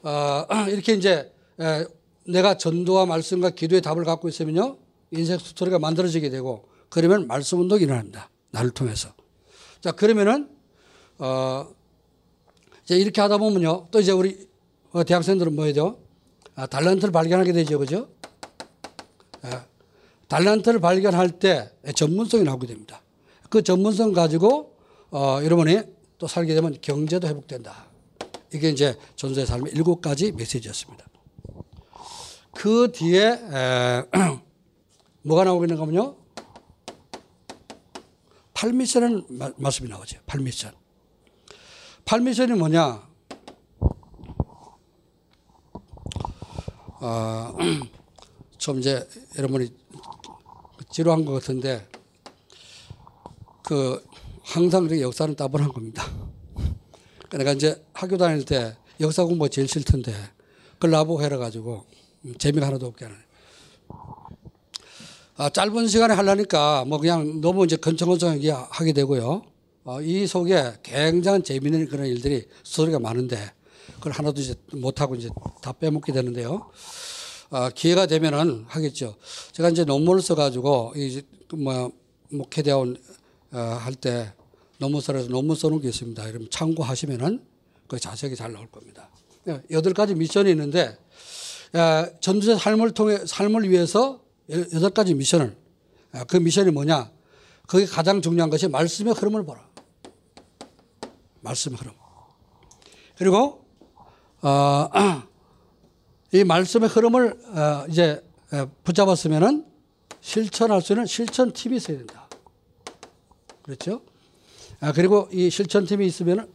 아, 0.03 0.67
이렇게 0.71 0.95
이제 0.95 1.33
에, 1.61 1.87
내가 2.25 2.57
전도와 2.57 3.07
말씀과 3.07 3.51
기도의 3.51 3.81
답을 3.83 4.05
갖고 4.05 4.29
있으면요 4.29 4.77
인생 5.13 5.39
스토리가 5.39 5.79
만들어지게 5.79 6.31
되고 6.31 6.69
그러면 6.89 7.29
말씀 7.29 7.61
운동이 7.61 7.83
일어납니다. 7.83 8.29
나를 8.51 8.71
통해서. 8.71 9.11
자 9.81 9.93
그러면은 9.93 10.49
어 11.19 11.69
이제 12.83 12.97
이렇게 12.97 13.21
하다 13.21 13.39
보면요 13.39 13.87
또 13.93 14.01
이제 14.01 14.11
우리 14.11 14.49
어, 14.91 15.05
대학생들은 15.05 15.55
뭐 15.55 15.67
해죠 15.67 16.01
아, 16.57 16.67
달란트를 16.67 17.13
발견하게 17.13 17.53
되죠 17.53 17.79
그죠? 17.79 18.09
아, 19.43 19.65
달란트를 20.29 20.81
발견할 20.81 21.39
때 21.39 21.71
전문성이 21.95 22.45
나오게 22.45 22.67
됩니다 22.67 23.03
그 23.49 23.63
전문성 23.63 24.13
가지고 24.13 24.77
어, 25.11 25.39
여러분이 25.43 25.81
또 26.19 26.27
살게 26.27 26.55
되면 26.55 26.77
경제도 26.81 27.29
회복된다 27.29 27.87
이게 28.53 28.71
이제 28.71 28.99
전도의 29.17 29.47
삶의 29.47 29.73
일곱 29.75 30.01
가지 30.01 30.33
메시지였습니다 30.33 31.05
그 32.55 32.91
뒤에 32.93 33.23
에, 33.29 34.03
뭐가 35.23 35.45
나오겠는가 35.45 35.83
하면요 35.83 36.17
8미션은 38.55 39.31
마- 39.35 39.53
말씀이 39.59 39.87
나오죠. 39.87 40.19
8미션. 40.27 40.73
8미션이 42.07 42.57
뭐냐? 42.57 43.07
아, 47.01 47.55
좀 48.57 48.79
이제 48.79 49.07
여러분이 49.37 49.71
지루한 50.97 51.27
것 51.27 51.33
같은데 51.35 51.87
그 53.63 54.03
항상 54.43 54.85
이렇게 54.85 55.03
역사는 55.03 55.37
따분한 55.37 55.71
겁니다. 55.71 56.11
내가 57.31 57.53
이제 57.53 57.85
학교 57.93 58.17
다닐 58.17 58.47
때 58.47 58.75
역사 59.01 59.23
공부 59.23 59.47
제일 59.51 59.69
싫던데 59.69 60.15
그걸 60.77 60.93
나보고 60.93 61.23
해라 61.23 61.37
가지고 61.37 61.85
재미가 62.39 62.69
하나도 62.69 62.87
없게 62.87 63.05
하네. 63.05 63.17
아, 65.37 65.51
짧은 65.51 65.87
시간에 65.87 66.15
하려니까 66.15 66.87
뭐 66.87 66.97
그냥 66.97 67.43
너무 67.43 67.67
이제 67.67 67.77
건청건청 67.77 68.31
하게 68.31 68.51
하게 68.53 68.95
되고요. 68.95 69.43
어, 69.85 70.01
이 70.01 70.27
속에 70.27 70.79
굉장히 70.83 71.43
재미있는 71.43 71.89
그런 71.89 72.07
일들이 72.07 72.49
스토리가 72.65 73.01
많은데 73.01 73.37
그걸 73.97 74.13
하나도 74.13 74.41
이제 74.41 74.55
못하고 74.73 75.15
이제 75.15 75.29
다 75.61 75.75
빼먹게 75.75 76.15
되는데요. 76.15 76.71
아, 77.51 77.71
기회가 77.71 78.07
되면은 78.07 78.65
하겠죠. 78.69 79.17
제가 79.53 79.71
이제 79.71 79.85
논문을 79.85 80.21
써가지고 80.23 80.95
이뭐 81.53 81.93
목회대원 82.31 82.97
어, 83.53 83.59
할때 83.59 84.33
논문서에서 84.79 85.29
논문 85.29 85.57
써놓은 85.57 85.81
게 85.81 85.89
있습니다. 85.89 86.23
그럼 86.33 86.49
참고하시면은 86.51 87.45
그 87.87 87.99
자세하게 87.99 88.35
잘 88.35 88.53
나올 88.53 88.67
겁니다. 88.71 89.09
예, 89.49 89.63
여덟 89.71 89.95
가지 89.95 90.15
미션이 90.15 90.51
있는데 90.51 90.99
야, 91.77 92.09
전도자 92.21 92.57
삶을 92.59 92.91
통해 92.93 93.19
삶을 93.25 93.71
위해서 93.71 94.21
여- 94.51 94.59
여덟 94.75 94.91
가지 94.91 95.15
미션을 95.15 95.57
아, 96.13 96.25
그 96.25 96.37
미션이 96.37 96.71
뭐냐? 96.73 97.11
거기 97.69 97.87
가장 97.87 98.21
중요한 98.23 98.51
것이 98.51 98.69
말씀의 98.69 99.15
흐름을 99.15 99.45
보라. 99.45 99.67
말씀의 101.41 101.79
흐름. 101.79 101.93
그리고 103.17 103.65
어, 104.43 104.89
이 106.37 106.45
말씀의 106.45 106.91
흐름을 106.91 107.33
어, 107.57 107.87
이제 107.89 108.23
어, 108.53 108.71
붙잡았으면은 108.85 109.65
실천할 110.21 110.83
수 110.83 110.93
있는 110.93 111.07
실천 111.07 111.51
팀이 111.51 111.79
있어야 111.79 111.97
된다. 111.97 112.29
그렇죠? 113.63 114.03
아, 114.81 114.93
그리고 114.93 115.29
이 115.33 115.49
실천 115.49 115.87
팀이 115.87 116.05
있으면은 116.07 116.47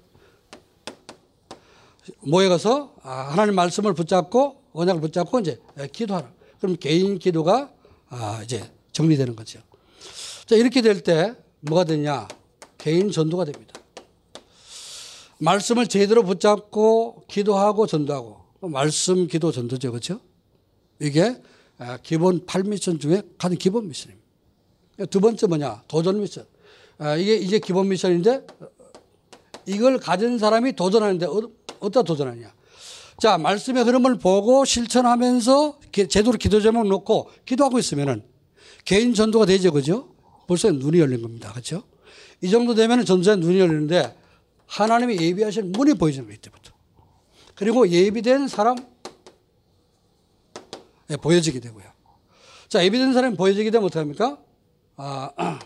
모여 2.20 2.48
가서 2.50 2.94
아, 3.02 3.30
하나님 3.32 3.56
말씀을 3.56 3.96
붙잡고 3.96 4.62
언약을 4.74 5.02
붙잡고 5.02 5.40
이제 5.40 5.60
기도하라. 5.92 6.32
그럼 6.60 6.78
개인 6.80 7.18
기도가 7.18 7.72
아, 8.10 8.42
이제 8.44 8.72
정리되는 8.92 9.36
거죠. 9.36 9.62
자 10.46 10.56
이렇게 10.56 10.82
될 10.82 11.02
때 11.02 11.34
뭐가 11.62 11.86
되냐? 11.86 12.28
개인 12.78 13.12
전도가 13.12 13.46
됩니다. 13.46 13.74
말씀을 15.40 15.88
제대로 15.88 16.24
붙잡고 16.24 17.24
기도하고 17.28 17.88
전도하고 17.88 18.41
말씀, 18.62 19.28
기도, 19.28 19.52
전도죠, 19.52 19.92
그렇죠? 19.92 20.20
이게 21.00 21.36
아, 21.78 21.98
기본 22.04 22.46
8미션 22.46 23.00
중에 23.00 23.24
가장 23.38 23.58
기본 23.58 23.88
미션입니다. 23.88 24.22
두 25.10 25.20
번째 25.20 25.48
뭐냐? 25.48 25.84
도전 25.88 26.22
미션. 26.22 26.46
아, 27.00 27.16
이게 27.16 27.36
이제 27.38 27.58
기본 27.60 27.88
미션인데 27.90 28.46
이걸 29.66 29.98
가진 29.98 30.38
사람이 30.38 30.74
도전하는데 30.74 31.26
어, 31.26 31.50
어디다 31.80 32.04
도전하냐? 32.04 32.54
자, 33.20 33.38
말씀의 33.40 33.84
흐름을 33.84 34.20
보고 34.20 34.64
실천하면서 34.66 35.80
기- 35.92 36.08
제대로 36.08 36.38
기도 36.38 36.62
제목 36.62 36.88
놓고 36.88 37.30
기도하고 37.46 37.80
있으면은 37.80 38.24
개인 38.86 39.14
전도가 39.16 39.46
되죠. 39.48 39.72
그죠? 39.72 40.14
벌써 40.48 40.72
눈이 40.72 41.00
열린 41.00 41.22
겁니다. 41.22 41.52
그죠? 41.54 41.84
이 42.42 42.50
정도 42.50 42.76
되면 42.76 43.04
전도에 43.06 43.36
눈이 43.38 43.60
열리는데 43.60 44.16
하나님이 44.68 45.18
예비하신 45.20 45.72
문이 45.72 45.96
보이는 45.96 46.24
거예요. 46.24 46.36
이때부터. 46.36 46.61
그리고 47.62 47.88
예비된 47.88 48.48
사람 48.48 48.76
예, 51.12 51.16
보여지게 51.16 51.60
되고요. 51.60 51.86
자, 52.68 52.84
예비된 52.84 53.14
사람이 53.14 53.38
보여지게 53.38 53.70
되면 53.70 53.86
어떡합니까? 53.86 54.40
아, 54.96 55.60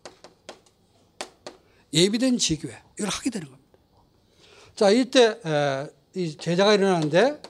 예비된 1.92 2.38
지교회. 2.38 2.82
이걸 2.98 3.10
하게 3.10 3.28
되는 3.28 3.48
겁니다. 3.48 3.70
자, 4.74 4.88
이때 4.88 5.38
에, 5.44 5.88
이 6.14 6.38
제자가 6.38 6.72
일어나는데 6.72 7.42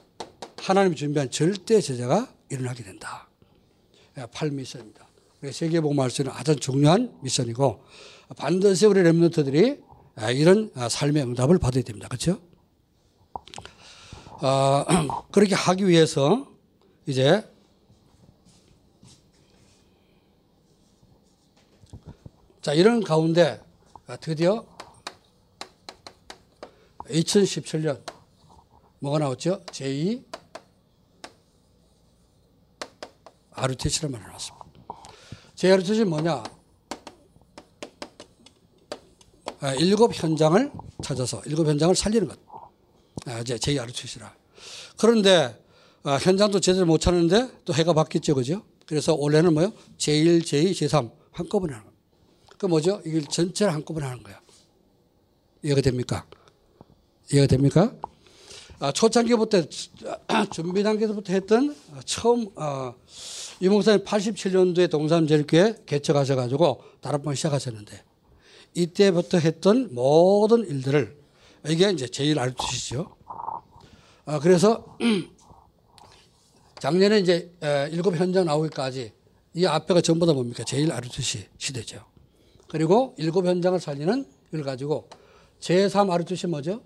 하나님이 0.57 0.97
준비한 0.97 1.31
절대 1.31 1.81
제자가 1.81 2.35
일어나게 2.51 2.83
된다. 2.83 3.29
예, 4.19 4.23
8미션입니다. 4.23 5.53
세계복음 5.53 6.01
할수 6.01 6.23
있는 6.23 6.35
아주 6.35 6.57
중요한 6.57 7.17
미션이고 7.23 7.85
반드시 8.37 8.87
우리 8.87 9.03
랩런트들이 9.03 9.81
아, 10.17 10.33
이런 10.33 10.73
아, 10.75 10.89
삶의 10.89 11.23
응답을 11.23 11.61
받아야 11.61 11.85
됩니다. 11.85 12.09
그렇죠? 12.09 12.41
어, 14.43 14.85
그렇게 15.31 15.55
하기 15.55 15.87
위해서 15.87 16.47
이제 17.07 17.47
자 22.61 22.73
이런 22.73 23.03
가운데 23.03 23.63
아, 24.07 24.17
드디어 24.17 24.65
2017년 27.05 28.01
뭐가 29.01 29.19
나왔죠? 29.19 29.61
제2 29.67 30.25
RUTC란 33.53 34.11
말이 34.11 34.25
나왔습니다. 34.25 34.65
제2RUTC는 35.55 36.05
뭐냐? 36.07 36.43
아, 39.61 39.75
일곱 39.75 40.15
현장을 40.15 40.73
찾아서 41.03 41.41
일곱 41.47 41.67
현장을 41.67 41.95
살리는 41.95 42.27
것. 42.29 42.54
아, 43.27 43.41
이제 43.41 43.57
제2RUTC라. 43.57 44.31
그런데 44.99 45.59
아, 46.03 46.17
현장도 46.17 46.61
제대로 46.61 46.87
못 46.87 46.99
찾는데 46.99 47.51
또 47.65 47.73
해가 47.73 47.93
바뀌었죠. 47.95 48.35
그죠? 48.35 48.63
그래서 48.87 49.15
올해는 49.15 49.55
뭐요? 49.55 49.73
제1, 49.97 50.43
제2, 50.43 50.73
제3 50.73 51.11
한꺼번에 51.31 51.73
하는 51.73 51.87
겁니다. 51.87 52.05
그 52.59 52.67
뭐죠? 52.67 53.01
이걸 53.07 53.23
전체를 53.23 53.73
한꺼번에 53.73 54.07
하는 54.07 54.23
거야. 54.23 54.41
이해가 55.63 55.81
됩니까? 55.81 56.27
이해가 57.33 57.47
됩니까? 57.47 57.95
아, 58.79 58.93
초창기부터 58.93 59.63
준비 60.53 60.83
단계부터 60.83 61.33
했던 61.33 61.75
처음 62.05 62.49
어, 62.57 62.95
유목사님 63.63 64.05
87년도에 64.05 64.91
동산제일교회 64.91 65.85
개척하셔가지고 65.87 66.83
다락방 67.01 67.35
시작하셨는데 67.35 68.03
이때부터 68.75 69.39
했던 69.39 69.89
모든 69.95 70.69
일들을 70.69 71.24
이게 71.67 71.91
이제 71.91 72.07
제일 72.07 72.39
알투시죠. 72.39 73.17
아, 74.27 74.39
그래서 74.41 74.97
작년에 76.79 77.19
이제 77.19 77.53
에, 77.63 77.89
일곱 77.91 78.15
현장 78.17 78.45
나오기까지 78.47 79.13
이 79.55 79.67
앞에가 79.67 80.01
전부 80.01 80.27
다 80.27 80.33
뭡니까? 80.33 80.65
제일 80.65 80.93
아르투시 80.93 81.49
시대죠. 81.59 82.05
그리고 82.69 83.15
일곱 83.19 83.47
현장을 83.47 83.79
살리는 83.79 84.27
이걸 84.49 84.63
가지고 84.65 85.09
제3 85.61 86.11
아르투시 86.11 86.47
뭐죠? 86.49 86.83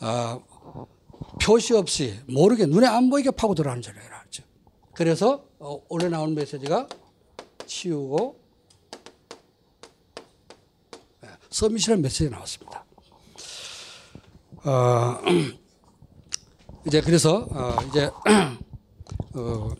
아, 0.00 0.40
표시 1.42 1.74
없이 1.74 2.18
모르게 2.26 2.66
눈에 2.66 2.86
안 2.86 3.10
보이게 3.10 3.30
파고 3.30 3.54
들어가는 3.54 3.82
전략이라 3.82 4.18
하죠. 4.20 4.44
그래서 4.94 5.44
어, 5.58 5.82
올해 5.88 6.08
나온 6.08 6.34
메시지가 6.34 6.88
치우고 7.66 8.40
예, 11.24 11.28
서밋이라는 11.58 12.02
메시지가 12.02 12.30
나왔습니다. 12.30 12.84
어, 14.64 15.18
이제 16.86 17.00
그래서 17.00 17.48
어, 17.50 17.76
이제 17.88 18.08
어, 19.34 19.70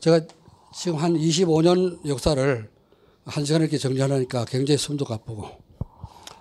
제가 0.00 0.20
지금 0.74 0.98
한 0.98 1.14
25년 1.14 2.04
역사를 2.08 2.68
한 3.24 3.44
시간에 3.44 3.66
이렇게 3.66 3.78
정리하려니까 3.78 4.44
굉장히 4.46 4.78
숨도 4.78 5.04
가쁘고 5.04 5.48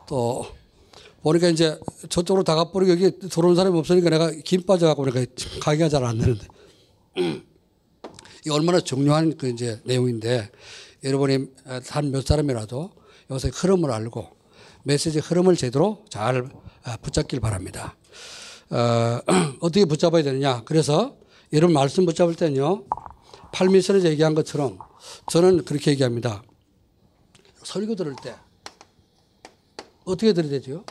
또 0.08 0.48
보니까 1.22 1.50
이제 1.50 1.80
저쪽으로 2.10 2.44
다 2.44 2.56
가버리고 2.56 2.94
여기 2.94 3.20
들어오는 3.20 3.56
사람이 3.56 3.78
없으니까 3.78 4.10
내가 4.10 4.32
김 4.32 4.64
빠져갖고 4.64 5.04
그러니까 5.04 5.32
가기가 5.62 5.90
잘 5.90 6.04
안 6.04 6.18
되는데 6.18 6.48
이 8.48 8.50
얼마나 8.50 8.80
중요한 8.80 9.38
그 9.38 9.48
이제 9.48 9.80
내용인데 9.86 10.50
여러분이 11.04 11.50
한 11.92 12.10
몇 12.12 12.26
사람이라도 12.26 13.01
여기서 13.32 13.48
흐름을 13.50 13.90
알고 13.92 14.30
메시지 14.84 15.20
흐름을 15.20 15.56
제대로 15.56 16.04
잘 16.10 16.50
아, 16.84 16.98
붙잡길 16.98 17.40
바랍니다. 17.40 17.96
어, 18.70 19.20
어떻게 19.62 19.86
붙잡아야 19.86 20.24
되느냐? 20.24 20.64
그래서 20.66 21.16
여러분 21.54 21.74
말씀 21.74 22.06
붙잡을 22.06 22.36
때는요, 22.36 22.86
팔미선에서 23.54 24.10
얘기한 24.10 24.36
것처럼 24.36 24.80
저는 25.32 25.66
그렇게 25.66 25.92
얘기합니다. 25.92 26.44
설교 27.64 27.96
들을 27.96 28.16
때 28.22 28.36
어떻게 30.04 30.34
들어야 30.34 30.52
되죠? 30.52 30.84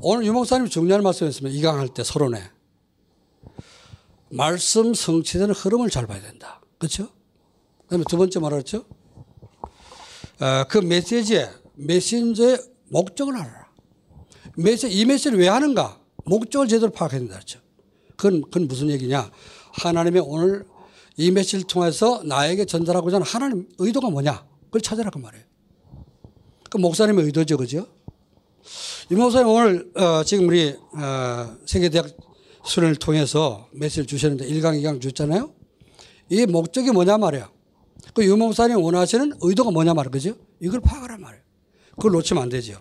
오늘 0.00 0.24
유목사님 0.26 0.68
중요한 0.68 1.02
말씀이었으면 1.02 1.52
이강할 1.52 1.88
때 1.88 2.02
서론에 2.02 2.50
말씀 4.30 4.94
성취되는 4.94 5.54
흐름을 5.54 5.90
잘 5.90 6.06
봐야 6.06 6.20
된다. 6.20 6.60
그렇죠? 6.78 7.08
그다음에 7.82 8.04
두 8.08 8.16
번째 8.16 8.40
말했죠? 8.40 8.84
어, 10.40 10.64
그 10.68 10.78
메시지의 10.78 11.50
메신저의 11.74 12.58
목적을 12.90 13.34
알아라. 13.36 13.68
메시지 14.56 14.96
이 14.96 15.04
메시지를 15.04 15.38
왜 15.38 15.48
하는가? 15.48 16.00
목적을 16.24 16.68
제대로 16.68 16.92
파악해야 16.92 17.20
된다. 17.20 17.34
그렇죠? 17.34 17.60
그건, 18.16 18.42
그건 18.42 18.68
무슨 18.68 18.90
얘기냐? 18.90 19.30
하나님의 19.72 20.22
오늘 20.24 20.64
이 21.16 21.30
메시지를 21.30 21.66
통해서 21.66 22.22
나에게 22.24 22.64
전달하고자 22.64 23.16
하는 23.16 23.26
하나님 23.26 23.68
의도가 23.78 24.10
뭐냐? 24.10 24.46
그걸 24.66 24.80
찾아라 24.80 25.10
그 25.10 25.18
말이에요. 25.18 25.44
그 26.70 26.78
목사님의 26.78 27.24
의도죠, 27.24 27.56
그죠? 27.56 27.86
이 29.10 29.14
목사님 29.14 29.48
오늘 29.48 29.90
어, 29.96 30.22
지금 30.22 30.48
우리 30.48 30.76
어, 30.92 31.56
세계대학 31.66 32.06
수련을 32.64 32.96
통해서 32.96 33.68
메시지를 33.72 34.06
주셨는데 34.06 34.46
1강, 34.46 34.80
2강 34.82 35.00
줬잖아요. 35.00 35.52
이 36.30 36.46
목적이 36.46 36.90
뭐냐 36.90 37.18
말이야. 37.18 37.50
그 38.14 38.24
유목사님 38.24 38.78
원하시는 38.82 39.32
의도가 39.40 39.70
뭐냐 39.70 39.94
말이야. 39.94 40.10
그죠? 40.10 40.34
이걸 40.60 40.80
파악하란 40.80 41.20
말이에요. 41.20 41.42
그걸 41.92 42.12
놓치면 42.12 42.42
안 42.42 42.48
되죠. 42.48 42.80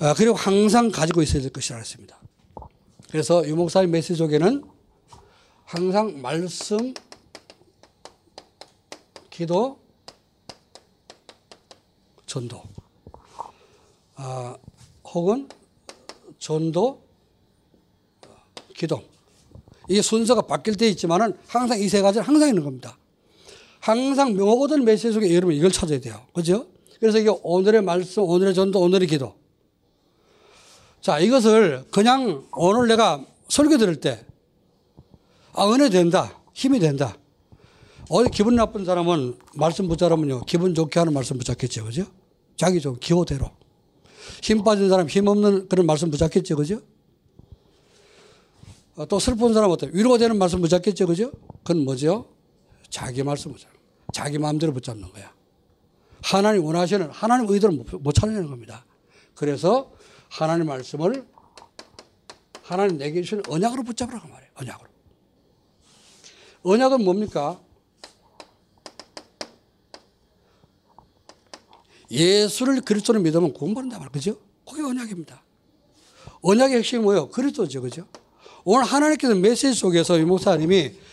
아, 0.00 0.14
그리고 0.14 0.34
항상 0.34 0.90
가지고 0.90 1.22
있어야 1.22 1.42
될 1.42 1.52
것이라 1.52 1.78
했습니다. 1.78 2.20
그래서 3.10 3.46
유목사님 3.46 3.90
메시지 3.90 4.14
속에는 4.16 4.64
항상 5.64 6.20
말씀, 6.22 6.94
기도, 9.30 9.78
전도. 12.26 12.62
아, 14.16 14.56
혹은 15.04 15.48
전도, 16.38 17.02
기도. 18.74 19.02
이 19.88 20.00
순서가 20.02 20.42
바뀔 20.42 20.76
때 20.76 20.88
있지만은 20.88 21.36
항상 21.46 21.80
이 21.80 21.88
세 21.88 22.02
가지는 22.02 22.26
항상 22.26 22.48
있는 22.48 22.62
겁니다. 22.62 22.96
항상 23.80 24.36
모든 24.36 24.84
메시지 24.84 25.12
속에 25.12 25.34
여러분 25.34 25.54
이걸 25.54 25.70
찾아야 25.70 26.00
돼요. 26.00 26.20
그죠? 26.32 26.66
그래서 27.00 27.18
이게 27.18 27.30
오늘의 27.42 27.82
말씀, 27.82 28.22
오늘의 28.22 28.54
전도, 28.54 28.80
오늘의 28.80 29.08
기도. 29.08 29.34
자, 31.00 31.18
이것을 31.20 31.84
그냥 31.90 32.44
오늘 32.52 32.88
내가 32.88 33.24
설교 33.48 33.78
들을 33.78 33.96
때, 33.96 34.24
아, 35.52 35.68
은혜 35.72 35.88
된다. 35.88 36.32
힘이 36.54 36.80
된다. 36.80 37.16
어디 38.10 38.30
기분 38.30 38.56
나쁜 38.56 38.84
사람은 38.84 39.36
말씀 39.54 39.86
붙잡으면요. 39.86 40.44
기분 40.46 40.74
좋게 40.74 40.98
하는 40.98 41.12
말씀 41.12 41.36
붙잡겠죠. 41.38 41.84
그죠? 41.84 42.06
자기 42.56 42.80
좀 42.80 42.96
기호대로. 42.98 43.50
힘 44.42 44.64
빠진 44.64 44.88
사람, 44.88 45.08
힘 45.08 45.28
없는 45.28 45.68
그런 45.68 45.86
말씀 45.86 46.10
붙잡겠죠. 46.10 46.56
그죠? 46.56 46.80
어, 48.96 49.06
또 49.06 49.18
슬픈 49.20 49.54
사람 49.54 49.70
어때? 49.70 49.88
위로가 49.92 50.18
되는 50.18 50.36
말씀 50.36 50.60
붙잡겠죠. 50.60 51.06
그죠? 51.06 51.30
그건 51.62 51.84
뭐죠? 51.84 52.26
자기 52.90 53.22
말씀 53.22 53.52
붙잡는 53.52 53.78
자기 54.12 54.38
마음대로 54.38 54.72
붙잡는 54.72 55.10
거야. 55.12 55.32
하나님 56.22 56.64
원하시는 56.64 57.10
하나님 57.10 57.48
의도를 57.48 57.76
못, 57.76 57.86
못 58.00 58.12
찾아내는 58.12 58.48
겁니다. 58.48 58.84
그래서 59.34 59.92
하나님 60.28 60.66
말씀을 60.66 61.26
하나님 62.62 62.98
내게 62.98 63.22
주신 63.22 63.42
언약으로 63.48 63.82
붙잡으라고 63.82 64.28
말해요. 64.28 64.50
언약으로. 64.54 64.88
언약은 66.64 67.04
뭡니까? 67.04 67.60
예수를 72.10 72.80
그리스도로 72.80 73.20
믿으면 73.20 73.52
구원받는다 73.52 73.98
말 73.98 74.08
그죠? 74.08 74.38
그게 74.68 74.82
언약입니다. 74.82 75.42
언약의 76.42 76.78
핵심이 76.78 77.02
뭐예요? 77.02 77.28
그리스도죠. 77.28 77.82
그죠? 77.82 78.06
오늘 78.64 78.84
하나님께서 78.84 79.34
메시지 79.34 79.74
속에서 79.74 80.18
이 80.18 80.24
목사님이 80.24 80.94
아, 80.94 81.07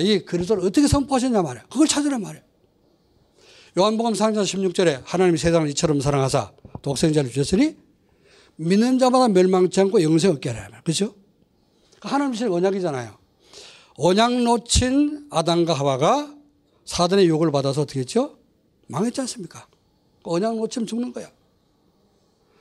이 0.00 0.20
그리스도를 0.20 0.64
어떻게 0.64 0.86
선포하셨냐 0.86 1.42
말이에요. 1.42 1.66
그걸 1.70 1.86
찾으란 1.86 2.20
말이에요. 2.22 2.44
요한복음 3.78 4.12
3장 4.12 4.42
16절에 4.42 5.02
하나님이 5.04 5.38
세상을 5.38 5.68
이처럼 5.70 6.00
사랑하사 6.00 6.52
독생자를 6.82 7.30
주셨으니 7.30 7.76
믿는 8.56 8.98
자마다 8.98 9.28
멸망치 9.28 9.80
않고 9.80 10.02
영생 10.02 10.32
얻게 10.32 10.50
하라. 10.50 10.82
그죠? 10.82 11.14
하나님 12.00 12.32
주신 12.32 12.50
언약이잖아요. 12.52 13.16
언약 13.94 14.42
놓친 14.42 15.28
아담과 15.30 15.74
하와가 15.74 16.34
사단의 16.84 17.26
유혹을 17.26 17.52
받아서 17.52 17.82
어떻게 17.82 18.00
했죠? 18.00 18.36
망했지 18.88 19.20
않습니까? 19.20 19.66
언약 20.24 20.56
놓치면 20.56 20.86
죽는 20.86 21.12
거야. 21.12 21.30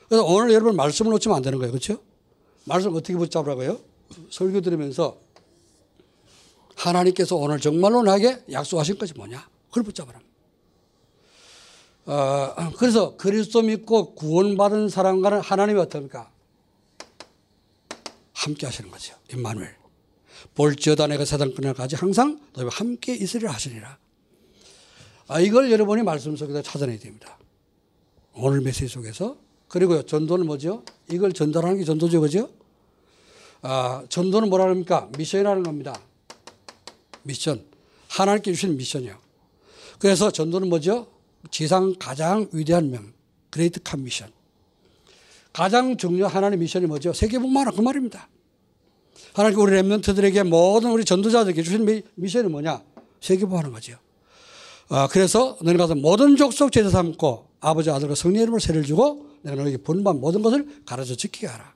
그래서 0.07 0.23
오늘 0.23 0.53
여러분 0.53 0.75
말씀을 0.75 1.11
놓치면 1.11 1.37
안 1.37 1.41
되는 1.41 1.57
거예요. 1.57 1.71
그렇죠? 1.71 1.99
말씀 2.65 2.93
어떻게 2.95 3.15
붙잡으라고요? 3.15 3.79
설교 4.29 4.61
들으면서 4.61 5.17
하나님께서 6.77 7.35
오늘 7.35 7.59
정말로 7.59 8.03
나에게 8.03 8.43
약속하신 8.51 8.97
것이 8.97 9.13
뭐냐? 9.15 9.49
그걸 9.69 9.83
붙잡으라. 9.83 10.19
어, 12.05 12.71
그래서 12.77 13.17
그리스도 13.17 13.63
믿고 13.63 14.13
구원받은 14.15 14.87
사람과는 14.87 15.41
하나님이 15.41 15.79
어떻습니까? 15.79 16.31
함께 18.33 18.65
하시는 18.67 18.89
거죠. 18.89 19.15
임마누엘. 19.33 19.75
볼지어다 20.55 21.07
내가 21.07 21.25
세상 21.25 21.53
끝날까지 21.53 21.95
항상 21.95 22.39
너희와 22.53 22.71
함께 22.73 23.15
있으리라 23.15 23.51
하시니라. 23.51 23.97
아, 25.27 25.39
이걸 25.41 25.71
여러분이 25.71 26.03
말씀 26.03 26.35
속에서 26.37 26.61
찾아내야 26.61 26.99
됩니다. 26.99 27.37
오늘 28.33 28.61
메시지 28.61 28.87
속에서. 28.87 29.37
그리고요, 29.67 30.03
전도는 30.03 30.45
뭐죠? 30.45 30.83
이걸 31.11 31.33
전달하는 31.33 31.77
게 31.77 31.83
전도죠, 31.83 32.21
그죠? 32.21 32.49
아, 33.61 34.05
전도는 34.07 34.49
뭐라 34.49 34.65
합니까? 34.65 35.09
미션이라는 35.17 35.63
겁니다. 35.63 35.99
미션. 37.27 37.63
하나님께 38.09 38.53
주신 38.53 38.77
mission이요. 38.77 39.15
그래서 39.99 40.31
전도는 40.31 40.69
뭐죠? 40.69 41.07
지상 41.51 41.93
가장 41.99 42.47
위대한 42.51 42.89
명. 42.89 43.13
Great 43.49 43.81
Commission. 43.83 44.31
가장 45.53 45.97
중요한 45.97 46.33
하나님의 46.33 46.59
mission이 46.63 46.85
뭐죠? 46.87 47.13
세계복음화라 47.13 47.71
그 47.71 47.81
말입니다. 47.81 48.27
하나님 49.33 49.59
우리 49.59 49.73
Remnant들에게 49.73 50.47
모든 50.47 50.91
우리 50.91 51.03
전도자들에게 51.05 51.61
주신 51.63 51.85
mi- 51.85 52.03
mission이 52.15 52.47
뭐냐? 52.49 52.81
세계복음화하는 53.21 53.71
거죠. 53.71 53.97
아, 54.89 55.07
그래서 55.07 55.57
너희 55.61 55.75
가서 55.77 55.95
모든 55.95 56.35
족속 56.37 56.71
제자 56.71 56.89
삼고 56.89 57.47
아버지 57.59 57.89
아들과 57.89 58.15
성령 58.15 58.43
이름으로 58.43 58.59
세례를 58.59 58.83
주고 58.83 59.25
내가 59.41 59.61
너에게 59.61 59.77
분부한 59.77 60.19
모든 60.19 60.41
것을 60.41 60.81
가르쳐 60.85 61.15
지키게 61.15 61.47
하라. 61.47 61.73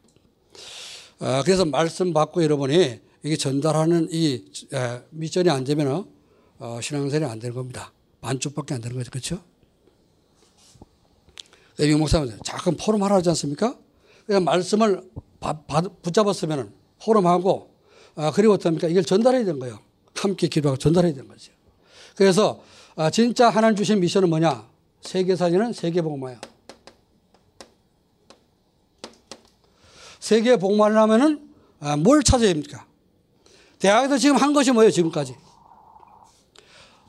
아, 1.20 1.41
그래서 1.43 1.66
말씀 1.66 2.14
받고 2.14 2.43
여러분이 2.43 2.99
이게 3.24 3.36
전달하는 3.38 4.07
이 4.11 4.45
에, 4.74 5.01
미션이 5.11 5.49
안 5.49 5.63
되면 5.63 6.05
어, 6.59 6.80
신앙생활이 6.82 7.32
안 7.32 7.39
되는 7.39 7.55
겁니다. 7.55 7.91
반쪽밖에 8.22 8.74
안 8.76 8.82
되는 8.82 8.97
거죠. 8.97 9.09
그렇죠? 9.11 9.41
유 11.80 11.97
목사님 11.97 12.38
잠깐 12.43 12.76
포럼 12.78 13.01
하라 13.03 13.15
하지 13.15 13.30
않습니까? 13.30 13.76
그냥 14.28 14.43
말씀을 14.43 15.01
바- 15.39 15.61
바- 15.61 15.82
붙잡았으면 15.82 16.74
포럼하고 17.03 17.72
아, 18.15 18.32
그리고 18.32 18.53
어떻습니까? 18.53 18.88
이걸 18.88 19.03
전달해야 19.03 19.45
되는 19.45 19.59
거예요. 19.59 19.80
함께 20.15 20.47
기도하고 20.47 20.78
전달해야 20.78 21.13
되는 21.13 21.28
거죠. 21.28 21.51
그래서 22.15 22.61
아, 22.95 23.09
진짜 23.09 23.49
하나님 23.49 23.76
주신 23.76 23.99
미션은 23.99 24.30
뭐냐? 24.30 24.69
세계사진은 25.01 25.74
세계복마야. 25.74 26.39
세계복마를 30.19 30.97
하면은 30.97 31.49
아, 31.80 31.95
뭘 31.97 32.22
찾아야 32.22 32.49
됩니까? 32.49 32.86
대학에서 33.82 34.18
지금 34.18 34.38
한 34.38 34.54
것이 34.54 34.72
뭐예요? 34.72 34.92
지금까지. 34.92 35.36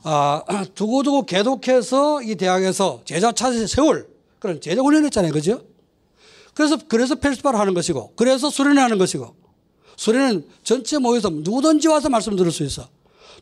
아, 0.03 0.43
두고두고 0.75 1.25
계속해서 1.25 2.23
이 2.23 2.35
대학에서 2.35 3.01
제자 3.05 3.31
찾아 3.31 3.65
세울 3.67 4.09
그런 4.39 4.59
제자 4.59 4.81
훈련했잖아요. 4.81 5.31
그죠? 5.31 5.61
그래서, 6.53 6.77
그래서 6.87 7.15
펠스파를 7.15 7.59
하는 7.59 7.73
것이고, 7.73 8.13
그래서 8.15 8.49
수련회 8.49 8.81
하는 8.81 8.97
것이고, 8.97 9.35
수련은 9.95 10.47
전체 10.63 10.97
모여서 10.97 11.29
누구든지 11.29 11.87
와서 11.87 12.09
말씀 12.09 12.35
들을 12.35 12.51
수 12.51 12.63
있어. 12.63 12.89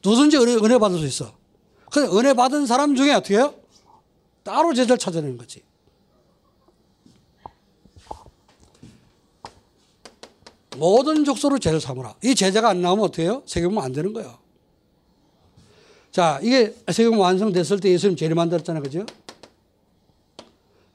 누구든지 0.04 0.38
은혜, 0.38 0.56
은혜 0.56 0.78
받을 0.78 1.00
수 1.00 1.06
있어. 1.06 1.34
그 1.90 2.18
은혜 2.18 2.34
받은 2.34 2.66
사람 2.66 2.96
중에 2.96 3.14
어떻게 3.14 3.36
해요? 3.36 3.54
따로 4.44 4.74
제자를 4.74 4.98
찾아내는 4.98 5.38
거지. 5.38 5.62
모든 10.82 11.24
족속으로 11.24 11.60
제자를 11.60 11.80
삼으라. 11.80 12.16
이 12.24 12.34
제자가 12.34 12.70
안 12.70 12.82
나오면 12.82 13.12
해요? 13.20 13.44
세계보면 13.46 13.84
안 13.84 13.94
되는 13.94 14.14
거예요. 14.14 14.40
자, 16.10 16.40
이게 16.42 16.74
세계보면 16.92 17.20
완성됐을 17.20 17.80
때 17.80 17.92
예수님 17.92 18.16
제일 18.16 18.34
만들었잖아요. 18.34 18.82
그죠? 18.82 19.06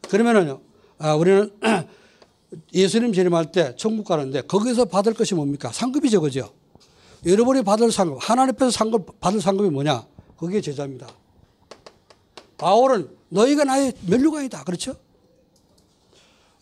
그러면은요, 0.08 0.60
아, 0.98 1.14
우리는 1.14 1.52
예수님 2.74 3.12
재림할 3.12 3.52
때 3.52 3.76
천국 3.76 4.08
가는데 4.08 4.40
거기서 4.40 4.86
받을 4.86 5.14
것이 5.14 5.36
뭡니까? 5.36 5.70
상급이죠, 5.70 6.20
그죠? 6.20 6.52
여러분이 7.24 7.62
받을 7.62 7.92
상급, 7.92 8.18
하나님 8.20 8.54
앞에서 8.54 8.72
상급, 8.72 9.20
받을 9.20 9.40
상급이 9.40 9.70
뭐냐? 9.70 10.04
그게 10.36 10.60
제자입니다. 10.60 11.06
바울은 12.58 13.08
너희가 13.28 13.62
나의 13.62 13.92
멸류관이다. 14.08 14.64
그렇죠? 14.64 14.96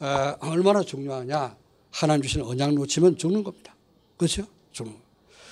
에, 0.03 0.37
얼마나 0.41 0.83
중요하냐? 0.83 1.64
하나님 1.95 2.23
주신 2.23 2.43
언약 2.43 2.75
놓치면 2.75 3.17
죽는 3.19 3.45
겁니다. 3.45 3.75
그렇죠? 4.17 4.47
죽는 4.73 4.93
거. 4.95 4.99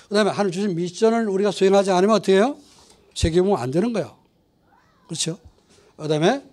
그 0.09 0.15
다음에 0.15 0.29
하나님 0.29 0.51
주신 0.51 0.75
미션을 0.75 1.29
우리가 1.29 1.51
수행하지 1.51 1.91
않으면 1.91 2.15
어떻게 2.17 2.33
해요? 2.33 2.57
세계보면 3.15 3.57
안 3.57 3.71
되는 3.71 3.93
거예요. 3.93 4.17
그렇죠? 5.07 5.37
그 5.95 6.07
다음에 6.07 6.43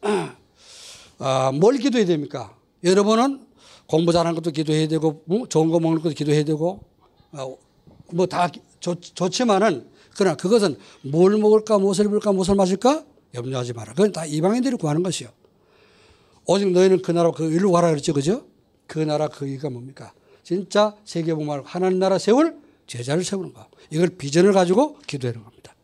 아, 1.18 1.52
뭘 1.52 1.78
기도해야 1.78 2.06
됩니까? 2.06 2.56
여러분은 2.82 3.46
공부 3.86 4.12
잘하는 4.12 4.34
것도 4.34 4.50
기도해야 4.50 4.88
되고, 4.88 5.22
뭐 5.24 5.46
좋은 5.48 5.70
거 5.70 5.78
먹는 5.80 6.02
것도 6.02 6.14
기도해야 6.14 6.44
되고, 6.44 6.80
뭐 8.12 8.26
다 8.26 8.48
좋지만은, 8.80 9.88
그러나 10.16 10.36
그것은 10.36 10.76
뭘 11.02 11.36
먹을까, 11.38 11.78
무엇을 11.78 12.06
입을까, 12.06 12.32
무엇을 12.32 12.54
마실까? 12.56 13.04
염려하지 13.34 13.72
마라. 13.72 13.92
그건 13.92 14.12
다 14.12 14.24
이방인들이 14.26 14.76
구하는 14.76 15.02
것이요. 15.02 15.28
오직 16.44 16.70
너희는 16.70 17.02
그 17.02 17.12
나라 17.12 17.30
그 17.30 17.50
일로 17.52 17.70
가라 17.72 17.90
그랬죠. 17.90 18.12
그죠? 18.12 18.47
그 18.88 18.98
나라 18.98 19.28
그 19.28 19.46
의가 19.46 19.70
뭡니까? 19.70 20.12
진짜 20.42 20.96
세계복음을 21.04 21.62
하나님 21.64 22.00
나라 22.00 22.18
세울 22.18 22.56
제자를 22.88 23.22
세우는 23.22 23.52
거. 23.52 23.68
이걸 23.90 24.08
비전을 24.08 24.52
가지고 24.52 24.98
기도하는 25.06 25.44
겁니다. 25.44 25.74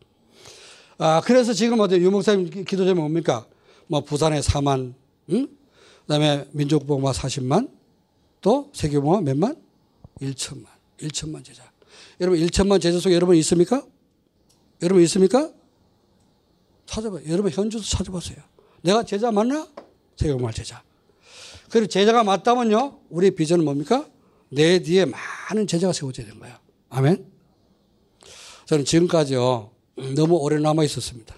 아, 0.97 1.21
그래서 1.23 1.53
지금 1.53 1.79
어디 1.79 1.97
유목사님 1.97 2.65
기도 2.65 2.83
제목 2.83 3.03
뭡니까? 3.03 3.45
뭐 3.87 4.01
부산에 4.01 4.39
4만, 4.39 4.95
응? 5.29 5.47
그다음에 6.01 6.47
민족복마 6.51 7.11
40만, 7.11 7.69
또 8.41 8.71
세계복마 8.73 9.21
몇만? 9.21 9.55
1천만, 10.21 10.65
1천만 10.99 11.43
제자. 11.43 11.63
여러분 12.19 12.39
1천만 12.39 12.81
제자 12.81 12.99
속에 12.99 13.13
여러분 13.13 13.35
있습니까? 13.37 13.85
여러분 14.81 15.03
있습니까? 15.03 15.51
찾아봐요. 16.87 17.21
여러분 17.29 17.51
현주도 17.51 17.83
찾아보세요. 17.83 18.37
내가 18.81 19.03
제자 19.03 19.31
맞나? 19.31 19.67
세계복마 20.15 20.51
제자. 20.51 20.81
그리고 21.69 21.87
제자가 21.87 22.23
맞다면요, 22.23 22.99
우리 23.09 23.31
비전은 23.31 23.65
뭡니까? 23.65 24.07
내 24.49 24.79
뒤에 24.79 25.05
많은 25.05 25.67
제자가 25.67 25.91
세워져야 25.93 26.25
되는 26.27 26.39
거예요. 26.39 26.55
아멘. 26.89 27.25
저는 28.65 28.85
지금까지요 28.85 29.71
너무 30.15 30.35
오래 30.37 30.57
남아 30.59 30.83
있었습니다. 30.85 31.35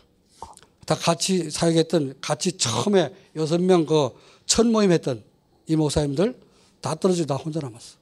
다 0.85 0.95
같이 0.95 1.49
사역했던 1.51 2.15
같이 2.21 2.53
처음에 2.57 3.13
여섯 3.35 3.59
명 3.61 3.85
그 3.85 4.11
첫 4.47 4.65
모임 4.65 4.93
했던 4.93 5.23
이 5.65 5.75
목사님들 5.75 6.39
다 6.79 6.95
떨어지고 6.95 7.27
나 7.27 7.35
혼자 7.35 7.59
남았어. 7.59 7.97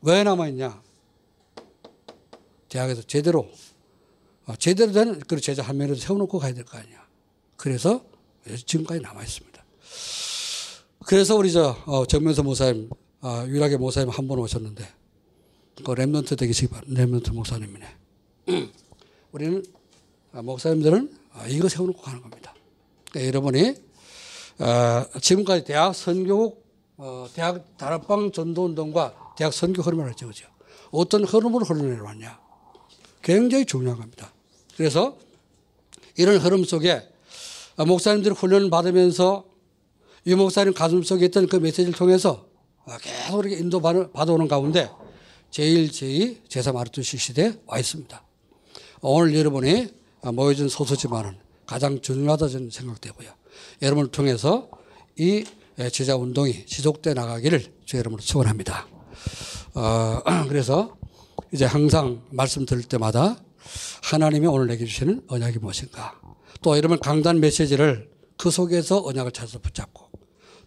왜 0.00 0.24
남아있냐? 0.24 0.82
대학에서 2.70 3.02
제대로 3.02 3.50
어, 4.46 4.56
제대로 4.56 4.92
된 4.92 5.20
그 5.28 5.38
제자 5.40 5.62
한 5.62 5.76
명이라도 5.76 6.00
세워놓고 6.00 6.38
가야 6.38 6.54
될 6.54 6.64
거 6.64 6.78
아니야. 6.78 7.06
그래서 7.56 8.02
지금까지 8.64 9.02
남아 9.02 9.22
있습니다. 9.22 9.49
그래서 11.10 11.34
우리 11.34 11.50
저 11.50 11.76
어, 11.86 12.06
정면서 12.06 12.44
목사님 12.44 12.88
어, 13.20 13.44
유일하게 13.48 13.78
목사님 13.78 14.10
한 14.10 14.28
번 14.28 14.38
오셨는데 14.38 14.86
그 15.78 15.82
Remnant 15.82 16.38
되기 16.38 16.68
바랍 16.68 16.86
Remnant 16.86 17.34
목사님이네. 17.34 17.86
우리는 19.32 19.64
아, 20.32 20.40
목사님들은 20.40 21.12
아, 21.32 21.48
이거 21.48 21.68
세워놓고 21.68 22.00
가는 22.00 22.22
겁니다. 22.22 22.54
그러니까 23.10 23.26
여러분이 23.26 23.74
어, 24.60 25.18
지금까지 25.20 25.64
대학 25.64 25.96
선교국, 25.96 26.64
어, 26.98 27.26
대학 27.34 27.76
다락방 27.76 28.30
전도운동과 28.30 29.34
대학 29.36 29.52
선교 29.52 29.82
흐름을. 29.82 30.14
그죠? 30.14 30.46
어떤 30.92 31.24
흐름으로 31.24 31.64
흘러내려왔냐. 31.64 32.38
굉장히 33.24 33.64
중요한 33.64 33.98
겁니다. 33.98 34.32
그래서 34.76 35.18
이런 36.16 36.36
흐름 36.36 36.62
속에 36.62 37.02
목사님들이 37.84 38.32
훈련을 38.32 38.70
받으면서 38.70 39.49
이 40.24 40.34
목사님 40.34 40.74
가슴 40.74 41.02
속에 41.02 41.26
있던 41.26 41.46
그 41.46 41.56
메시지를 41.56 41.92
통해서 41.92 42.46
계속 43.00 43.40
이렇게 43.40 43.56
인도 43.56 43.80
받아오는 43.80 44.48
가운데 44.48 44.90
제일 45.50 45.90
제이 45.90 46.40
제사 46.48 46.72
마르투시 46.72 47.16
시대에 47.16 47.54
와 47.66 47.78
있습니다. 47.78 48.22
오늘 49.00 49.34
여러분이 49.34 49.88
모여준 50.32 50.68
소수지만은 50.68 51.38
가장 51.66 52.00
중요하다 52.00 52.48
저는 52.48 52.70
생각되고요. 52.70 53.30
여러분을 53.82 54.10
통해서 54.10 54.68
이 55.16 55.44
제자 55.92 56.16
운동이 56.16 56.66
지속돼 56.66 57.14
나가기를 57.14 57.72
주 57.86 57.96
여러분으로 57.96 58.22
축원합니다. 58.22 58.86
어, 59.74 60.20
그래서 60.48 60.96
이제 61.52 61.64
항상 61.64 62.22
말씀 62.30 62.66
들을 62.66 62.82
때마다 62.82 63.42
하나님이 64.02 64.46
오늘 64.46 64.66
내게 64.66 64.84
주시는 64.84 65.22
언약이 65.28 65.58
무엇인가. 65.58 66.20
또 66.62 66.76
여러분 66.76 66.98
강단 66.98 67.40
메시지를 67.40 68.10
그 68.36 68.50
속에서 68.50 69.02
언약을 69.04 69.32
찾아서 69.32 69.58
붙잡고 69.58 70.09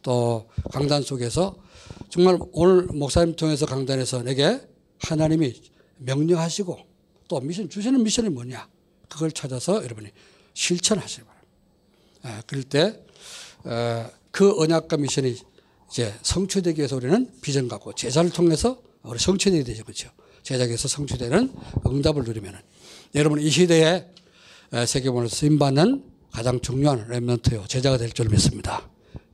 또 0.04 0.48
강단 0.72 1.02
속에서 1.02 1.56
정말 2.10 2.38
오늘 2.52 2.84
목사님 2.84 3.36
통해서 3.36 3.66
강단에서 3.66 4.22
내게 4.22 4.62
하나님이 5.00 5.54
명령하시고 5.98 6.78
또 7.28 7.40
미션 7.40 7.70
주시는 7.70 8.04
미션이 8.04 8.30
뭐냐 8.30 8.68
그걸 9.10 9.32
찾아서 9.32 9.84
여러분이 9.84 10.10
실천하시기 10.54 11.24
바랍니다. 11.24 12.44
그럴 12.46 12.64
때 12.64 13.04
그 14.32 14.60
언약과 14.60 14.98
미션이 14.98 15.38
이제 15.90 16.14
성취되기 16.24 16.80
위해서 16.80 16.96
우리는 16.96 17.32
비전 17.42 17.68
갖고 17.68 17.94
제자를 17.94 18.32
통해서 18.32 18.82
우리 19.04 19.20
성취되야 19.20 19.64
되죠, 19.64 19.84
그렇죠? 19.84 20.10
제자에서 20.42 20.88
성취되는 20.88 21.54
응답을 21.86 22.24
누리면은 22.24 22.60
여러분 23.16 23.40
이 23.40 23.50
시대에 23.50 24.08
세계본을 24.88 25.30
쓰임 25.30 25.60
받는 25.60 26.04
가장 26.32 26.60
중요한 26.60 27.08
렘넌트요 27.10 27.66
제자가 27.68 27.98
될 27.98 28.12
줄 28.12 28.28
믿습니다. 28.30 28.90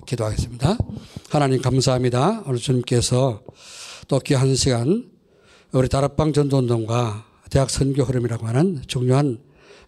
기도하겠습니다. 0.10 0.78
하나님 1.30 1.62
감사합니다. 1.62 2.44
오늘 2.48 2.58
주님께서 2.58 3.44
또 4.08 4.20
귀한 4.20 4.56
시간 4.56 5.10
우리 5.72 5.88
다락방 5.88 6.34
전도운동과 6.34 7.26
대학 7.52 7.70
선교 7.70 8.04
흐름이라고 8.04 8.48
하는 8.48 8.82
중요한 8.88 9.40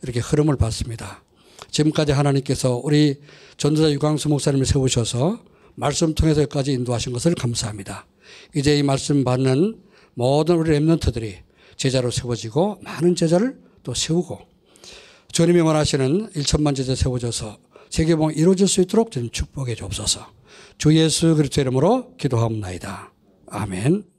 이렇게 0.04 0.20
흐름을 0.20 0.58
봤습니다. 0.58 1.24
지금까지 1.72 2.12
하나님께서 2.12 2.80
우리 2.84 3.20
전도자 3.58 3.92
유광수 3.92 4.30
목사님을 4.30 4.66
세우셔서 4.66 5.40
말씀 5.76 6.14
통해서 6.14 6.42
여기까지 6.42 6.74
인도하신 6.74 7.14
것을 7.14 7.34
감사합니다. 7.34 8.06
이제 8.56 8.78
이 8.78 8.84
말씀 8.84 9.24
받는 9.24 9.80
모든 10.14 10.58
우리 10.58 10.78
랩런트들이 10.78 11.38
제자로 11.78 12.12
세워지고 12.12 12.80
많은 12.84 13.16
제자를 13.16 13.60
또 13.84 13.94
세우고 13.96 14.40
주님이 15.32 15.62
원하시는 15.62 16.32
1천만 16.32 16.76
제자 16.76 16.94
세워져서 16.94 17.71
세계봉 17.92 18.34
이루어질 18.34 18.68
수 18.68 18.82
있도록 18.82 19.12
주님 19.12 19.30
축복해 19.30 19.76
주옵소서. 19.76 20.26
주 20.78 20.96
예수 20.96 21.36
그리스도 21.36 21.62
이름으로 21.62 22.16
기도하옵나이다. 22.18 23.14
아멘. 23.48 24.11